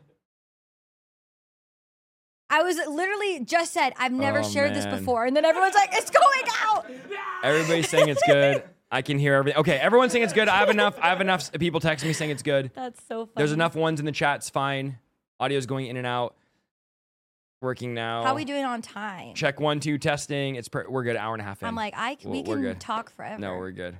[2.49, 5.89] I was literally just said I've never Oh, shared this before, and then everyone's like,
[5.91, 6.89] "It's going out."
[7.43, 8.63] Everybody's saying it's good.
[8.89, 9.59] I can hear everything.
[9.59, 10.47] Okay, everyone's saying it's good.
[10.47, 10.97] I have enough.
[11.01, 12.71] I have enough people texting me saying it's good.
[12.73, 13.31] That's so funny.
[13.35, 14.37] There's enough ones in the chat.
[14.37, 14.97] It's fine.
[15.39, 16.35] Audio's going in and out.
[17.61, 18.23] Working now.
[18.23, 19.33] How are we doing on time?
[19.33, 20.55] Check one, two, testing.
[20.55, 21.15] It's per- we're good.
[21.15, 21.67] Hour and a half in.
[21.67, 23.39] I'm like, I we We're- can talk forever.
[23.39, 23.97] No, we're good.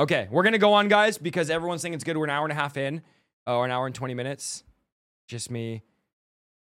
[0.00, 2.16] Okay, we're gonna go on, guys, because everyone's saying it's good.
[2.16, 3.02] We're an hour and a half in,
[3.46, 4.62] or an hour and twenty minutes.
[5.26, 5.82] Just me.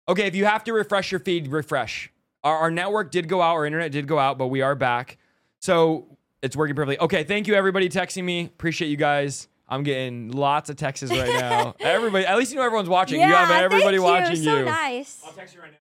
[0.08, 2.12] Okay, if you have to refresh your feed, refresh.
[2.42, 5.16] Our, our network did go out, our internet did go out, but we are back,
[5.60, 6.06] so
[6.42, 6.98] it's working perfectly.
[6.98, 8.44] Okay, thank you everybody texting me.
[8.44, 9.48] Appreciate you guys.
[9.68, 11.74] I'm getting lots of texts right now.
[11.80, 13.20] everybody, at least you know everyone's watching.
[13.20, 14.44] Yeah, you have everybody thank watching you.
[14.44, 14.64] So you.
[14.64, 15.22] nice.
[15.24, 15.76] I'll text you right now.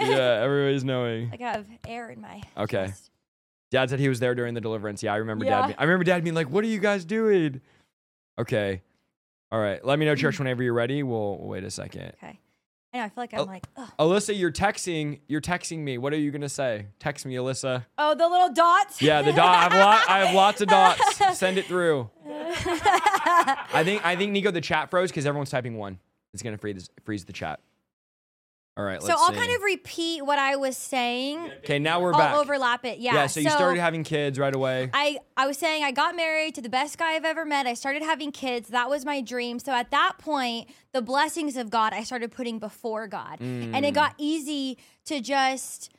[0.06, 1.30] yeah, everybody's knowing.
[1.30, 2.42] Like I have air in my.
[2.56, 2.86] Okay.
[2.88, 3.10] chest.
[3.70, 5.02] Dad said he was there during the deliverance.
[5.02, 5.60] Yeah, I remember Yeah.
[5.60, 5.66] dad.
[5.68, 7.60] Being, I remember dad being like, "What are you guys doing?"
[8.38, 8.82] Okay.
[9.52, 9.84] All right.
[9.84, 11.02] Let me know, church, whenever you're ready.
[11.02, 12.12] We'll, we'll wait a second.
[12.22, 12.38] Okay.
[12.92, 13.04] I know.
[13.04, 13.44] I feel like I'm Oh.
[13.44, 13.88] like, Ugh.
[13.98, 15.20] Alyssa, you're texting.
[15.28, 15.96] You're texting me.
[15.98, 16.86] What are you gonna say?
[16.98, 17.86] Text me, Alyssa.
[17.98, 19.00] oh, the little dots.
[19.00, 19.54] Yeah, the dot.
[19.54, 21.38] I have, lot, I have lots of dots.
[21.38, 22.10] Send it through.
[22.26, 25.98] I think I think Nico the chat froze because everyone's typing one.
[26.34, 27.60] It's gonna freeze freeze the chat.
[28.76, 29.00] All right.
[29.02, 29.38] so Let's I'll see.
[29.38, 31.50] kind of repeat what I was saying.
[31.58, 32.34] Okay, now we're I'll back.
[32.36, 32.98] overlap it.
[32.98, 33.14] Yeah.
[33.14, 33.26] yeah.
[33.26, 34.88] So, you started having kids right away.
[34.94, 37.66] I, I was saying I got married to the best guy I've ever met.
[37.66, 38.68] I started having kids.
[38.68, 39.58] That was my dream.
[39.58, 43.40] So at that point, the blessings of God I started putting before God.
[43.40, 43.84] And Mm.
[43.88, 45.90] it got easy to just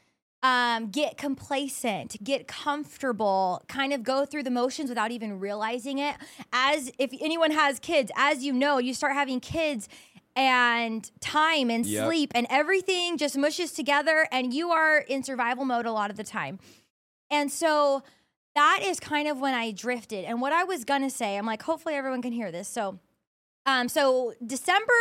[0.43, 6.15] um, get complacent, get comfortable, kind of go through the motions without even realizing it.
[6.51, 9.87] As if anyone has kids, as you know, you start having kids
[10.35, 12.05] and time and Yep.
[12.07, 16.17] sleep and everything just mushes together and you are in survival mode a lot of
[16.17, 16.59] the time.
[17.29, 18.03] And so
[18.55, 20.25] that is kind of when I drifted.
[20.25, 22.67] And what I was gonna say, I'm like, hopefully everyone can hear this.
[22.67, 22.99] So,
[23.65, 24.93] um, so December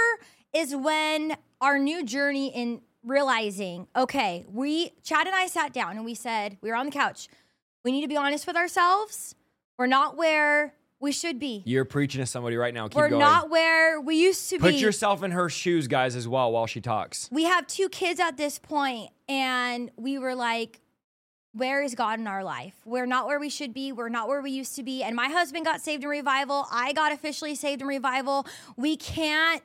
[0.53, 6.05] is when our new journey in realizing, okay, we Chad and I sat down and
[6.05, 7.29] we said we were on the couch.
[7.85, 9.35] We need to be honest with ourselves.
[9.79, 11.63] We're not where we should be.
[11.67, 12.89] You're preaching to somebody right now.
[12.89, 13.21] Keep We're going.
[13.21, 14.73] not where we used to Put be.
[14.75, 17.29] Put yourself in her shoes, guys, as well while she talks.
[17.33, 20.81] we have two kids at this point and we were like
[21.53, 24.41] where is god in our life we're not where we should be we're not where
[24.41, 27.83] we used to be and my husband got saved in revival i got officially saved
[27.83, 28.47] in revival
[28.77, 29.61] we can't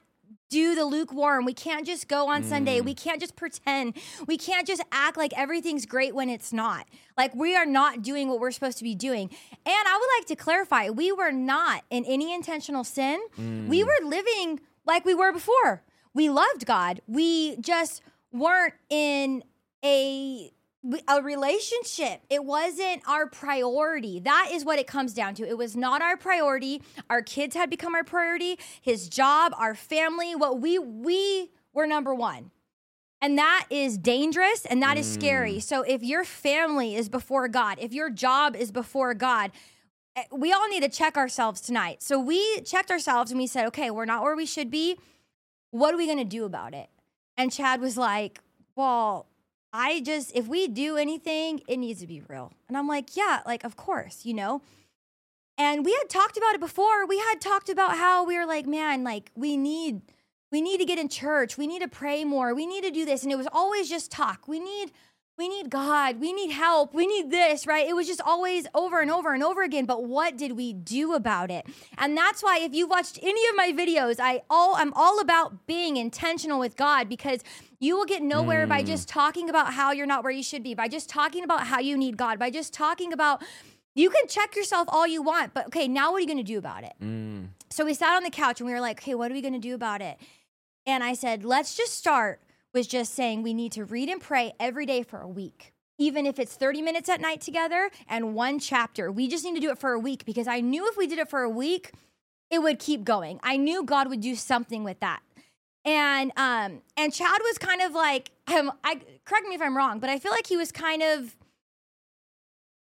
[0.50, 1.44] do the lukewarm.
[1.46, 2.80] We can't just go on sunday.
[2.82, 3.04] We mm.
[3.04, 3.98] can't just pretend.
[4.28, 6.88] We can't just act like everything's great when it's not.
[7.18, 9.30] Like we are not doing what we're supposed to be doing.
[9.52, 13.20] And i would like to clarify we were not in any intentional sin.
[13.38, 13.44] We
[13.82, 13.86] mm.
[13.86, 15.84] were living like we were before.
[16.14, 17.02] We loved God.
[17.08, 19.44] We just weren't in
[19.84, 20.52] a
[21.08, 22.22] a relationship.
[22.30, 24.20] It wasn't our priority.
[24.20, 25.48] That is what it comes down to.
[25.48, 26.82] It was not our priority.
[27.10, 32.14] Our kids had become our priority, his job, our family, what we we were number
[32.14, 32.52] 1.
[33.22, 35.60] And that is dangerous and that is scary.
[35.60, 39.52] So if your family is before God, if your job is before God,
[40.16, 42.04] eh, we all need to check ourselves tonight.
[42.04, 45.00] So we checked ourselves and we said, okay, we're not where we should be.
[45.72, 46.90] What are we going to do about it?
[47.38, 48.40] And Chad was like,
[48.76, 49.28] well,
[49.78, 52.54] I just, if we do anything, it needs to be real.
[52.70, 54.62] And I'm like, yeah, like, of course, you know?
[55.58, 57.06] And we had talked about it before.
[57.06, 60.02] We had talked about how we were like, man, like, we need,
[60.50, 61.58] we need to get in church.
[61.58, 62.56] We need to pray more.
[62.56, 63.24] We need to do this.
[63.24, 64.48] And it was always just talk.
[64.48, 64.94] We need,
[65.38, 66.20] we need God.
[66.20, 66.94] We need help.
[66.94, 67.88] We need this, right?
[67.88, 69.86] It was just always over and over and over again.
[69.86, 71.66] But what did we do about it?
[71.98, 75.68] And that's why if you've watched any of my videos, I all I'm all about
[75.68, 77.42] being intentional with God because
[77.80, 80.74] you will get nowhere by just talking about how you're not where you should be,
[80.74, 83.44] by just talking about how you need God, by just talking about
[83.94, 86.44] you can check yourself all you want, but okay, now what are you going to
[86.44, 86.94] do about it?
[87.02, 87.48] Mm.
[87.70, 89.54] So we sat on the couch and we were like, okay, what are we going
[89.54, 90.18] to do about it?
[90.86, 92.42] And I said, let's just start
[92.76, 95.72] with just saying we need to read and pray every day for a week.
[95.98, 99.10] even if it's 30 minutes at night together and one chapter.
[99.10, 101.20] We just need to do it for a week because I knew if we did
[101.20, 101.92] it for a week,
[102.52, 103.40] it would keep going.
[103.44, 105.22] I knew God would do something with that.
[105.86, 110.00] And um and Chad was kind of like um, I correct me if I'm wrong,
[110.00, 111.38] but I feel like he was kind of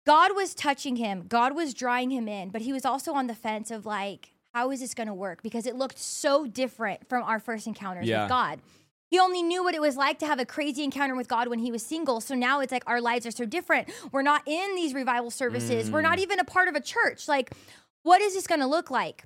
[0.06, 1.26] God was touching him.
[1.27, 4.72] God was drawing him in, but he was also on the fence of like how
[4.72, 8.23] is this going to work because it looked so different from our first encounters Yeah.
[8.23, 8.60] with God.
[9.10, 11.60] He only knew what it was like to have a crazy encounter with God when
[11.60, 12.22] he was single.
[12.22, 13.90] So now it's like our lives are so different.
[14.11, 15.90] We're not in these revival services.
[15.90, 16.03] We're Mm.
[16.03, 17.27] not even a part of a church.
[17.27, 17.52] Like,
[18.03, 19.23] what is this going to look like?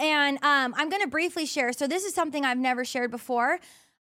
[0.00, 1.72] And um, I'm going to briefly share.
[1.72, 3.60] So, this is something I've never shared before.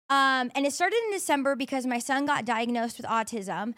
[0.10, 3.76] Um, and it started in December because my son got diagnosed with autism.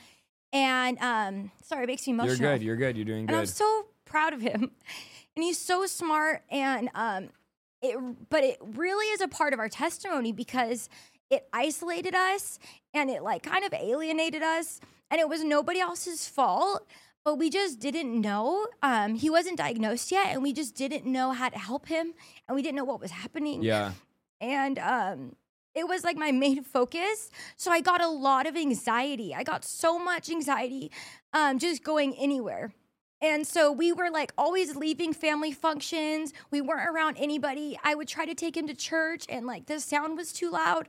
[0.53, 2.37] And um, sorry, it makes me emotional.
[2.37, 2.63] You're good.
[2.63, 2.95] You're good.
[2.95, 3.33] You're doing good.
[3.33, 4.71] And I'm so proud of him.
[5.37, 6.43] And he's so smart.
[6.49, 7.27] And um,
[7.81, 7.97] it,
[8.29, 10.87] but it really is a part of our testimony because
[11.29, 12.59] it isolated us
[12.93, 14.79] and it like kind of alienated us.
[15.11, 16.87] And it was nobody else's fault,
[17.23, 18.67] but we just didn't know.
[18.81, 22.13] Um, he wasn't diagnosed yet, and we just didn't know how to help him,
[22.47, 23.91] and we didn't know what was happening Yeah.
[24.41, 25.35] and um
[25.75, 29.63] it was like my main focus so i got a lot of anxiety i got
[29.65, 30.91] so much anxiety
[31.33, 32.73] um just going anywhere
[33.21, 38.07] and so we were like always leaving family functions we weren't around anybody i would
[38.07, 40.87] try to take him to church and like the sound was too loud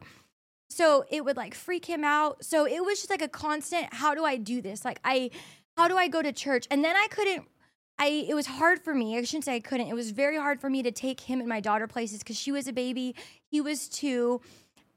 [0.69, 4.15] so it would like freak him out so it was just like a constant how
[4.15, 5.31] do i do this like i
[5.77, 7.45] how do i go to church and then i couldn't
[7.99, 9.17] I it was hard for me.
[9.17, 9.87] I shouldn't say I couldn't.
[9.89, 12.53] It was very hard for me to take him and my daughter places because she
[12.53, 13.15] was a baby,
[13.51, 14.43] he was two,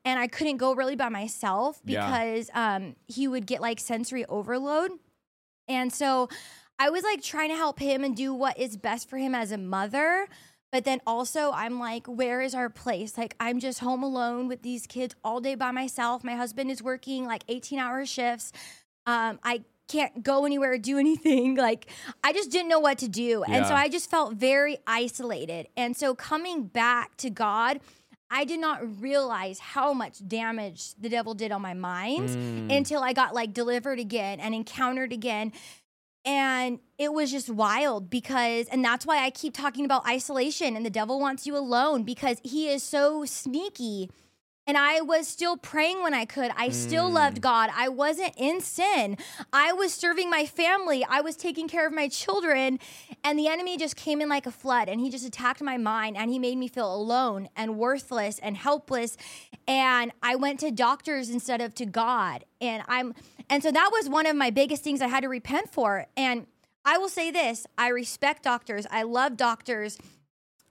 [0.03, 2.05] and I couldn't go really by myself Yeah.
[2.05, 4.91] because um he would get like sensory overload.
[5.69, 6.27] And so
[6.77, 9.53] I was like trying to help him and do what is best for him as
[9.53, 10.27] a mother.
[10.71, 13.17] But then also, I'm like, where is our place?
[13.17, 16.23] Like, I'm just home alone with these kids all day by myself.
[16.23, 18.51] My husband is working like 18 hour shifts.
[19.07, 21.55] Um, I can't go anywhere or do anything.
[21.55, 21.87] Like,
[22.23, 23.43] I just didn't know what to do.
[23.43, 25.67] And so I just felt very isolated.
[25.75, 27.79] And so coming back to God,
[28.29, 32.77] I did not realize how much damage the devil did on my mind Mm.
[32.77, 35.51] until I got like delivered again and encountered again.
[36.29, 40.85] And it was just wild because, and that's why I keep talking about isolation and
[40.85, 44.11] the devil wants you alone because he is so sneaky.
[44.67, 46.51] And I was still praying when I could.
[46.55, 47.15] I still hmm.
[47.15, 47.71] loved God.
[47.75, 49.17] I wasn't in sin.
[49.51, 51.03] I was serving my family.
[51.03, 52.77] I was taking care of my children.
[53.23, 56.15] And the enemy just came in like a flood and he just attacked my mind
[56.15, 59.17] and he made me feel alone and worthless and helpless.
[59.67, 62.45] And I went to doctors instead of to God.
[62.61, 63.15] And I'm,
[63.49, 66.05] and so that was one of my biggest things I had to repent for.
[66.15, 66.45] And
[66.85, 69.97] I will say this I respect doctors, I love doctors.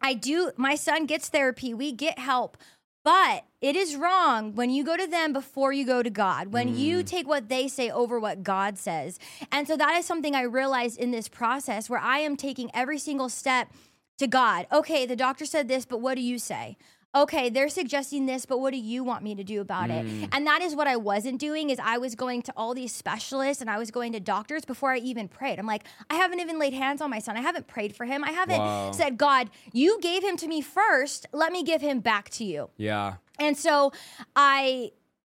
[0.01, 2.57] I do, my son gets therapy, we get help.
[3.05, 6.77] But it is wrong when you go to them before you go to God, when
[6.77, 7.07] you mm.
[7.07, 9.19] take what they say over what God says.
[9.51, 12.99] And so that is something I realized in this process where I am taking every
[12.99, 13.73] single step
[14.19, 14.67] to God.
[14.71, 16.77] Okay, the doctor said this, but what do you say?
[17.15, 20.05] Okay, they're suggesting this, but what do you want me to do about it?
[20.05, 20.29] Mm.
[20.31, 23.63] And that is what I wasn't doing is I was going to all these specialists
[23.63, 25.59] and I was going to doctors before I even prayed.
[25.59, 27.37] I'm like, I haven't even laid hands on my son.
[27.37, 28.23] I haven't prayed for him.
[28.25, 28.93] I haven't Wow.
[28.93, 31.27] said, God, you gave him to me first.
[31.33, 32.69] Let me give him back to you.
[32.77, 33.15] Yeah.
[33.39, 33.93] And so
[34.37, 34.93] I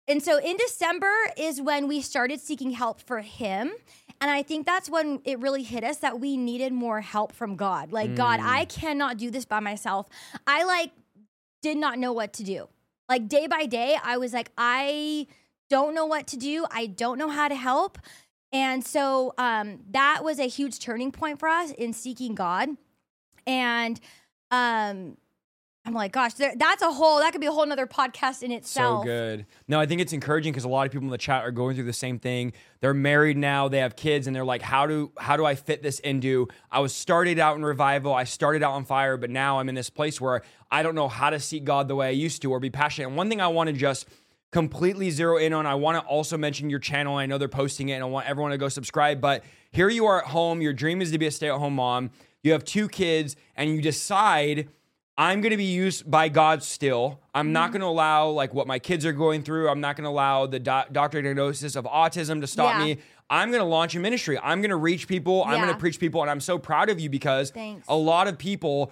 [0.09, 3.73] and so in December is when we started seeking help for him.
[4.21, 7.57] And I think that's when it really hit us that we needed more help from
[7.57, 7.93] God.
[7.93, 8.69] Like, God, I mm.
[8.69, 10.09] cannot do this by myself.
[10.47, 10.93] I like
[11.63, 12.69] did not know what to do.
[13.09, 15.27] Like day by day, I was like, I
[15.71, 16.67] don't know what to do.
[16.71, 17.99] I don't know how to help.
[18.53, 22.69] And so um, that was a huge turning point for us in seeking God.
[23.47, 23.99] And
[24.51, 25.17] um,
[25.85, 28.53] I'm like, gosh, there, that's a whole, that could be a whole nother podcast in
[28.53, 29.03] itself.
[29.03, 29.47] So good.
[29.67, 31.75] No, I think it's encouraging because a lot of people in the chat are going
[31.75, 32.53] through the same thing.
[32.81, 35.83] They're married now, they have kids, and they're like, "How do how do I fit
[35.83, 39.59] this into?" I was started out in revival, I started out on fire, but now
[39.59, 42.11] I'm in this place where I don't know how to seek God the way I
[42.11, 43.09] used to or be passionate.
[43.09, 44.07] And one thing I want to just
[44.53, 45.67] completely zero in on.
[45.67, 47.17] I want to also mention your channel.
[47.17, 49.21] I know they're posting it, and I want everyone to go subscribe.
[49.21, 49.43] But
[49.73, 50.61] here you are at home.
[50.61, 52.11] Your dream is to be a stay-at-home mom.
[52.43, 54.69] You have two kids, and you decide
[55.19, 57.21] I'm going to be used by God still.
[57.35, 57.73] I'm not Mm-hmm.
[57.73, 59.69] going to allow like what my kids are going through.
[59.69, 62.85] I'm not going to allow the do- doctor diagnosis of autism to stop Yeah.
[62.85, 62.99] me.
[63.29, 64.39] I'm going to launch a ministry.
[64.39, 65.45] I'm going to reach people.
[65.45, 67.87] I'm going to preach people, and I'm so proud of you because Thanks.
[67.89, 68.91] a lot of people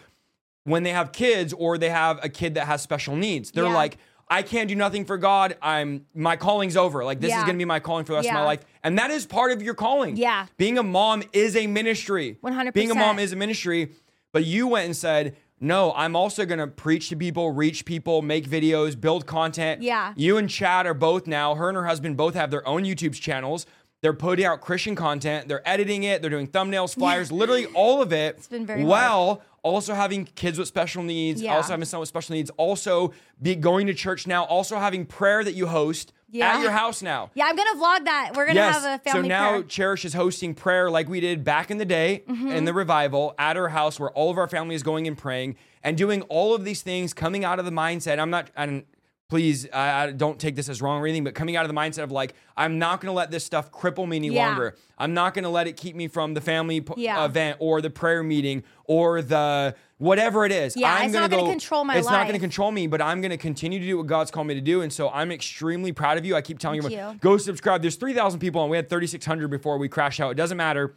[0.64, 3.74] when they have kids or they have a kid that has special needs, they're Yeah.
[3.74, 3.96] like,
[4.28, 5.56] I can't do nothing for God.
[5.60, 7.04] I'm my calling's over.
[7.04, 8.60] Like this is gonna be my calling for the rest of my life.
[8.84, 10.16] And that is part of your calling.
[10.16, 10.46] Yeah.
[10.56, 12.38] Being a mom is a ministry.
[12.44, 12.72] 100%.
[12.72, 13.90] Being a mom is a ministry.
[14.32, 18.48] But you went and said, no, I'm also gonna preach to people, reach people, make
[18.48, 19.82] videos, build content.
[19.82, 20.14] Yeah.
[20.16, 23.14] You and Chad are both now, her and her husband both have their own YouTube
[23.14, 23.66] channels.
[24.02, 25.46] They're putting out Christian content.
[25.46, 26.22] They're editing it.
[26.22, 28.36] They're doing thumbnails, flyers, literally all of it.
[28.38, 31.54] It's been very while also having kids with special needs, Yeah.
[31.56, 33.12] also having someone with special needs, also
[33.42, 36.54] be going to church now, also having prayer that you host Yeah.
[36.56, 37.30] at your house now.
[37.34, 38.32] Yeah, I'm gonna vlog that.
[38.36, 39.62] We're gonna have a family so now prayer.
[39.64, 42.48] Cherish is hosting prayer like we did back in the day Mm-hmm.
[42.48, 45.56] in the revival at her house where all of our family is going and praying
[45.82, 48.18] and doing all of these things coming out of the mindset.
[48.18, 48.84] I'm not, and
[49.30, 51.74] please, I, I don't take this as wrong or anything, but coming out of the
[51.80, 54.48] mindset of like, I'm not going to let this stuff cripple me any Yeah.
[54.48, 54.74] longer.
[54.98, 57.24] I'm not going to let it keep me from the family Yeah.
[57.24, 60.76] event or the prayer meeting or the whatever it is.
[60.76, 62.00] Yeah, I'm not gonna go- control my life.
[62.00, 64.30] It's not going to control me, but I'm going to continue to do what God's
[64.30, 64.82] called me to do.
[64.82, 66.34] And so I'm extremely proud of you.
[66.34, 67.20] I keep telling Thank everyone, you.
[67.20, 67.82] go subscribe.
[67.82, 70.30] There's 3,000 people and we had 3,600 before we crashed out.
[70.32, 70.96] It doesn't matter.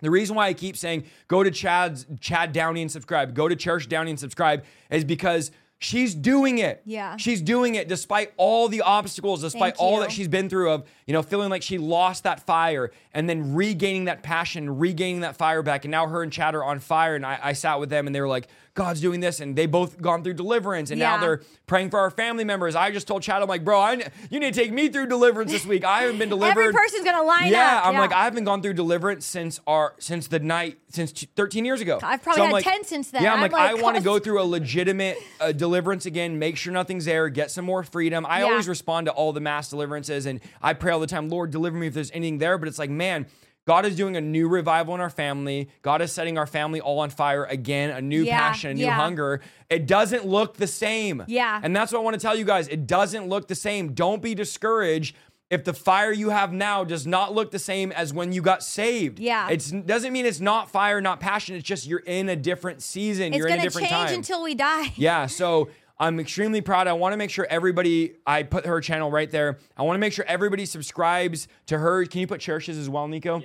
[0.00, 3.56] The reason why I keep saying go to Chad's Chad Downey and subscribe, go to
[3.56, 6.82] Cherish Downey and subscribe is because she's doing it.
[6.84, 7.16] Yeah.
[7.16, 10.00] She's doing it despite all the obstacles, despite Thank all you.
[10.00, 13.54] that she's been through of, you know, feeling like she lost that fire and then
[13.54, 15.84] regaining that passion, regaining that fire back.
[15.84, 17.14] And now her and Chad are on fire.
[17.14, 19.40] And I, I sat with them and they were like, God's doing this.
[19.40, 20.92] And they both gone through deliverance.
[20.92, 22.76] And now they're praying for our family members.
[22.76, 23.94] I just told Chad, I'm like, bro, I,
[24.30, 25.84] you need to take me through deliverance this week.
[25.84, 26.60] I haven't been delivered.
[26.60, 27.50] Every person's gonna line up.
[27.50, 27.86] Yeah, up.
[27.86, 31.80] I'm like, I haven't gone through deliverance since our since the night since 13 years
[31.80, 31.98] ago.
[32.02, 33.22] I've probably I'm had like- 10 since then.
[33.24, 36.38] Yeah, I'm I'm like, like, I want to go through a legitimate uh, deliverance again.
[36.38, 37.28] Make sure nothing's there.
[37.30, 38.24] Get some more freedom.
[38.26, 38.44] I Yeah.
[38.44, 41.76] always respond to all the mass deliverances, and I pray all the time, Lord, deliver
[41.76, 42.58] me if there's anything there.
[42.58, 43.26] But it's like, man.
[43.66, 45.68] God is doing a new revival in our family.
[45.82, 48.84] God is setting our family all on fire again, a new Yeah, passion, a new
[48.84, 48.94] yeah.
[48.94, 49.40] hunger.
[49.68, 51.24] It doesn't look the same.
[51.26, 51.60] Yeah.
[51.62, 52.68] And that's what I want to tell you guys.
[52.68, 53.92] It doesn't look the same.
[53.92, 55.16] Don't be discouraged
[55.50, 58.62] if the fire you have now does not look the same as when you got
[58.62, 59.18] saved.
[59.18, 59.48] Yeah.
[59.48, 61.56] It doesn't mean it's not fire, not passion.
[61.56, 63.28] It's just you're in a different season.
[63.32, 64.14] It's you're in a gonna different change time.
[64.18, 64.92] until we die.
[64.96, 66.88] Yeah, so I'm extremely proud.
[66.88, 69.58] I want to make sure everybody, I put her channel right there.
[69.76, 72.04] I want to make sure everybody subscribes to her.
[72.06, 73.40] Can you put Cherish's as well, Nico?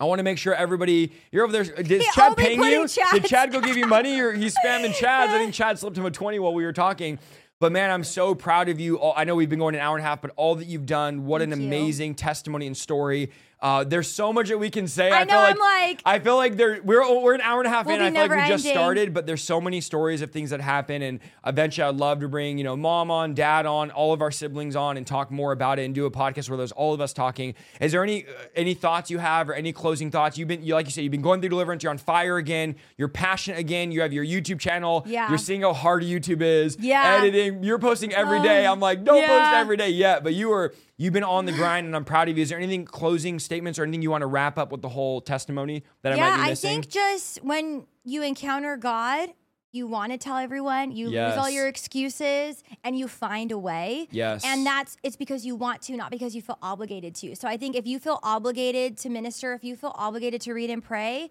[0.00, 1.62] I want to make sure everybody, you're over there.
[1.62, 2.82] Uh, did He Chad paying you?
[2.82, 3.12] in Chad's.
[3.12, 5.32] Did Chad go give you money or he's spamming Chad's?
[5.32, 7.18] I think Chad slipped him a 20 while we were talking.
[7.60, 9.00] But man, I'm so proud of you.
[9.00, 11.24] I know we've been going an hour and a half, but all that you've done,
[11.24, 11.68] what an Thank you.
[11.68, 13.30] amazing testimony and story.
[13.64, 15.10] Uh, there's so much that we can say.
[15.10, 17.66] I feel know, like, I'm like- I feel like there we're we're an hour and
[17.66, 18.02] a half We'll in.
[18.02, 20.60] I feel like we never just started, but there's so many stories of things that
[20.60, 24.20] happen, and eventually I'd love to bring you know mom on, dad on, all of
[24.20, 26.92] our siblings on, and talk more about it, and do a podcast where there's all
[26.92, 27.54] of us talking.
[27.80, 30.36] Is there any uh, any thoughts you have or any closing thoughts?
[30.36, 31.82] You've been you, like you said, you've been going through deliverance.
[31.82, 32.76] You're on fire again.
[32.98, 33.90] You're passionate again.
[33.92, 35.04] You have your YouTube channel.
[35.06, 35.30] Yeah.
[35.30, 36.76] You're seeing how hard YouTube is.
[36.78, 37.16] Yeah.
[37.18, 37.64] Editing.
[37.64, 38.66] You're posting every day.
[38.66, 41.52] Um, I'm like, don't post every day yet, but you were you've been on the
[41.52, 42.42] grind, and I'm proud of you.
[42.42, 45.20] Is there anything closing statements or anything you want to wrap up with the whole
[45.20, 46.70] testimony that I yeah, might be missing?
[46.70, 49.30] Yeah, I think just when you encounter God,
[49.72, 54.06] you want to tell everyone, you lose all your excuses and you find a way.
[54.12, 54.44] Yes.
[54.46, 57.34] And that's it's because you want to, not because you feel obligated to.
[57.34, 60.70] So I think if you feel obligated to minister, if you feel obligated to read
[60.70, 61.28] and pray,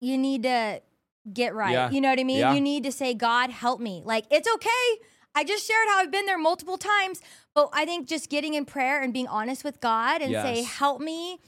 [0.00, 0.82] you need to
[1.32, 1.72] get right.
[1.72, 1.90] Yeah.
[1.90, 2.38] You know what I mean?
[2.38, 2.52] Yeah.
[2.52, 4.02] You need to say, God, help me.
[4.04, 5.02] Like, it's okay.
[5.34, 7.22] I just shared how I've been there multiple times,
[7.58, 11.00] but I think just getting in prayer and being honest with God and say, help
[11.00, 11.38] me.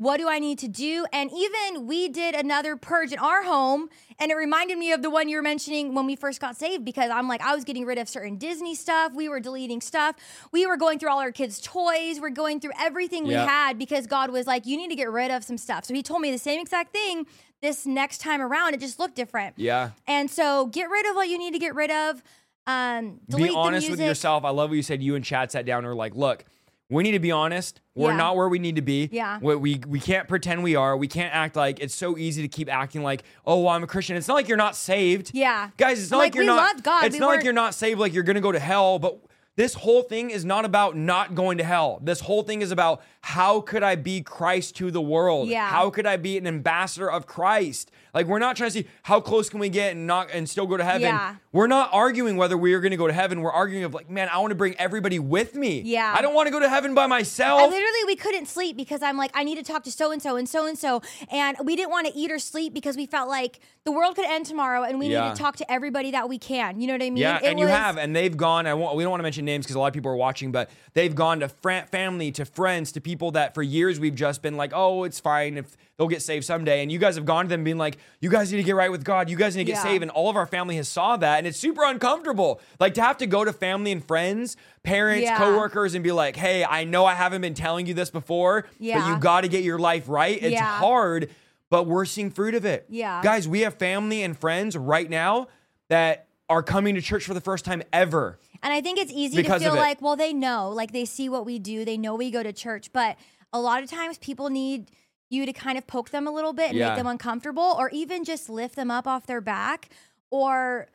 [0.00, 1.06] What do I need to do?
[1.12, 3.88] And even we did another purge in our home,
[4.20, 6.84] and it reminded me of the one you were mentioning when we first got saved
[6.84, 9.12] because I'm like, I was getting rid of certain Disney stuff.
[9.12, 10.14] We were deleting stuff.
[10.52, 12.20] We were going through all our kids' toys.
[12.20, 13.46] We're going through everything we Yeah.
[13.48, 15.84] had because God was like, you need to get rid of some stuff.
[15.84, 17.26] So He told me the same exact thing
[17.60, 18.74] this next time around.
[18.74, 19.54] It just looked different.
[19.58, 19.90] yeah.
[20.06, 22.22] And so get rid of what you need to get rid of.
[22.68, 24.44] Um, be honest with yourself.
[24.44, 25.02] I love what you said.
[25.02, 26.44] You and Chad sat down and were like, look,
[26.90, 27.80] we need to be honest.
[27.94, 28.16] We're Yeah.
[28.16, 29.08] not where we need to be.
[29.12, 29.38] Yeah.
[29.42, 30.96] We, we we can't pretend we are.
[30.96, 33.86] We can't act like it's so easy to keep acting like, oh, well, I'm a
[33.86, 34.16] Christian.
[34.16, 35.32] It's not like you're not saved.
[35.34, 35.70] Yeah.
[35.76, 37.04] Guys, it's not Like, like, you're we not God.
[37.04, 39.18] It's We not like you're not saved like you're gonna go to hell, but
[39.56, 41.98] this whole thing is not about not going to hell.
[42.02, 45.48] This whole thing is about how could I be Christ to the world?
[45.48, 45.66] Yeah.
[45.68, 47.90] How could I be an ambassador of Christ?
[48.14, 50.66] Like we're not trying to see how close can we get and not and still
[50.66, 51.02] go to heaven.
[51.02, 51.36] Yeah.
[51.52, 53.40] We're not arguing whether we are going to go to heaven.
[53.40, 55.80] We're arguing of like, man, I want to bring everybody with me.
[55.82, 56.14] Yeah.
[56.16, 57.60] I don't want to go to heaven by myself.
[57.60, 60.20] I literally we couldn't sleep because I'm like I need to talk to so and
[60.22, 63.06] so and so and so and we didn't want to eat or sleep because we
[63.06, 65.28] felt like the world could end tomorrow and we Yeah.
[65.28, 66.80] need to talk to everybody that we can.
[66.80, 67.16] You know what I mean?
[67.18, 68.66] Yeah, It and you have, and they've gone.
[68.66, 70.52] I won't, we don't want to mention names because a lot of people are watching,
[70.52, 74.42] but they've gone to fr- family, to friends, to people that for years we've just
[74.42, 76.82] been like, oh, it's fine if they'll get saved someday.
[76.82, 78.90] And you guys have gone to them being like, you guys need to get right
[78.90, 79.28] with God.
[79.30, 79.82] You guys need to get Yeah.
[79.82, 80.02] saved.
[80.02, 82.60] And all of our family has saw that, and it's super uncomfortable.
[82.80, 85.38] Like to have to go to family and friends, parents, Yeah.
[85.38, 89.06] coworkers, and be like, hey, I know I haven't been telling you this before, but
[89.08, 90.38] you got to get your life right.
[90.40, 90.78] It's Yeah.
[90.78, 91.30] hard,
[91.70, 92.86] but we're seeing fruit of it.
[92.88, 93.20] Yeah.
[93.22, 95.48] guys, we have family and friends right now
[95.88, 98.38] that are coming to church for the first time ever.
[98.62, 101.44] And I think it's easy to feel like, well, they know, like they see what
[101.46, 103.16] we do, they know we go to church, but
[103.52, 104.90] a lot of times people need
[105.30, 106.88] you to kind of poke them a little bit and Yeah.
[106.88, 109.90] make them uncomfortable or even just lift them up off their back
[110.30, 110.88] or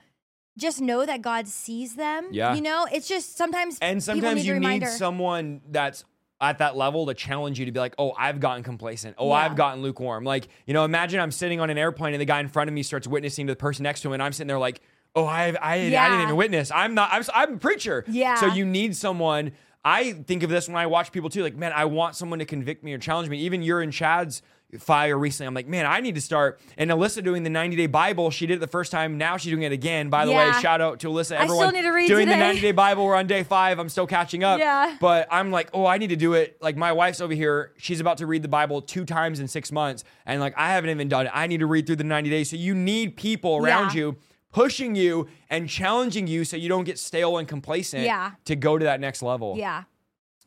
[0.58, 2.28] just know that God sees them.
[2.32, 2.54] Yeah.
[2.56, 6.04] You know, it's just sometimes And sometimes need you need someone that's
[6.42, 9.16] at that level to challenge you to be like, oh, I've gotten complacent.
[9.18, 9.34] Oh, Yeah.
[9.36, 10.26] I've gotten lukewarm.
[10.26, 12.74] Like, you know, imagine I'm sitting on an airplane and the guy in front of
[12.74, 14.82] me starts witnessing to the person next to him, and I'm sitting there like,
[15.16, 15.80] oh, I, I, I
[16.10, 16.70] didn't even witness.
[16.72, 17.10] I'm not.
[17.14, 18.04] I'm, I'm a preacher.
[18.08, 18.36] Yeah.
[18.36, 19.54] So you need someone.
[19.86, 21.44] I think of this when I watch people too.
[21.44, 23.40] Like, man, I want someone to convict me or challenge me.
[23.40, 24.42] Even you're in Chad's
[24.80, 25.48] fire recently.
[25.48, 26.60] I'm like, man, I need to start.
[26.78, 29.18] And Alyssa doing the 90 day Bible, she did it the first time.
[29.18, 30.10] Now she's doing it again.
[30.10, 31.38] By the way, shout out to Alyssa.
[31.38, 33.06] I still Everyone need to read doing the 90 day Bible.
[33.06, 33.78] We're on day five.
[33.78, 34.60] I'm still catching up.
[34.60, 34.98] Yeah.
[35.00, 36.58] But I'm like, oh, I need to do it.
[36.62, 37.74] Like my wife's over here.
[37.78, 40.04] She's about to read the Bible two times in six months.
[40.26, 41.32] And like, I haven't even done it.
[41.36, 42.50] I need to read through the 90 days.
[42.50, 44.00] So you need people around Yeah.
[44.00, 44.18] you
[44.54, 48.32] pushing you and challenging you so you don't get stale and complacent Yeah.
[48.46, 49.56] to go to that next level.
[49.58, 49.84] Yeah.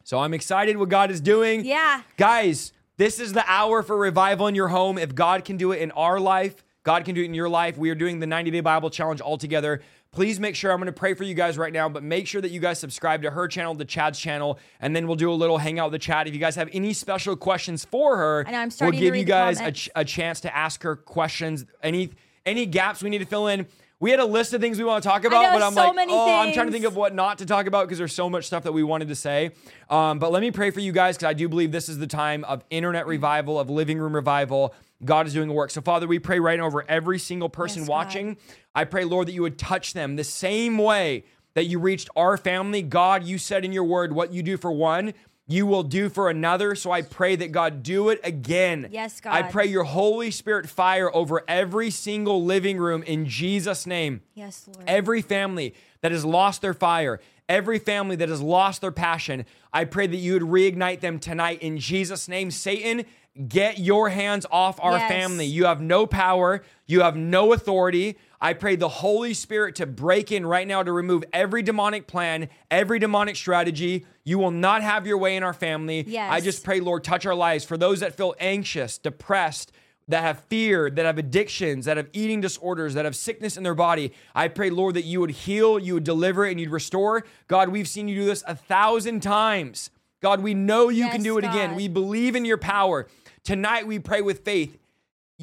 [0.05, 1.65] So I'm excited what God is doing.
[1.65, 2.03] Yeah.
[2.16, 4.97] Guys, this is the hour for revival in your home.
[4.97, 7.77] If God can do it in our life, God can do it in your life.
[7.77, 9.83] We are doing the 90 day Bible challenge all together.
[10.12, 12.41] Please make sure I'm going to pray for you guys right now, but make sure
[12.41, 15.35] that you guys subscribe to her channel, to Chad's channel, and then we'll do a
[15.35, 16.27] little hangout with the chat.
[16.28, 19.05] If you guys have any special questions for her, I know, I'm we'll starting to
[19.05, 21.66] give you guys a, ch- a chance to ask her questions.
[21.83, 22.11] Any
[22.47, 23.66] any gaps we need to fill in.
[23.98, 25.89] We had a list of things we want to talk about, know, but I'm so
[25.89, 28.28] like, oh, I'm trying to think of what not to talk about because there's so
[28.28, 29.52] much stuff that we wanted to say.
[29.89, 32.06] Um, but let me pray for you guys because I do believe this is the
[32.06, 34.74] time of internet revival, of living room revival.
[35.02, 35.70] God is doing a work.
[35.70, 37.93] So, Father, we pray right over every single person Yes, God.
[37.93, 38.36] watching.
[38.74, 41.24] I pray, Lord, that you would touch them the same way
[41.55, 42.82] that you reached our family.
[42.82, 45.14] God, you said in your word, what you do for one,
[45.48, 46.74] you will do for another.
[46.74, 48.89] So I pray that God do it again.
[48.90, 49.32] Yes, God.
[49.32, 54.23] I pray your Holy Spirit fire over every single living room in Jesus' name.
[54.35, 54.85] Yes, Lord.
[54.89, 59.85] Every family that has lost their fire, every family that has lost their passion, I
[59.85, 62.51] pray that you would reignite them tonight in Jesus' name.
[62.51, 63.05] Satan,
[63.48, 65.09] get your hands off our Yes.
[65.10, 65.47] family.
[65.47, 68.16] You have no power, you have no authority.
[68.40, 72.48] I pray the Holy Spirit to break in right now to remove every demonic plan,
[72.70, 74.05] every demonic strategy.
[74.27, 76.05] You will not have your way in our family.
[76.07, 76.31] Yes.
[76.32, 77.65] I just pray, Lord, touch our lives.
[77.65, 79.70] For those that feel anxious, depressed,
[80.09, 83.74] that have fear, that have addictions, that have eating disorders, that have sickness in their
[83.74, 84.12] body.
[84.35, 87.24] I pray, Lord, that you would heal, you would deliver, and you'd restore.
[87.47, 89.90] God, we've seen you do this a thousand times.
[90.20, 91.77] God, we know you can do it again.
[91.77, 93.07] We believe in your power.
[93.44, 94.77] Tonight, we pray with faith.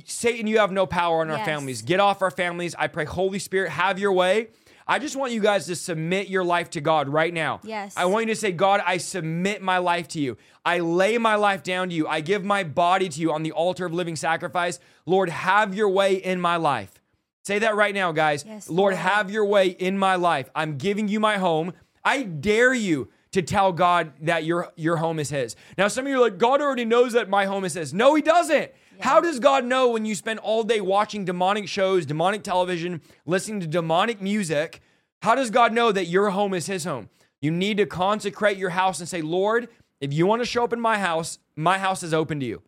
[0.05, 1.81] Satan, you have no power on our families.
[1.81, 2.75] Get off our families.
[2.77, 4.47] I pray, Holy Spirit, have your way.
[4.87, 7.61] I just want you guys to submit your life to God right now.
[7.63, 7.93] Yes.
[7.95, 10.37] I want you to say, God, I submit my life to you.
[10.65, 12.07] I lay my life down to you.
[12.07, 14.79] I give my body to you on the altar of living sacrifice.
[15.05, 17.01] Lord, have your way in my life.
[17.43, 18.45] Say that right now, guys.
[18.47, 18.95] Yes, Lord, Lord.
[18.95, 20.49] have your way in my life.
[20.55, 21.73] I'm giving you my home.
[22.03, 25.55] I dare you to tell God that your your home is his.
[25.77, 27.93] Now some of you are like, God already knows that my home is his.
[27.93, 28.71] No, he doesn't.
[28.99, 33.59] How does God know when you spend all day watching demonic shows, demonic television, listening
[33.61, 34.81] to demonic music?
[35.21, 37.09] How does God know that your home is his home?
[37.41, 39.67] You need to consecrate your house and say, Lord,
[39.99, 42.61] if you want to show up in my house, my house is open to you.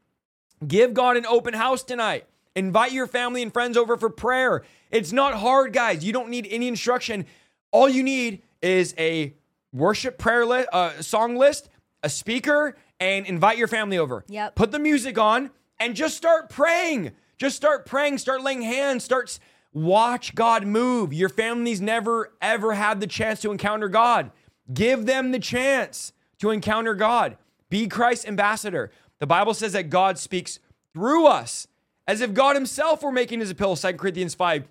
[0.66, 2.26] Give God an open house tonight.
[2.56, 4.64] Invite your family and friends over for prayer.
[4.92, 6.06] It's not hard, guys.
[6.06, 7.26] You don't need any instruction.
[7.72, 9.34] All you need is a
[9.74, 11.70] worship prayer list, uh, song list,
[12.04, 14.24] a speaker, and invite your family over.
[14.28, 14.56] Yep.
[14.56, 17.12] Put the music on and just start praying.
[17.38, 18.18] Just start praying.
[18.18, 19.04] Start laying hands.
[19.04, 19.38] Start
[19.74, 21.14] watch God move.
[21.14, 24.32] Your family's never ever had the chance to encounter God.
[24.74, 27.38] Give them the chance to encounter God.
[27.70, 28.92] Be Christ's ambassador.
[29.20, 30.60] The Bible says that God speaks
[30.94, 31.68] through us
[32.08, 33.76] as if God himself were making his appeal.
[33.76, 34.68] 2 Corinthians 5.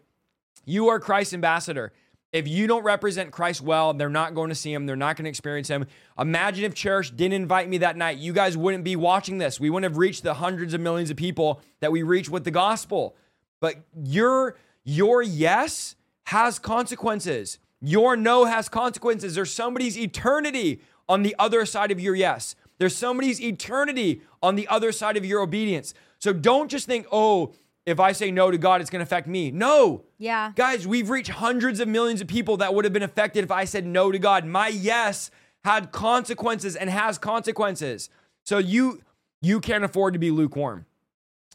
[0.64, 1.92] You are Christ's ambassador.
[2.34, 4.86] If you don't represent Christ well, they're not going to see him.
[4.86, 5.86] They're not going to experience him.
[6.18, 8.18] Imagine if Cherish didn't invite me that night.
[8.18, 9.60] You guys wouldn't be watching this.
[9.60, 12.50] We wouldn't have reached the hundreds of millions of people that we reach with the
[12.50, 13.14] gospel.
[13.60, 15.94] But your your yes
[16.24, 17.60] has consequences.
[17.80, 19.36] Your no has consequences.
[19.36, 22.56] There's somebody's eternity on the other side of your yes.
[22.78, 25.94] There's somebody's eternity on the other side of your obedience.
[26.18, 27.54] So don't just think, oh,
[27.86, 29.50] if I say no to God, it's going to affect me.
[29.50, 30.04] No.
[30.18, 30.52] Yeah.
[30.56, 33.64] Guys, we've reached hundreds of millions of people that would have been affected if I
[33.64, 34.46] said no to God.
[34.46, 35.30] My yes
[35.64, 38.10] had consequences and has consequences.
[38.44, 39.02] So you
[39.40, 40.86] you can't afford to be lukewarm.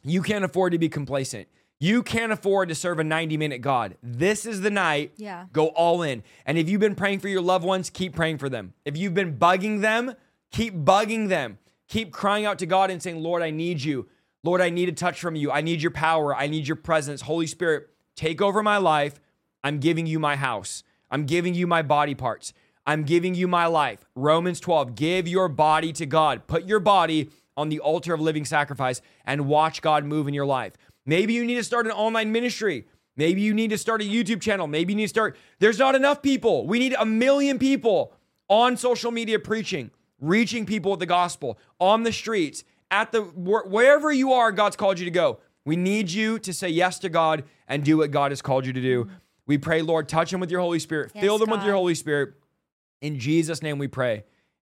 [0.04, 1.48] You can't afford to be complacent.
[1.80, 3.96] You can't afford to serve a 90 minute God.
[4.04, 5.14] This is the night.
[5.18, 5.46] Yeah.
[5.54, 6.24] Go all in.
[6.46, 8.74] And if you've been praying for your loved ones, keep praying for them.
[8.86, 10.14] If you've been bugging them,
[10.52, 11.58] keep bugging them.
[11.88, 14.08] Keep crying out to God and saying, Lord, I need you.
[14.44, 15.52] Lord, I need a touch from you.
[15.52, 16.36] I need your power.
[16.36, 17.22] I need your presence.
[17.22, 19.20] Holy Spirit, take over my life.
[19.64, 20.84] I'm giving you my house.
[21.12, 22.54] I'm giving you my body parts.
[22.88, 24.00] I'm giving you my life.
[24.16, 26.48] Romans 12, give your body to God.
[26.48, 30.46] Put your body on the altar of living sacrifice and watch God move in your
[30.46, 30.74] life.
[31.06, 32.88] Maybe you need to start an online ministry.
[33.18, 34.66] Maybe you need to start a YouTube channel.
[34.66, 35.36] Maybe you need to start.
[35.60, 36.66] There's not enough people.
[36.66, 38.14] We need a million people
[38.48, 39.92] on social media preaching,
[40.22, 45.00] reaching people with the gospel, on the streets, at the wherever you are, God's called
[45.00, 45.40] you to go.
[45.66, 48.74] We need you to say yes to God and do what God has called you
[48.74, 49.10] to do.
[49.46, 51.96] We pray, Lord, touch them with your Holy Spirit, Yes, fill them with your Holy
[51.96, 52.34] Spirit.
[53.02, 54.24] In Jesus' name we pray.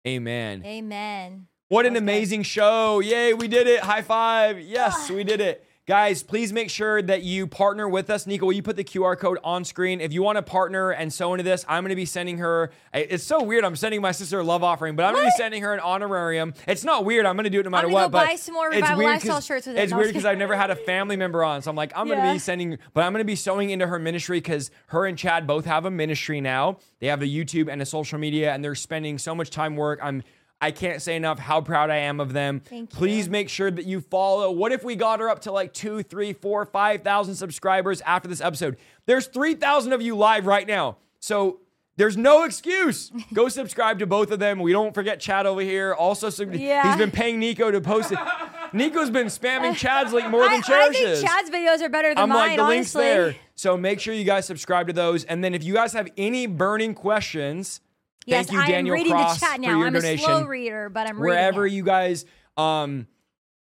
[0.07, 0.63] Amen.
[0.65, 1.47] Amen.
[1.69, 3.01] What an amazing show.
[3.01, 3.81] Yay, we did it.
[3.81, 4.61] High five.
[4.61, 5.65] Yes, we did it.
[5.89, 8.25] Guys, please make sure that you partner with us.
[8.25, 10.01] Nico, will you put the QR code on screen?
[10.01, 12.71] If you want to partner and sow into this, I'm going to be sending her.
[12.95, 13.65] It's so weird.
[13.65, 15.81] I'm sending my sister a love offering, but I'm going to be sending her an
[15.81, 16.55] honorarium.
[16.69, 17.27] It's not weird.
[17.27, 18.03] I'm going to do it no matter gonna what.
[18.03, 19.81] go but buy some more it's Revival weird shirts with it.
[19.81, 21.93] It's No, I'm weird because I've never had a family member on, so I'm like,
[21.97, 24.71] I'm going to be sending, but I'm going to be sowing into her ministry because
[24.87, 26.79] her and Chad both have a ministry now.
[27.01, 29.99] They have a YouTube and a social media, and they're spending so much time work.
[30.01, 30.23] I'm
[30.63, 32.61] I can't say enough how proud I am of them.
[32.61, 32.97] Thank you.
[32.97, 34.51] Please make sure that you follow.
[34.53, 38.29] What if we got her up to like two, three, four, five thousand subscribers after
[38.29, 38.77] this episode?
[39.05, 41.59] There's three thousand of you live right now, so
[41.97, 43.11] there's no excuse.
[43.35, 44.61] Go subscribe to both of them.
[44.61, 45.95] We don't forget Chad over here.
[45.95, 46.89] Also, Yeah.
[46.89, 48.19] he's been paying Nico to post it.
[48.73, 52.19] Nico's been spamming Chad's link more I, than I think Chad's videos are better than
[52.19, 53.35] I'm mine, like the link's there.
[53.55, 55.25] So make sure you guys subscribe to those.
[55.25, 57.81] And then if you guys have any burning questions,
[58.27, 59.79] Yes, thank you, I am Daniel reading Cross, the chat for now.
[59.79, 62.25] your I'm donation a slow reader, but I'm wherever you guys
[62.57, 63.07] um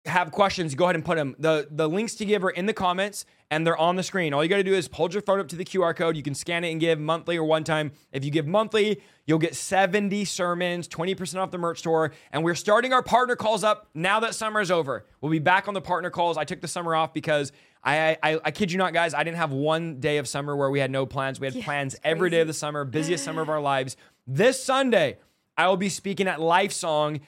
[0.06, 1.34] have questions, go ahead and put them.
[1.38, 4.32] The the links to give are in the comments and they're on the screen.
[4.32, 6.16] All you got to do is hold your phone up to the QR code.
[6.16, 7.92] You can scan it and give monthly or one time.
[8.12, 12.12] If you give monthly, you'll get 70 sermons, 20% off the merch store.
[12.32, 15.06] And we're starting our partner calls up now that summer is over.
[15.20, 16.36] We'll be back on the partner calls.
[16.36, 17.52] I took the summer off because
[17.84, 20.70] I I, I kid you not, guys, I didn't have one day of summer where
[20.70, 21.38] we had no plans.
[21.40, 23.96] We had plans every day of the summer, busiest summer of our lives.
[24.26, 25.18] This Sunday,
[25.56, 27.20] I will be speaking at Life Song.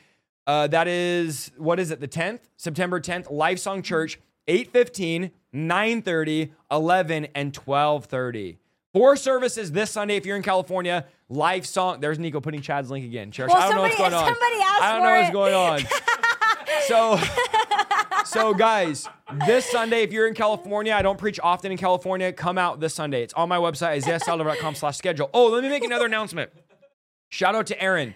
[0.47, 2.41] Uh, that is, what is it, the 10th?
[2.57, 4.19] September 10th, Life Song Church,
[4.49, 8.57] 8.15, 9.30, 11, and 12.30.
[8.95, 11.05] Four services this Sunday if you're in California.
[11.29, 12.01] Life Song.
[12.01, 13.31] There's Nico putting Chad's link again.
[13.31, 14.35] Cherish, Well, I don't know what's going somebody- on.
[14.35, 15.33] somebody asked I don't know what's it.
[15.33, 17.25] going on.
[18.25, 19.07] so, so guys,
[19.47, 22.33] this Sunday, if you're in California, I don't preach often in California.
[22.33, 23.23] Come out this Sunday.
[23.23, 25.31] It's on my website, isaiahsaldivar.com slash schedule.
[25.35, 26.51] Oh, let me make another announcement.
[27.29, 28.15] Shout out to Aaron.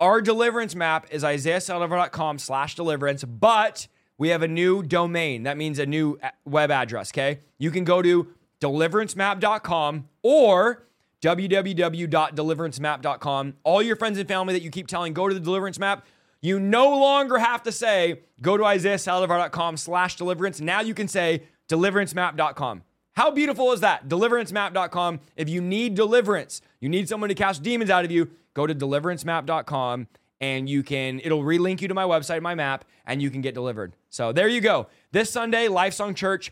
[0.00, 3.86] Our deliverance map is isaiahsaldivar.com slash deliverance, but
[4.18, 5.44] we have a new domain.
[5.44, 7.40] That means a new uh, web address, okay?
[7.58, 8.28] You can go to
[8.60, 10.86] deliverancemap.com or
[11.20, 13.54] www.deliverancemap.com.
[13.64, 16.06] All your friends and family that you keep telling, go to the deliverance map.
[16.42, 20.60] You no longer have to say, go to isaiahsaldivar.com slash deliverance.
[20.60, 22.82] Now you can say deliveranceMap.com.
[23.12, 24.08] How beautiful is that?
[24.08, 25.20] DeliveranceMap.com.
[25.36, 28.74] If you need deliverance, you need someone to cast demons out of you, go to
[28.74, 30.08] deliveranceMap.com
[30.40, 33.54] and you can, it'll relink you to my website, my map, and you can get
[33.54, 33.94] delivered.
[34.10, 34.88] So there you go.
[35.12, 36.50] This Sunday, Lifesong Church,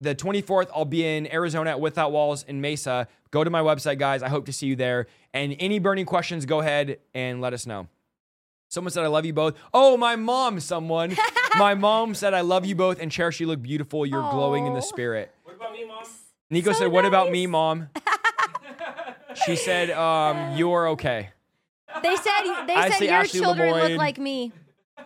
[0.00, 3.06] the 24th, I'll be in Arizona at Without Walls in Mesa.
[3.30, 4.22] Go to my website, guys.
[4.22, 5.08] I hope to see you there.
[5.34, 7.88] And any burning questions, go ahead and let us know.
[8.70, 9.56] Someone said, I love you both.
[9.72, 11.16] Oh, my mom, someone.
[11.56, 14.04] my mom said, I love you both and cherish you look beautiful.
[14.04, 15.32] You're glowing in the spirit.
[15.44, 16.04] What about me, mom?
[16.50, 17.88] Nico So said, What about me, mom?
[19.46, 21.30] she said, um, You're okay.
[22.02, 23.90] They said they I said your Ashley children Lemoyne.
[23.92, 24.52] look like me.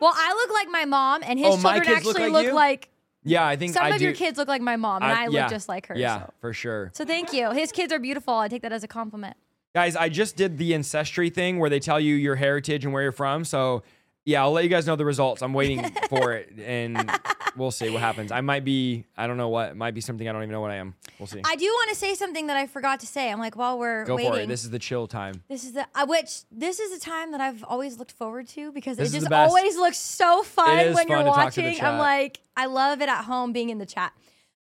[0.00, 2.54] Well, I look like my mom, and his Oh, children kids look actually like look
[2.54, 2.88] like
[3.22, 4.04] Yeah, I think some I of do.
[4.04, 5.94] your kids look like my mom, and I, look yeah, just like her.
[5.94, 6.32] Yeah, So.
[6.40, 6.90] for sure.
[6.94, 7.50] so thank you.
[7.50, 8.32] His kids are beautiful.
[8.32, 9.36] I take that as a compliment.
[9.74, 13.04] Guys, I just did the ancestry thing where they tell you your heritage and where
[13.04, 13.44] you're from.
[13.44, 13.84] So,
[14.24, 15.42] yeah, I'll let you guys know the results.
[15.42, 17.08] I'm waiting for it, and
[17.56, 18.32] we'll see what happens.
[18.32, 20.60] I might be, I don't know what, it might be something I don't even know
[20.60, 20.94] what I am.
[21.20, 21.40] We'll see.
[21.44, 23.30] I do want to say something that I forgot to say.
[23.30, 24.48] I'm like, while we're Go waiting, for it.
[24.48, 25.44] This is the chill time.
[25.48, 28.72] This is the uh, which this is a time that I've always looked forward to
[28.72, 31.68] because This it just always looks so fun when fun you're to talk to the
[31.68, 31.84] watching.
[31.84, 34.12] I'm like, I love it at home being in the chat.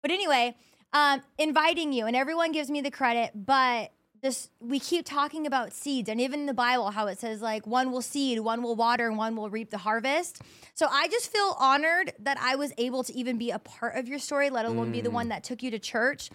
[0.03, 0.57] But anyway,
[0.93, 5.72] um, inviting you and everyone gives me the credit, but this we keep talking about
[5.72, 8.74] seeds and even in the Bible how it says like one will seed, one will
[8.76, 10.40] water, and one will reap the harvest.
[10.74, 14.09] So I just feel honored that I was able to even be a part of
[14.09, 15.14] your story, let alone be the Mm.
[15.14, 16.30] one that took you to church.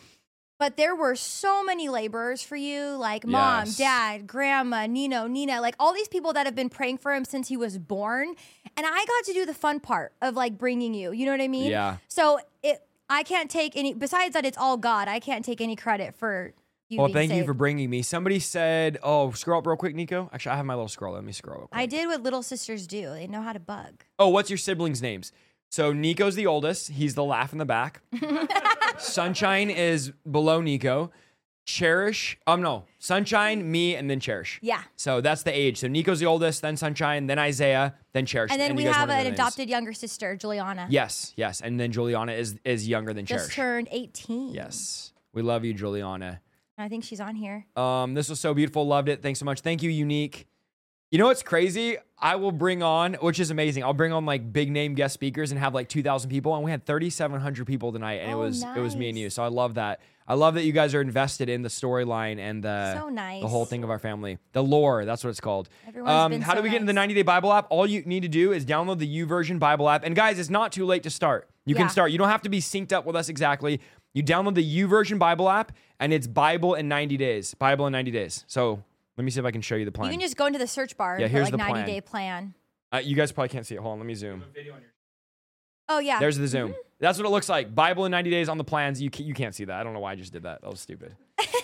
[0.59, 3.77] But there were so many laborers for you, like mom, Yes.
[3.77, 7.47] dad, grandma, Nino, Nina, like all these people that have been praying for him since
[7.47, 8.35] he was born.
[8.77, 11.11] And I got to do the fun part of like bringing you.
[11.13, 11.71] You know what I mean?
[11.71, 11.97] Yeah.
[12.07, 13.95] So it, I can't take any.
[13.95, 15.07] Besides that, it's all God.
[15.07, 16.53] I can't take any credit for
[16.91, 16.99] you.
[16.99, 18.01] Well, thank you for bringing me.
[18.01, 21.13] Somebody said, "Oh, scroll up real quick, Nico." Actually, I have my little scroll.
[21.13, 21.67] Let me scroll.
[21.67, 21.69] Quick.
[21.71, 23.09] I did what little sisters do.
[23.11, 24.03] They know how to bug.
[24.19, 25.31] Oh, what's your siblings' names?
[25.69, 26.91] So Nico's the oldest.
[26.91, 28.01] He's the laugh in the back.
[28.97, 31.11] Sunshine is below Nico.
[31.65, 32.37] Cherish.
[32.47, 34.59] Um, no, Sunshine, me, and then Cherish.
[34.61, 34.81] Yeah.
[34.95, 35.77] So that's the age.
[35.77, 38.51] So Nico's the oldest, then Sunshine, then Isaiah, then Cherish.
[38.51, 40.87] And then we have an adopted younger sister, Juliana.
[40.89, 43.55] Yes, yes, and then Juliana is is younger than Just Cherish.
[43.55, 44.53] turned 18.
[44.53, 46.41] Yes, we love you, Juliana.
[46.77, 47.65] I think she's on here.
[47.75, 48.85] Um, this was so beautiful.
[48.87, 49.21] Loved it.
[49.21, 49.61] Thanks so much.
[49.61, 50.47] Thank you, Unique.
[51.11, 51.97] You know what's crazy?
[52.17, 53.83] I will bring on, which is amazing.
[53.83, 56.71] I'll bring on like big name guest speakers and have like 2,000 people, and we
[56.71, 59.29] had 3,700 people tonight, and it Oh, was it was me and you.
[59.29, 59.99] So I love that.
[60.25, 63.41] I love that you guys are invested in the storyline and the So nice.
[63.41, 65.03] the whole thing of our family, the lore.
[65.03, 65.67] That's what it's called.
[65.85, 67.67] Everyone's Um, been how so do we get into the 90 Day Bible app?
[67.69, 70.05] All you need to do is download the YouVersion Bible app.
[70.05, 71.49] And guys, it's not too late to start.
[71.65, 71.81] You Yeah.
[71.81, 72.11] can start.
[72.11, 73.81] You don't have to be synced up with us exactly.
[74.13, 77.53] You download the YouVersion Bible app, and it's Bible in 90 days.
[77.53, 78.43] Bible in 90 days.
[78.47, 78.83] So
[79.17, 80.07] let me see if I can show you the plan.
[80.11, 81.79] You can just go into the search bar Yeah, and here's put the like plan.
[81.85, 82.53] 90 day plan.
[82.93, 83.81] Uh, you guys probably can't see it.
[83.81, 84.43] Hold on, let me zoom.
[85.87, 86.19] Oh, yeah.
[86.19, 86.69] There's the zoom.
[86.69, 86.79] Mm-hmm.
[86.99, 87.73] That's what it looks like.
[87.73, 89.01] Bible in 90 days on the plans.
[89.01, 89.79] You can, you can't see that.
[89.79, 90.61] I don't know why I just did that.
[90.61, 91.15] That was stupid.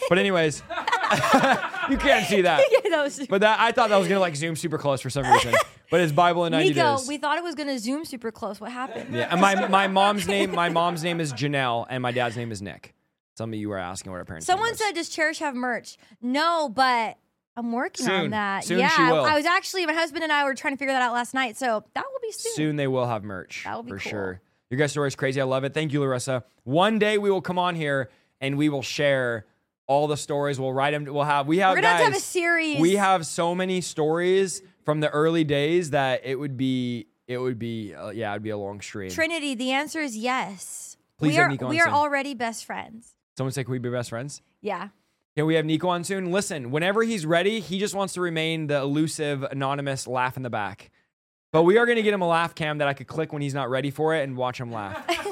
[0.09, 0.63] But anyways,
[1.89, 2.61] you can't see that.
[2.71, 5.09] Yeah, that was- But that I thought that was gonna like zoom super close for
[5.09, 5.53] some reason.
[5.89, 7.07] But it's Bible in 90 Nico, days.
[7.07, 8.59] we thought it was going to zoom super close.
[8.59, 9.15] What happened?
[9.15, 12.51] yeah, and my my mom's name my mom's name is Janelle and my dad's name
[12.51, 12.93] is Nick.
[13.37, 14.45] Some of you were asking what our parents.
[14.47, 15.97] Someone said, does Cherish have merch?
[16.21, 17.17] No, but
[17.55, 18.15] I'm working Soon.
[18.15, 18.63] on that.
[18.65, 19.23] Soon yeah, she will.
[19.23, 21.55] I was actually, my husband and I were trying to figure that out last night.
[21.55, 22.53] So that will be soon.
[22.55, 23.61] soon they will have merch.
[23.63, 24.09] That will be for cool.
[24.09, 24.41] sure.
[24.71, 25.39] Your guest story is crazy.
[25.39, 25.73] I love it.
[25.73, 26.43] Thank you, Larissa.
[26.63, 28.09] One day we will come on here
[28.41, 29.45] and we will share
[29.87, 30.59] all the stories.
[30.59, 31.05] We'll write them.
[31.05, 32.79] We'll have we have We're to have to have a series.
[32.79, 37.57] we have so many stories from the early days that it would be it would
[37.57, 39.09] be uh, yeah it'd be a long stream.
[39.09, 40.97] Trinity, the answer is yes.
[41.17, 41.93] Please we have are, Nico on we are soon.
[41.93, 43.15] already best friends.
[43.37, 44.89] Someone say, "Can we be best friends?" Yeah.
[45.35, 46.31] Can we have Nico on soon?
[46.31, 50.49] Listen, whenever he's ready, he just wants to remain the elusive, anonymous laugh in the
[50.49, 50.89] back.
[51.53, 53.43] But we are going to get him a laugh cam that I could click when
[53.43, 54.97] he's not ready for it and watch him laugh.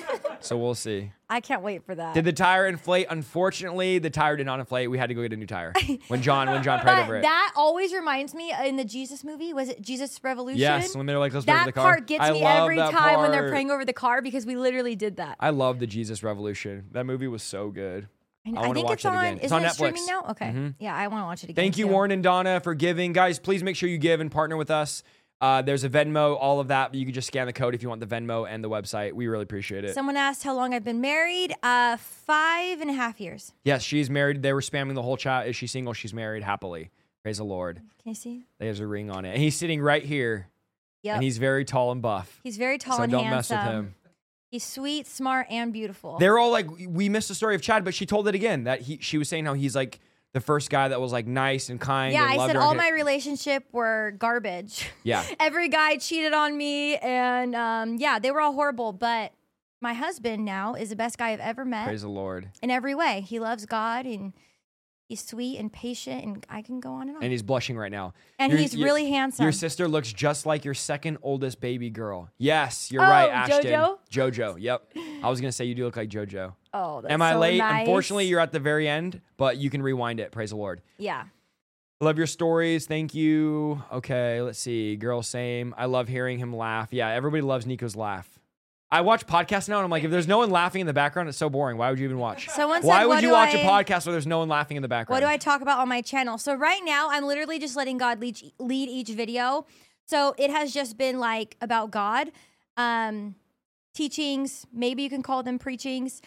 [0.46, 1.12] so we'll see.
[1.30, 2.14] I can't wait for that.
[2.14, 3.08] Did the tire inflate?
[3.10, 4.90] Unfortunately, the tire did not inflate.
[4.90, 5.74] We had to go get a new tire
[6.08, 7.22] when John when John prayed over it.
[7.24, 9.54] that always reminds me uh, in the Jesus movie.
[9.54, 10.60] Was it Jesus Revolution?
[10.60, 12.64] yes, when they're like, "Let's pray over that the car." part gets I me love
[12.64, 13.52] every that time when they're part.
[13.52, 15.36] praying over the car because we literally did that.
[15.40, 16.88] I love the Jesus Revolution.
[16.92, 18.08] That movie was so good.
[18.48, 19.18] I, I wanna think watch it's it on.
[19.18, 19.36] again.
[19.38, 19.74] It's Isn't on it Netflix.
[19.74, 20.26] streaming now?
[20.30, 20.46] Okay.
[20.46, 20.76] Mhm.
[20.80, 21.56] Yeah, I want to watch it again.
[21.56, 21.92] Thank you, too.
[21.92, 23.12] Warren and Donna, for giving.
[23.12, 25.02] Guys, please make sure you give and partner with us.
[25.42, 26.96] Uh, there's a Venmo, all of that.
[26.96, 29.14] You can just scan the code if you want the Venmo and the website.
[29.14, 29.94] We really appreciate it.
[29.94, 31.54] Someone asked how long I've been married.
[31.62, 33.52] Uh, five and a half years.
[33.64, 34.42] yes, she's married.
[34.42, 35.48] They were spamming the whole chat.
[35.48, 35.94] Is she single?
[35.94, 36.90] She's married happily.
[37.22, 37.78] Praise the Lord.
[37.78, 38.46] Can you see?
[38.60, 39.34] There's a ring on it.
[39.34, 40.48] And he's sitting right here.
[41.04, 41.16] Yep.
[41.16, 42.40] And he's very tall and buff.
[42.44, 43.96] He's very tall so and don't mess with him.
[44.50, 46.18] He's sweet, smart, and beautiful.
[46.18, 48.82] They're all like, we missed the story of Chad, but she told it again that
[48.82, 50.00] he, she was saying how he's like
[50.36, 52.12] the first guy that was like nice and kind.
[52.14, 54.86] yeah, and I said her all my relationship were garbage.
[55.04, 55.24] Yeah.
[55.40, 58.92] Every guy cheated on me, and um, yeah, they were all horrible.
[58.92, 59.32] But
[59.82, 62.50] my husband now is the best guy I've ever met Praise the Lord.
[62.62, 63.22] in every way.
[63.26, 64.34] He loves God, and
[65.08, 67.24] he's sweet and patient, and I can go on and on.
[67.24, 68.14] And he's blushing right now.
[68.38, 69.44] And Your- he's your- really handsome.
[69.44, 72.30] Your sister looks just like your second oldest baby girl.
[72.38, 73.64] Yes, you're Oh, right, Ashton.
[73.72, 73.98] JoJo?
[74.12, 74.56] JoJo.
[74.60, 74.94] Yep.
[75.24, 76.56] I was gonna say you do look like JoJo.
[76.76, 77.58] Oh, that's Am I so late?
[77.58, 77.80] nice.
[77.82, 80.32] Unfortunately, you're at the very end, but you can rewind it.
[80.32, 80.82] Praise the Lord.
[80.98, 81.24] yeah.
[82.02, 82.88] Love your stories.
[82.88, 83.82] Thank you.
[83.90, 84.98] Okay, let's see.
[84.98, 85.74] Girl, same.
[85.78, 86.90] I love hearing him laugh.
[86.92, 88.28] Yeah, everybody loves Nico's laugh.
[88.92, 91.30] I watch podcasts now, and I'm like, if there's no one laughing in the background,
[91.30, 91.78] it's so boring.
[91.78, 92.50] Why would you even watch?
[92.56, 94.84] Someone said, Why would you watch a I- podcast where there's no one laughing in
[94.84, 95.16] the background?
[95.24, 96.38] What do I talk about on my channel?
[96.38, 99.66] So right now, I'm literally just letting God lead, lead each video.
[100.06, 102.30] So it has just been like about God,
[102.76, 103.36] um,
[103.94, 104.66] teachings.
[104.74, 106.22] Maybe you can call them preachings.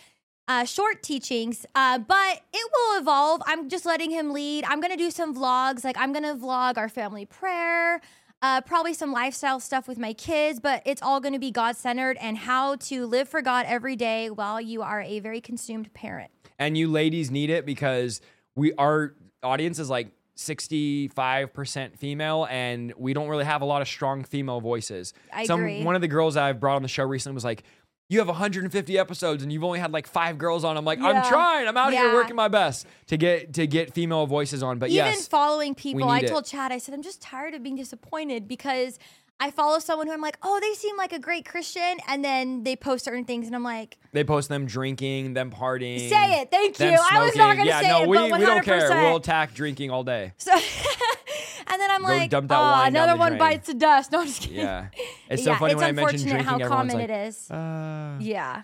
[0.48, 3.42] Uh, short teachings, uh, but it will evolve.
[3.46, 4.64] I'm just letting him lead.
[4.64, 5.84] I'm gonna do some vlogs.
[5.84, 8.00] Like I'm gonna vlog our family prayer,
[8.40, 10.58] uh, probably some lifestyle stuff with my kids.
[10.58, 14.30] But it's all gonna be God centered and how to live for God every day
[14.30, 16.30] while you are a very consumed parent.
[16.58, 18.20] and you ladies need it because
[18.56, 23.88] we our audience is like 65% female and we don't really have a lot of
[23.88, 25.12] strong female voices.
[25.32, 25.82] I Some agree.
[25.84, 27.64] one of the girls I've brought on the show recently was like
[28.08, 30.76] you have 150 episodes and you've only had like five girls on.
[30.76, 31.68] I'm like, I'm trying.
[31.68, 34.78] I'm out here working my best to get to get female voices on.
[34.78, 35.06] But yes.
[35.06, 36.28] even yes, following people, I it.
[36.28, 38.98] told Chad, I said, I'm just tired of being disappointed because
[39.40, 41.98] I follow someone who I'm like, oh, they seem like a great Christian.
[42.08, 46.08] And then they post certain things, and I'm like, they post them drinking, them partying.
[46.08, 46.50] say it.
[46.50, 46.86] Thank you.
[46.88, 48.38] I was not going to yeah, say no, it, we, but 100%.
[48.38, 48.88] we don't care.
[48.90, 50.32] We'll attack drinking all day.
[50.38, 50.52] So,
[51.68, 54.10] and then I'm Go like, oh, another one drain." bites the dust.
[54.12, 54.56] No, I'm just kidding.
[54.56, 54.88] Yeah.
[55.28, 57.50] It's so yeah, funny it's when I mention unfortunate drinking, how common like, it is.
[57.50, 58.62] uh, yeah.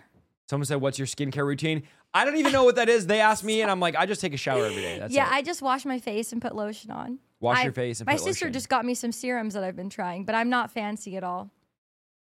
[0.51, 3.06] Someone said, "What's your skincare routine?" I don't even know what that is.
[3.06, 5.26] They asked me, and I'm like, "I just take a shower every day." That's yeah,
[5.26, 5.32] it.
[5.32, 7.18] I just wash my face and put lotion on.
[7.44, 8.52] Wash I- your face and my put sister lotion.
[8.54, 11.50] just got me some serums that I've been trying, but I'm not fancy at all.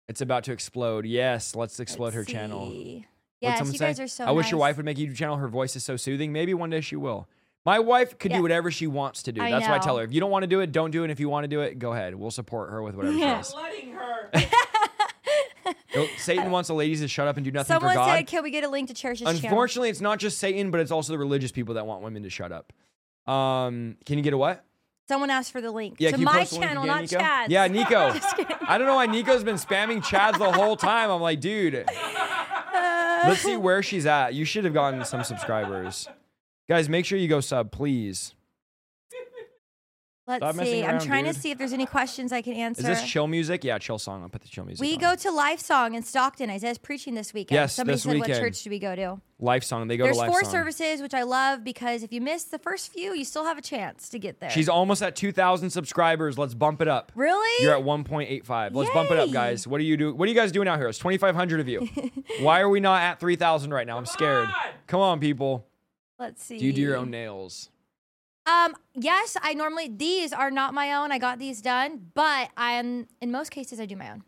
[0.08, 1.06] It's about to explode.
[1.06, 2.68] Yes, let's explode Let's her channel.
[2.70, 2.74] see.
[2.76, 3.04] What'd
[3.40, 3.86] Yes, someone you say?
[3.86, 5.36] guys are so I wish your wife would make a YouTube channel.
[5.36, 6.32] Her voice is so soothing.
[6.32, 7.28] Maybe one day she will.
[7.66, 8.38] My wife could Yeah.
[8.38, 9.40] do whatever she wants to do.
[9.40, 11.00] I That's why I tell her if you don't want to do it, don't do
[11.02, 11.04] it.
[11.04, 12.14] And if you want to do it, go ahead.
[12.14, 13.40] We'll support her with whatever Yeah.
[13.40, 13.54] she does.
[13.54, 14.30] letting her.
[15.94, 18.02] Nope, Satan wants the ladies to shut up and do nothing Someone for God.
[18.04, 20.70] Someone said, "Can we get a link to Cherish's channel?" Unfortunately, it's not just Satan,
[20.72, 22.72] but it's also the religious people that want women to shut up.
[23.32, 24.64] Um, can you get a what?
[25.06, 27.18] Someone asked for the link Yeah, to my post the link channel, again, not Nico?
[27.18, 27.52] Chad's.
[27.52, 28.56] Yeah, Nico.
[28.66, 31.10] I don't know why Nico's been spamming Chad's the whole time.
[31.10, 31.74] I'm like, dude.
[31.74, 34.32] Uh, Let's see where she's at.
[34.34, 36.08] You should have gotten some subscribers.
[36.68, 38.34] Guys, make sure you go sub, please.
[40.26, 40.82] Let's see.
[40.82, 41.34] I'm trying dude.
[41.34, 42.80] to see if there's any questions I can answer.
[42.80, 43.62] Is this chill music?
[43.62, 44.22] Yeah, chill song.
[44.22, 44.80] I'll put the chill music.
[44.80, 45.00] we on.
[45.00, 46.48] go to Life Song in Stockton.
[46.48, 47.56] Isaiah's preaching this weekend.
[47.56, 48.30] Yes, Somebody this said, weekend.
[48.30, 49.88] "What church do we go to?" Life song.
[49.88, 50.52] They go There's to life four song.
[50.52, 53.62] services, which I love because if you miss the first few, you still have a
[53.62, 54.48] chance to get there.
[54.48, 56.38] She's almost at 2,000 subscribers.
[56.38, 57.12] Let's bump it up.
[57.14, 57.62] really.
[57.62, 58.74] You're at 1.85.
[58.74, 59.66] Let's bump it up, guys.
[59.66, 60.14] What do you do?
[60.14, 60.88] What are you guys doing out here?
[60.88, 61.86] It's 2,500 of you.
[62.40, 63.98] Why are we not at 3,000 right now?
[63.98, 64.48] I'm scared.
[64.86, 65.66] Come on, people.
[66.18, 66.58] Let's see.
[66.58, 67.68] Do you do your own nails?
[68.46, 71.12] Um, yes, I normally these are not my own.
[71.12, 74.22] I got these done, but I am in most cases I do my own.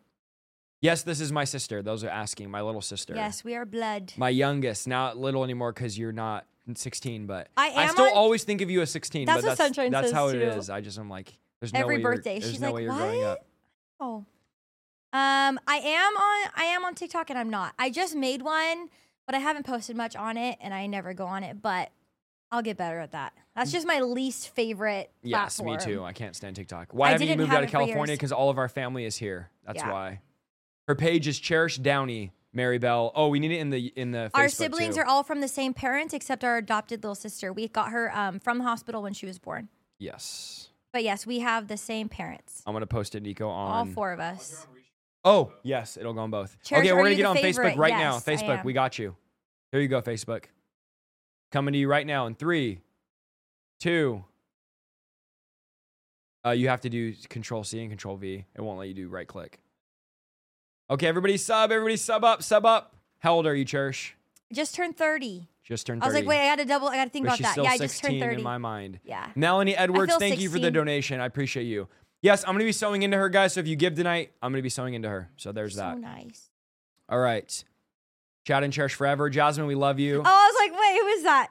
[0.80, 1.82] Yes, this is my sister.
[1.82, 2.51] Those are asking.
[2.51, 3.14] My little sister.
[3.14, 4.12] Yes, we are blood.
[4.16, 4.86] My youngest.
[4.86, 8.60] Not little anymore because you're not 16, but I am I still on- always think
[8.60, 9.26] of you as 16.
[9.26, 10.40] That's but what that's, Sunshine that's says how it too.
[10.40, 10.70] is.
[10.70, 12.82] I just am like, there's no Every way you're- birthday, there's she's no like, way
[12.84, 13.47] you're "What?" up.
[14.01, 14.24] Oh.
[15.12, 17.72] Um, I am on I am on TikTok and I'm not.
[17.78, 18.90] I just made one,
[19.26, 21.90] but I haven't posted much on it and I never go on it, but
[22.51, 23.32] I'll get better at that.
[23.56, 25.78] That's just my least favorite Yes, platform.
[25.78, 26.04] me too.
[26.04, 26.88] I can't stand TikTok.
[26.92, 28.14] Why I haven't you didn't moved have out of it for California?
[28.14, 29.50] Because all of our family is here.
[29.64, 29.90] That's Yeah.
[29.90, 30.20] why.
[30.86, 33.10] Her page is Cherish Downey, Mary Bell.
[33.14, 34.30] Oh, we need it in the in the.
[34.34, 35.00] Our Facebook, siblings too.
[35.00, 37.52] are all from the same parents except our adopted little sister.
[37.52, 39.68] We got her um, from the hospital when she was born.
[39.98, 40.68] Yes.
[40.92, 42.62] But yes, we have the same parents.
[42.66, 44.66] I'm gonna post it, Nico, on All four of us.
[45.24, 46.56] Oh, yes, it'll go on both.
[46.62, 47.74] Cherish, okay, are we're gonna you get the on favorite?
[47.74, 48.12] Facebook right now.
[48.14, 48.64] Yes, I Facebook, am.
[48.64, 49.16] we got you.
[49.72, 50.44] Here you go, Facebook.
[51.50, 52.80] Coming to you right now in three,
[53.81, 54.24] two.
[56.44, 58.44] Uh, you have to do Control C and Control V.
[58.55, 59.59] It won't let you do right click.
[60.89, 61.73] Okay, everybody sub.
[61.73, 62.43] Everybody sub up.
[62.43, 62.94] Sub up.
[63.19, 64.15] How old are you, Cherish?
[64.53, 65.48] Just turned 30.
[65.65, 67.31] Just turned I was like, wait, I got to double, I got to think but
[67.31, 67.53] about she's that.
[67.53, 68.36] still Yeah, I just turned 30.
[68.36, 69.01] in my mind.
[69.05, 69.31] yeah.
[69.35, 71.19] Melanie Edwards, thank you for the donation.
[71.20, 71.89] I appreciate you.
[72.23, 73.55] Yes, I'm going to be sowing into her, guys.
[73.55, 75.28] So if you give tonight, I'm going to be sowing into her.
[75.36, 75.97] So there's that.
[75.97, 76.07] So that.
[76.16, 76.51] nice.
[77.09, 77.65] All right.
[78.44, 79.28] Chat and Cherish forever.
[79.28, 80.20] Jasmine, we love you.
[80.20, 81.48] Oh, I was like, wait, who is that?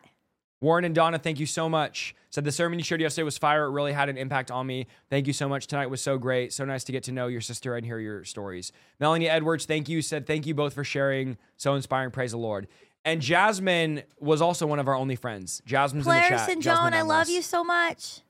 [0.61, 2.15] Warren and Donna, thank you so much.
[2.29, 3.65] Said the sermon you shared yesterday was fire.
[3.65, 4.87] It really had an impact on me.
[5.09, 5.67] Thank you so much.
[5.67, 6.53] Tonight was so great.
[6.53, 8.71] So nice to get to know your sister and hear your stories.
[8.99, 10.01] Melanie Edwards, thank you.
[10.01, 11.37] Said thank you both for sharing.
[11.57, 12.11] So inspiring.
[12.11, 12.67] Praise the Lord.
[13.03, 15.61] And Jasmine was also one of our only friends.
[15.65, 16.49] Jasmine's in the chat.
[16.49, 18.21] and Joan, I love you so much.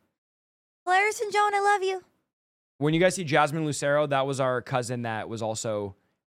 [0.84, 2.04] Polaris and Joan, I love you.
[2.78, 5.96] When you guys see Jasmine Lucero, that was our cousin that was also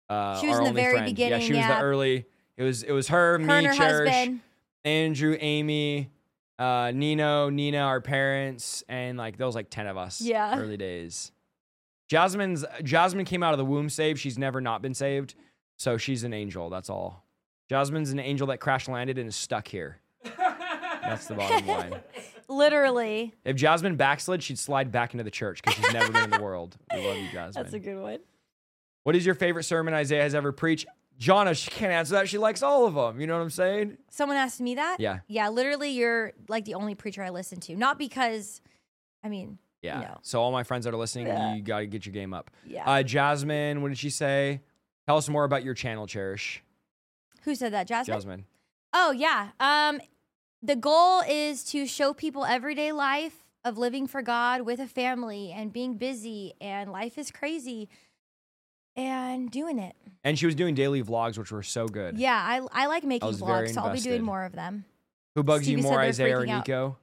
[0.09, 1.05] uh, She was our in the only very friend.
[1.07, 1.77] beginning, Yeah, she was yeah.
[1.79, 2.25] the early.
[2.55, 4.39] It was it was her, Her me, and her Cherish, husband.
[4.85, 6.09] Andrew, Amy,
[6.57, 10.21] uh, Nino, Nina, our parents, and like there was like ten of us.
[10.21, 10.59] Yeah.
[10.59, 11.31] Early days.
[12.07, 14.19] Jasmine's Jasmine came out of the womb saved.
[14.19, 15.35] She's never not been saved,
[15.77, 16.69] so she's an angel.
[16.69, 17.23] That's all.
[17.69, 19.99] Jasmine's an angel that crash landed and is stuck here.
[20.23, 21.95] That's the bottom line.
[22.47, 23.33] Literally.
[23.45, 26.41] If Jasmine backslid, she'd slide back into the church because she's never been in the
[26.41, 26.77] world.
[26.93, 27.51] We love you, Jasmine.
[27.63, 28.19] That's a good one.
[29.03, 30.87] What is your favorite sermon Isaiah has ever preached?
[31.19, 32.29] Jonna, she can't answer that.
[32.29, 33.19] She likes all of them.
[33.19, 33.97] You know what I'm saying?
[34.09, 34.97] Someone asked me that?
[34.99, 35.19] Yeah.
[35.27, 37.75] Yeah, literally, you're like the only preacher I listen to.
[37.75, 38.61] Not because,
[39.23, 39.99] I mean, Yeah.
[40.01, 40.17] No.
[40.21, 41.55] So all my friends that are listening, Yeah.
[41.55, 42.51] you got to get your game up.
[42.65, 42.89] yeah.
[42.89, 44.61] Uh, Jasmine, what did she say?
[45.07, 46.63] Tell us more about your channel, Cherish.
[47.43, 47.87] Who said that?
[47.87, 48.15] Jasmine?
[48.15, 48.45] Jasmine.
[48.93, 49.49] Oh yeah.
[49.59, 49.99] Um,
[50.61, 55.51] the goal is to show people everyday life of living for God with a family
[55.55, 57.87] and being busy and life is crazy
[58.95, 59.95] and doing it.
[60.23, 62.17] And she was doing daily vlogs, which were so good.
[62.17, 64.85] Yeah, I I like making very vlogs, so I'll be doing more of them.
[65.35, 66.67] Who bugs Stevie you more, Isaiah or freaking out.
[66.67, 66.97] Nico?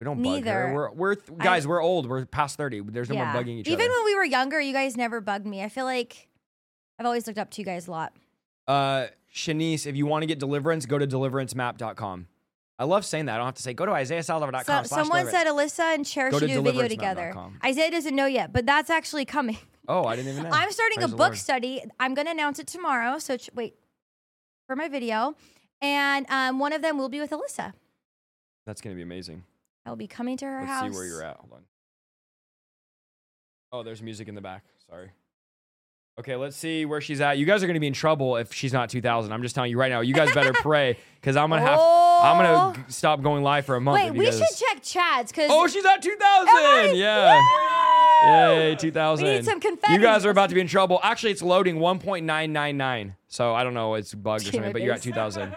[0.00, 0.52] We don't bug Neither.
[0.52, 0.74] her.
[0.74, 2.08] We're, we're th- I- guys, we're old.
[2.08, 2.82] We're past 30.
[2.82, 3.32] There's no yeah.
[3.32, 3.84] more bugging each Even other.
[3.84, 5.62] Even when we were younger, you guys never bugged me.
[5.62, 6.28] I feel like
[6.98, 8.12] I've always looked up to you guys a lot.
[8.68, 12.26] uh, Shanice, if you want to get deliverance, go to deliveranceMap.com.
[12.78, 13.34] I love saying that.
[13.34, 14.84] I don't have to say, go to IsaiahSaldivar.com.
[14.84, 17.34] So, someone said Alyssa and Cher should do a video together.
[17.64, 19.58] Isaiah doesn't know yet, but that's actually coming.
[19.88, 20.50] Oh, I didn't even know.
[20.52, 21.82] I'm starting Praise a book study.
[21.98, 23.18] I'm going to announce it tomorrow.
[23.18, 23.74] So ch- wait
[24.66, 25.34] for my video,
[25.80, 27.72] and um, one of them will be with Alyssa.
[28.66, 29.44] That's going to be amazing.
[29.86, 30.68] I will be coming to her house.
[30.68, 30.92] Let's house.
[30.92, 31.36] see where you're at.
[31.38, 31.62] Hold on.
[33.72, 34.64] Oh, there's music in the back.
[34.90, 35.10] Sorry.
[36.18, 37.38] Okay, let's see where she's at.
[37.38, 39.32] You guys are going to be in trouble if she's not 2000.
[39.32, 40.00] I'm just telling you right now.
[40.00, 43.64] You guys better pray because I'm going to have I'm going to stop going live
[43.66, 44.02] for a month.
[44.02, 46.18] Wait, we should check Chad's because Oh, she's at 2000.
[46.20, 46.92] I?
[46.94, 47.40] Yeah.
[48.24, 49.26] Yay, 2000.
[49.26, 49.92] We need some confetti.
[49.92, 51.00] You guys are about to be in trouble.
[51.02, 53.14] Actually, it's loading 1.999.
[53.28, 55.56] So I don't know, it's bugged or something, but you're at 2000.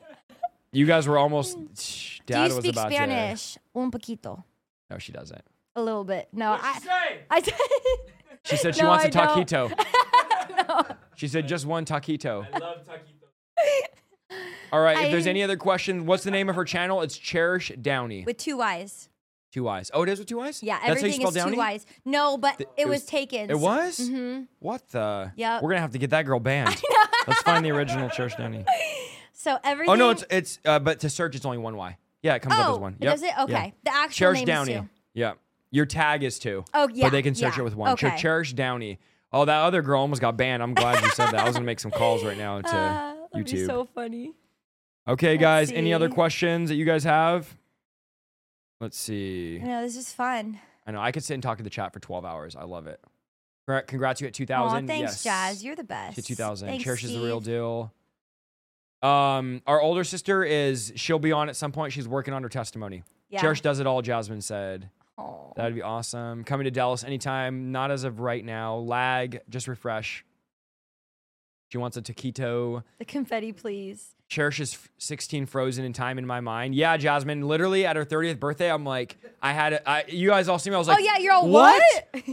[0.72, 1.66] you guys were almost hmm.
[1.74, 2.20] Spanish.
[2.26, 3.58] Do you was speak about Spanish?
[3.74, 4.44] Un poquito.
[4.90, 5.42] No, she doesn't.
[5.76, 6.28] A little bit.
[6.32, 6.78] No, I.
[6.78, 7.20] say?
[7.30, 7.54] I did.
[8.42, 9.46] She said she No, wants a I don't.
[9.46, 10.96] taquito.
[11.14, 12.46] She said just one taquito.
[12.50, 13.28] I love taquito.
[14.72, 15.04] All right.
[15.04, 17.02] If there's any other questions, what's the name of her channel?
[17.02, 18.24] It's Cherish Downey.
[18.24, 19.09] With two Y's.
[19.52, 19.90] Two eyes.
[19.94, 20.62] Oh, it is with two eyes.
[20.62, 21.56] Yeah, That's how you everything spell is Downey?
[21.56, 21.86] two eyes.
[22.04, 23.50] No, but Th- it, it was, was- taken.
[23.50, 23.98] It was.
[24.00, 24.42] Mm-hmm.
[24.58, 25.32] What the?
[25.36, 25.62] Yep.
[25.62, 26.80] We're gonna have to get that girl banned.
[27.26, 28.64] Let's find the original Cherish Downey.
[29.32, 29.90] So everything.
[29.90, 31.96] Oh no, it's it's uh, but to search it's only one Y.
[32.22, 32.96] Yeah, it comes up Oh, as one.
[33.00, 33.12] it Yep.
[33.14, 33.26] does it?
[33.34, 33.44] Yeah.
[33.44, 33.74] Okay.
[33.84, 34.72] The actual Cherish name Downey.
[34.74, 34.88] is two.
[35.14, 35.32] Yeah.
[35.70, 36.62] Your tag is two.
[36.74, 37.60] Oh, yeah, But they can search yeah.
[37.62, 37.92] it with one.
[37.92, 38.14] Okay.
[38.18, 38.98] Cherish Downey.
[39.32, 40.62] Oh, that other girl almost got banned.
[40.62, 41.36] I'm glad you said that.
[41.36, 43.66] I was gonna make some calls right now to Ah, that'd be YouTube.
[43.66, 44.34] so funny.
[45.08, 45.72] okay, guys.
[45.72, 46.14] Any other see.
[46.14, 47.56] questions that you guys have?
[48.80, 49.60] Let's see.
[49.62, 50.58] No, this is fun.
[50.86, 52.56] I know I could sit and talk to the chat for 12 hours.
[52.56, 53.00] I love it.
[53.86, 54.86] Congrats, you at Aw, 2,000.
[54.88, 55.22] thanks, yes.
[55.22, 55.64] Jazz.
[55.64, 56.16] You're the best.
[56.16, 56.68] Hit 2,000.
[56.68, 57.92] Thanks, Cherish is the real deal.
[59.02, 61.92] Um, our older sister is she'll be on at some point.
[61.92, 63.04] She's working on her testimony.
[63.28, 63.40] Yeah.
[63.40, 64.02] Cherish does it all.
[64.02, 65.52] Jasmine said Aw.
[65.54, 66.42] that'd be awesome.
[66.42, 67.70] Coming to Dallas anytime.
[67.70, 68.76] Not as of right now.
[68.76, 69.40] Lag.
[69.48, 70.24] Just refresh.
[71.68, 72.82] She wants a taquito.
[72.98, 74.16] The confetti, please.
[74.30, 76.72] Cherish is 16 frozen in time in my mind.
[76.72, 77.48] Yeah, Jasmine.
[77.48, 79.82] Literally at her 30th birthday, I'm like, I had it.
[79.84, 80.76] I, you guys all see me.
[80.76, 81.82] I was oh, like, oh yeah, you're all what?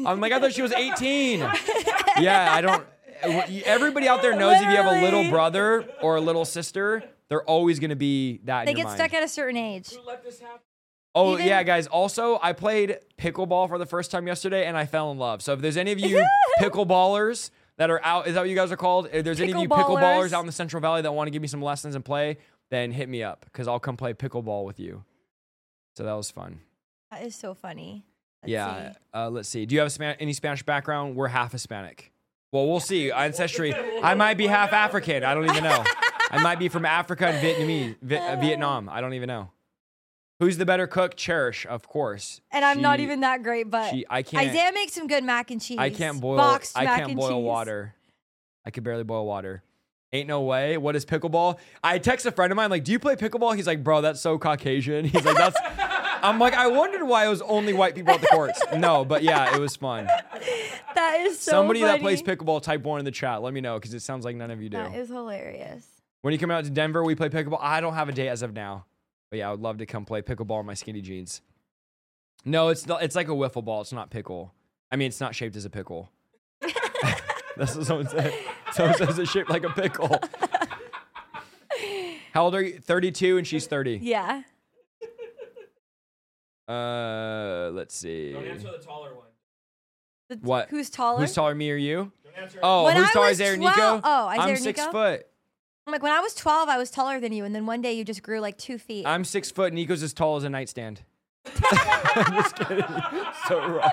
[0.06, 1.40] I'm like, I thought she was 18.
[2.20, 2.86] yeah, I don't.
[3.66, 7.44] Everybody out there knows if you have a little brother or a little sister, they're
[7.44, 8.66] always going to be that.
[8.66, 9.00] they in your get mind.
[9.00, 9.90] stuck at a certain age.
[9.90, 10.60] Who let this happen?
[11.16, 11.88] Oh even- yeah, guys.
[11.88, 15.42] Also, I played pickleball for the first time yesterday, and I fell in love.
[15.42, 16.24] So if there's any of you
[16.60, 19.10] pickleballers that are out, is that what you guys are called?
[19.12, 21.42] If there's any of you pickleballers out in the Central Valley that want to give
[21.42, 22.38] me some lessons and play,
[22.70, 25.04] then hit me up because I'll come play pickleball with you.
[25.96, 26.60] So that was fun.
[27.12, 28.04] That is so funny.
[28.44, 28.94] Let's yeah.
[29.14, 29.66] Uh, let's see.
[29.66, 31.16] Do you have a Span- any Spanish background?
[31.16, 32.12] We're half Hispanic.
[32.52, 33.12] Well, we'll see.
[33.12, 33.74] Ancestry.
[33.74, 35.24] I might be half African.
[35.24, 35.84] I don't even know.
[36.30, 38.90] I might be from Africa and Vietnamese, Vi- Vietnam.
[38.90, 39.50] I don't even know.
[40.40, 41.16] Who's the better cook?
[41.16, 42.42] Cherish, of course.
[42.52, 44.48] And I'm not even that great, but She, I can't.
[44.48, 45.78] Isaiah makes some good mac and cheese.
[45.80, 46.38] I can't boil.
[46.38, 47.46] Boxed I can't and boil cheese.
[47.46, 47.96] water.
[48.66, 49.64] I could barely boil water.
[50.14, 50.78] Ain't no way.
[50.78, 51.58] What is pickleball?
[51.84, 54.22] I text a friend of mine like, "Do you play pickleball?" He's like, "Bro, that's
[54.22, 55.58] so Caucasian." He's like, "That's."
[56.24, 58.62] I'm like, I wondered why it was only white people at the courts.
[58.78, 60.06] No, but yeah, it was fun.
[60.96, 63.42] That is so Somebody that plays pickleball, type one in the chat.
[63.42, 64.78] Let me know because it sounds like none of you do.
[64.78, 65.86] That is hilarious.
[66.22, 67.60] when you come out to Denver, we play pickleball.
[67.62, 68.86] I don't have a date as of now,
[69.30, 71.42] but yeah, I would love to come play pickleball in my skinny jeans.
[72.46, 73.04] No, it's not.
[73.04, 73.82] It's like a wiffle ball.
[73.82, 74.54] It's not pickle.
[74.92, 76.10] I mean, it's not shaped as a pickle.
[77.58, 78.34] That's what someone said.
[78.74, 80.20] Someone says it's shaped like a pickle.
[82.34, 82.80] How old are you?
[82.80, 84.00] 32, and she's 30.
[84.04, 84.44] Yeah.
[86.68, 88.34] Uh, let's see.
[88.34, 89.26] Don't answer the taller one.
[90.30, 90.70] The- What?
[90.70, 91.20] Who's taller?
[91.22, 92.12] Who's taller, me or you?
[92.24, 92.60] Don't answer.
[92.62, 94.02] Oh, When who's I taller, was Isaiah or Nico?
[94.04, 94.92] oh, Isaiah I'm or six Nico?
[94.92, 95.26] foot.
[95.88, 97.94] I'm like when I was 12, I was taller than you, and then one day
[97.94, 99.06] you just grew like two feet.
[99.08, 99.68] I'm six foot.
[99.68, 101.02] And Nico's as tall as a nightstand.
[101.46, 102.84] I'm just kidding.
[103.48, 103.92] so wrong.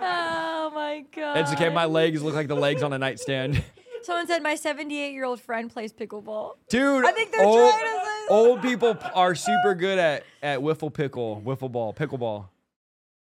[0.00, 1.38] oh my god.
[1.38, 1.68] It's okay.
[1.68, 3.64] My legs look like the legs on a nightstand.
[4.04, 6.52] Someone said my 78 year old friend plays pickleball.
[6.68, 10.60] Dude, I think they're old, trying to say- old people are super good at at
[10.60, 12.46] wiffle pickle, wiffle ball, pickleball.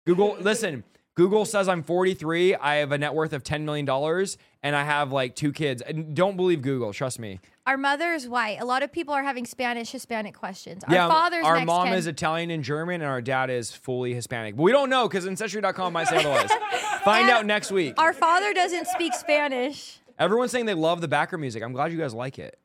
[0.05, 0.83] Google, listen.
[1.17, 2.55] Google says I'm 43.
[2.57, 5.81] I have a net worth of 10 million dollars, and I have like two kids.
[5.83, 6.93] And don't believe Google.
[6.93, 7.41] Trust me.
[7.67, 8.59] Our mother is white.
[8.61, 10.85] A lot of people are having Spanish, Hispanic questions.
[10.85, 11.67] Our yeah, father's our Mexican.
[11.67, 14.57] mom is Italian and German, and our dad is fully Hispanic.
[14.57, 16.51] But we don't know because Ancestry.com might say otherwise.
[17.03, 17.95] Find And out next week.
[17.99, 19.99] Our father doesn't speak Spanish.
[20.19, 21.63] Everyone's saying they love the background music.
[21.63, 22.59] I'm glad you guys like it.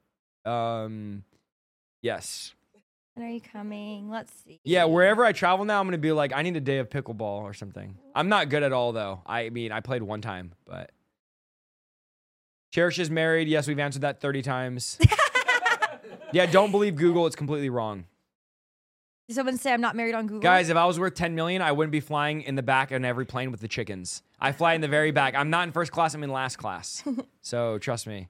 [0.45, 1.23] Um,
[2.01, 2.53] yes.
[3.21, 4.09] When are you coming?
[4.09, 4.59] Let's see.
[4.63, 7.43] Yeah, wherever I travel now, I'm gonna be like, I need a day of pickleball
[7.43, 7.95] or something.
[8.15, 9.21] I'm not good at all though.
[9.27, 10.89] I mean, I played one time, but
[12.71, 13.47] Cherish is married.
[13.47, 14.97] Yes, we've answered that 30 times.
[16.33, 17.27] yeah, don't believe Google.
[17.27, 18.05] It's completely wrong.
[19.27, 20.41] Did someone say I'm not married on Google?
[20.41, 23.05] Guys, if I was worth 10 million, I wouldn't be flying in the back on
[23.05, 24.23] every plane with the chickens.
[24.39, 25.35] I fly in the very back.
[25.35, 26.15] I'm not in first class.
[26.15, 27.03] I'm in last class.
[27.41, 28.29] so trust me.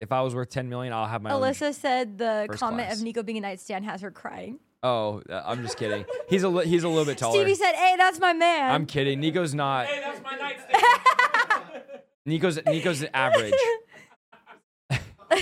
[0.00, 1.40] If I was worth 10 million, I'll have my own.
[1.42, 2.98] Alyssa said the First comment class.
[2.98, 4.58] of Nico being a nightstand has her crying.
[4.82, 6.04] Oh, uh, I'm just kidding.
[6.28, 7.38] He's a li- he's a little bit taller.
[7.38, 9.20] Stevie said, "Hey, that's my man." I'm kidding.
[9.20, 9.86] Nico's not.
[9.86, 11.82] Hey, that's my nightstand.
[12.26, 13.54] Nico's Nico's average.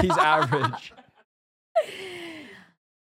[0.00, 0.92] He's average.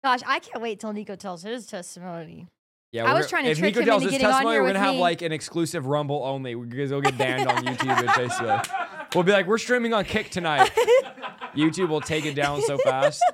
[0.03, 2.47] Gosh, I can't wait till Nico tells his testimony.
[2.91, 4.53] Yeah, I was trying to if trick Nico him tells into his getting on testimony,
[4.55, 5.01] here we're with gonna have me.
[5.01, 8.67] like an exclusive Rumble only because it'll get banned on YouTube and Facebook.
[9.13, 10.71] We'll be like, we're streaming on Kick tonight.
[11.55, 13.23] YouTube will take it down so fast.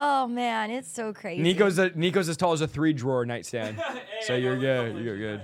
[0.00, 1.40] Oh man, it's so crazy.
[1.42, 3.80] Nico's a, Nico's as tall as a three drawer nightstand.
[4.22, 4.98] So you're good.
[4.98, 5.42] You're good.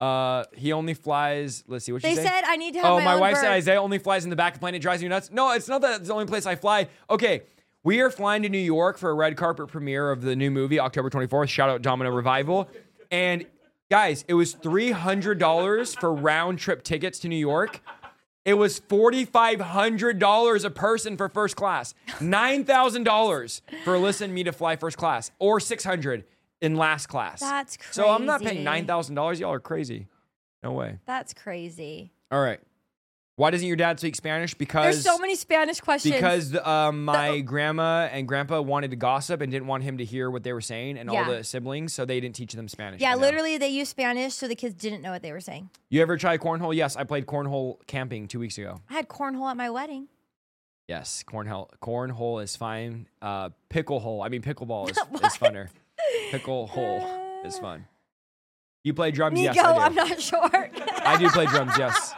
[0.00, 1.62] Uh, he only flies.
[1.66, 2.22] Let's see what They you say.
[2.24, 3.40] said I need to have Oh, my, my own wife bird.
[3.42, 4.74] said Isaiah only flies in the back of plane.
[4.74, 5.30] It drives you nuts.
[5.30, 6.88] No, it's not that it's the only place I fly.
[7.10, 7.42] Okay,
[7.84, 10.78] We are flying to New York for a red carpet premiere of the new movie,
[10.78, 11.48] October 24th.
[11.48, 12.68] Shout out Domino Revival.
[13.10, 13.44] And
[13.90, 17.80] guys, it was $300 for round trip tickets to New York.
[18.44, 24.96] It was $4,500 a person for first class, $9,000 for and me to fly first
[24.96, 26.24] class, or 600
[26.60, 27.40] in last class.
[27.40, 29.40] That's So I'm not paying $9,000.
[29.40, 30.06] Y'all are crazy.
[30.62, 30.98] No way.
[31.06, 32.12] That's crazy.
[32.30, 32.60] All right.
[33.36, 34.52] Why doesn't your dad speak Spanish?
[34.52, 36.14] Because There's so many Spanish questions.
[36.14, 40.30] because um, my grandma and grandpa wanted to gossip and didn't want him to hear
[40.30, 41.30] what they were saying and all Yeah.
[41.38, 43.00] the siblings, so they didn't teach them Spanish.
[43.00, 45.70] yeah, literally they use Spanish so the kids didn't know what they were saying.
[45.88, 46.74] You ever try cornhole?
[46.74, 48.80] Yes, I played cornhole camping two weeks ago.
[48.90, 50.08] I had cornhole at my wedding.
[50.88, 51.68] Yes, cornhole.
[51.82, 53.06] Cornhole is fine.
[53.22, 54.20] Uh, pickle hole.
[54.22, 55.68] I mean, pickleball is, is funner.
[56.30, 57.00] Pickle hole
[57.46, 57.86] is fun.
[58.84, 59.38] You play drums?
[59.38, 59.80] Nico, yes, I do.
[59.80, 60.70] I'm not sure.
[61.06, 61.72] I do play drums.
[61.78, 62.12] Yes.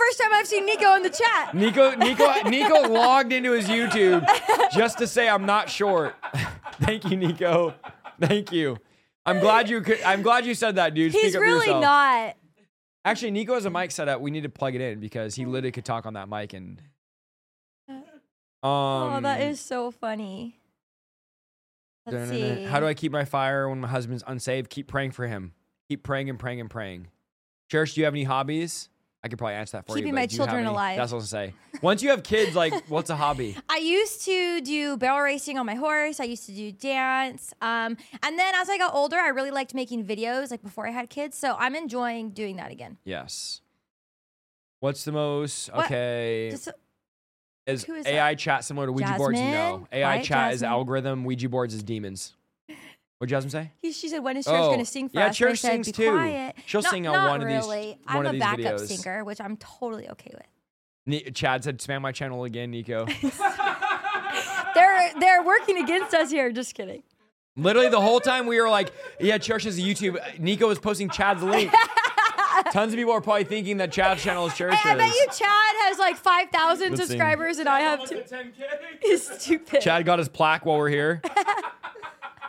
[0.00, 1.54] First time I've seen Nico in the chat.
[1.54, 4.26] Nico, Nico, Nico logged into his YouTube
[4.72, 6.14] just to say I'm not short.
[6.80, 7.74] Thank you, Nico.
[8.18, 8.78] Thank you.
[9.26, 10.00] I'm glad you could.
[10.02, 11.12] I'm glad you said that, dude.
[11.12, 12.36] Speak He's up really not.
[13.04, 14.20] Actually, Nico has a mic set up.
[14.20, 16.80] We need to plug it in because he literally could talk on that mic and.
[17.88, 18.02] Um,
[18.62, 20.58] oh, that is so funny.
[22.06, 22.64] Let's see.
[22.64, 24.70] How do I keep my fire when my husband's unsaved?
[24.70, 25.52] Keep praying for him.
[25.88, 27.08] Keep praying and praying and praying.
[27.70, 28.89] Cherish, do you have any hobbies?
[29.22, 30.02] I could probably answer that for you.
[30.02, 30.96] Keeping my do you have children alive.
[30.96, 31.54] That's what I was say.
[31.82, 33.54] Once you have kids, like, what's a hobby?
[33.68, 36.20] I used to do barrel racing on my horse.
[36.20, 37.52] I used to do dance.
[37.60, 40.90] Um, and then as I got older, I really liked making videos, like before I
[40.90, 41.36] had kids.
[41.36, 42.96] So I'm enjoying doing that again.
[43.04, 43.60] Yes.
[44.80, 45.86] What's the most What?
[45.86, 46.48] okay?
[46.50, 46.70] Just
[47.66, 49.38] is who is AI chat similar to Ouija boards?
[49.38, 49.44] No.
[49.44, 49.88] Jasmine?
[49.92, 51.24] AI Quiet chat is algorithm.
[51.24, 52.34] Ouija boards is demons.
[53.20, 53.70] What Jasmine say?
[53.82, 55.28] he, she said, when is Cherish Oh, going to sing for yeah, us?
[55.28, 56.10] And I Cherish said, sings "Be too.
[56.10, 57.88] quiet." She'll Not- sing on not one of these- really.
[57.88, 58.86] one I'm of a these backup videos.
[58.88, 60.46] singer, which I'm totally okay with.
[61.04, 63.04] Ni- Chad said, "Spam my channel again, Nico."
[64.74, 66.50] They're they're working against us here.
[66.52, 67.02] Just kidding.
[67.56, 71.10] Literally the whole time we were like, "Yeah, Cherish is a YouTube." Nico was posting
[71.10, 71.72] Chad's link.
[72.72, 74.80] Tons of people are probably thinking that Chad's channel is Cherish's.
[74.80, 78.16] Hey, I bet you Chad has like 5,000 Let's subscribers and I have two.
[78.16, 78.52] 10K.
[79.02, 79.80] He's stupid.
[79.80, 81.22] Chad got his plaque while we're here.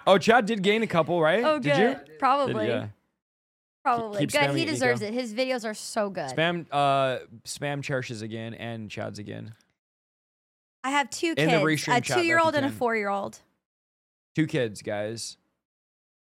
[0.08, 1.44] Oh, Chad did gain a couple, right?
[1.44, 1.80] oh, did good.
[1.80, 2.06] you?
[2.06, 2.68] Did- Probably.
[2.68, 2.88] yeah.
[3.84, 4.20] Probably.
[4.20, 4.56] keep good.
[4.56, 5.14] He deserves Nico.
[5.14, 5.20] it.
[5.20, 6.30] His videos are so good.
[6.30, 9.56] Spam, uh, spam Cherish's again and Chad's again.
[10.84, 13.40] I have two In kids a two year old and a four year old.
[14.36, 15.38] Two kids, guys.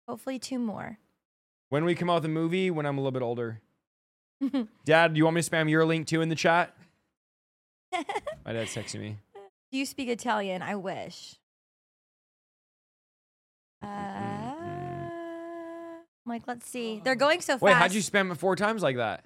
[0.07, 0.97] Hopefully, two more.
[1.69, 3.61] When we come out with a movie, when I'm a little bit older.
[4.85, 6.75] Dad, do you want me to spam your link too in the chat?
[7.93, 9.17] My dad's texting me.
[9.71, 10.61] Do you speak Italian?
[10.61, 11.35] I wish.
[13.83, 13.87] Uh,
[16.25, 17.01] I'm like, let's see.
[17.03, 17.61] They're going so fast.
[17.63, 19.25] Wait, how'd you spam it four times like that?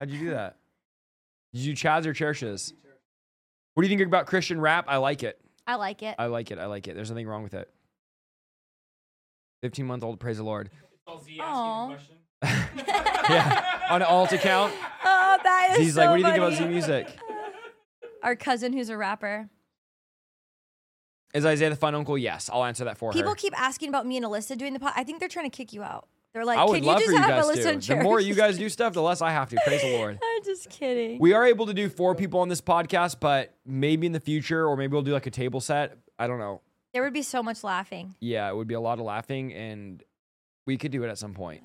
[0.00, 0.56] How'd you do that?
[1.52, 2.72] Did you do Chad's or Cherish's?
[3.74, 4.84] What do you think about Christian rap?
[4.88, 5.40] I like it.
[5.66, 6.14] I like it.
[6.18, 6.58] I like it.
[6.58, 6.94] I like it.
[6.94, 7.70] There's nothing wrong with it.
[9.62, 10.70] 15 month old, praise the Lord.
[10.72, 11.92] It's all Z Aw.
[11.92, 12.16] asking
[13.30, 13.80] yeah.
[13.90, 14.74] On an alt account.
[15.04, 16.66] oh, that is Z's so like, what do you think about Z.
[16.66, 17.08] Music?
[18.22, 19.48] Our cousin, who's a rapper.
[21.34, 22.18] Is Isaiah the fun uncle?
[22.18, 22.50] Yes.
[22.52, 23.14] I'll answer that for you.
[23.14, 23.36] People her.
[23.36, 24.92] keep asking about me and Alyssa doing the pod.
[24.96, 26.08] I think they're trying to kick you out.
[26.34, 27.94] They're like, I would can love you for just you have guys Alyssa to.
[27.94, 29.58] The more you guys do stuff, the less I have to.
[29.66, 30.18] Praise the Lord.
[30.22, 31.18] I'm just kidding.
[31.20, 34.66] We are able to do four people on this podcast, but maybe in the future,
[34.66, 35.96] or maybe we'll do like a table set.
[36.18, 36.62] I don't know.
[36.94, 38.14] there would be so much laughing.
[38.20, 40.02] Yeah, it would be a lot of laughing, and
[40.66, 41.62] we could do it at some point.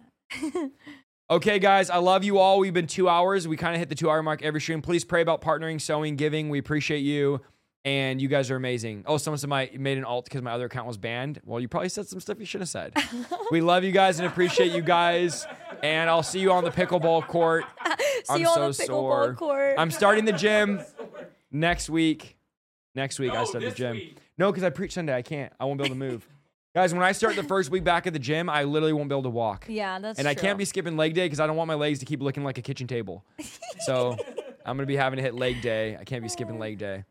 [1.30, 2.60] okay, guys, I love you all.
[2.60, 3.48] We've been two hours.
[3.48, 4.81] We kind of hit the two hour mark every stream.
[4.81, 6.49] Please pray about partnering, sowing, giving.
[6.49, 7.41] We appreciate you.
[7.88, 9.06] And you guys are amazing.
[9.08, 11.40] Oh, someone said my made an alt because my other account was banned.
[11.46, 13.30] Well, you probably said some stuff you shouldn't have said.
[13.52, 15.48] we love you guys and appreciate you guys.
[15.82, 17.64] And I'll see you on the pickleball court.
[18.26, 19.34] See I'm you on so the sore.
[19.36, 19.76] court.
[19.78, 20.82] I'm starting the gym
[21.50, 22.36] next week.
[22.94, 23.96] Next week I start the gym.
[23.96, 24.18] week.
[24.38, 25.16] No, because I preach Sunday.
[25.16, 25.54] I can't.
[25.58, 26.28] I won't be able to move.
[26.76, 29.14] Guys, when I start the first week back at the gym, I literally won't be
[29.16, 29.66] able to walk.
[29.70, 30.22] yeah, that's true.
[30.24, 30.42] and I true.
[30.42, 32.58] can't be skipping leg day because I don't want my legs to keep looking like
[32.58, 33.24] a kitchen table.
[33.80, 34.18] so
[34.66, 35.96] I'm gonna be having to hit leg day.
[35.96, 37.06] I can't be skipping leg day.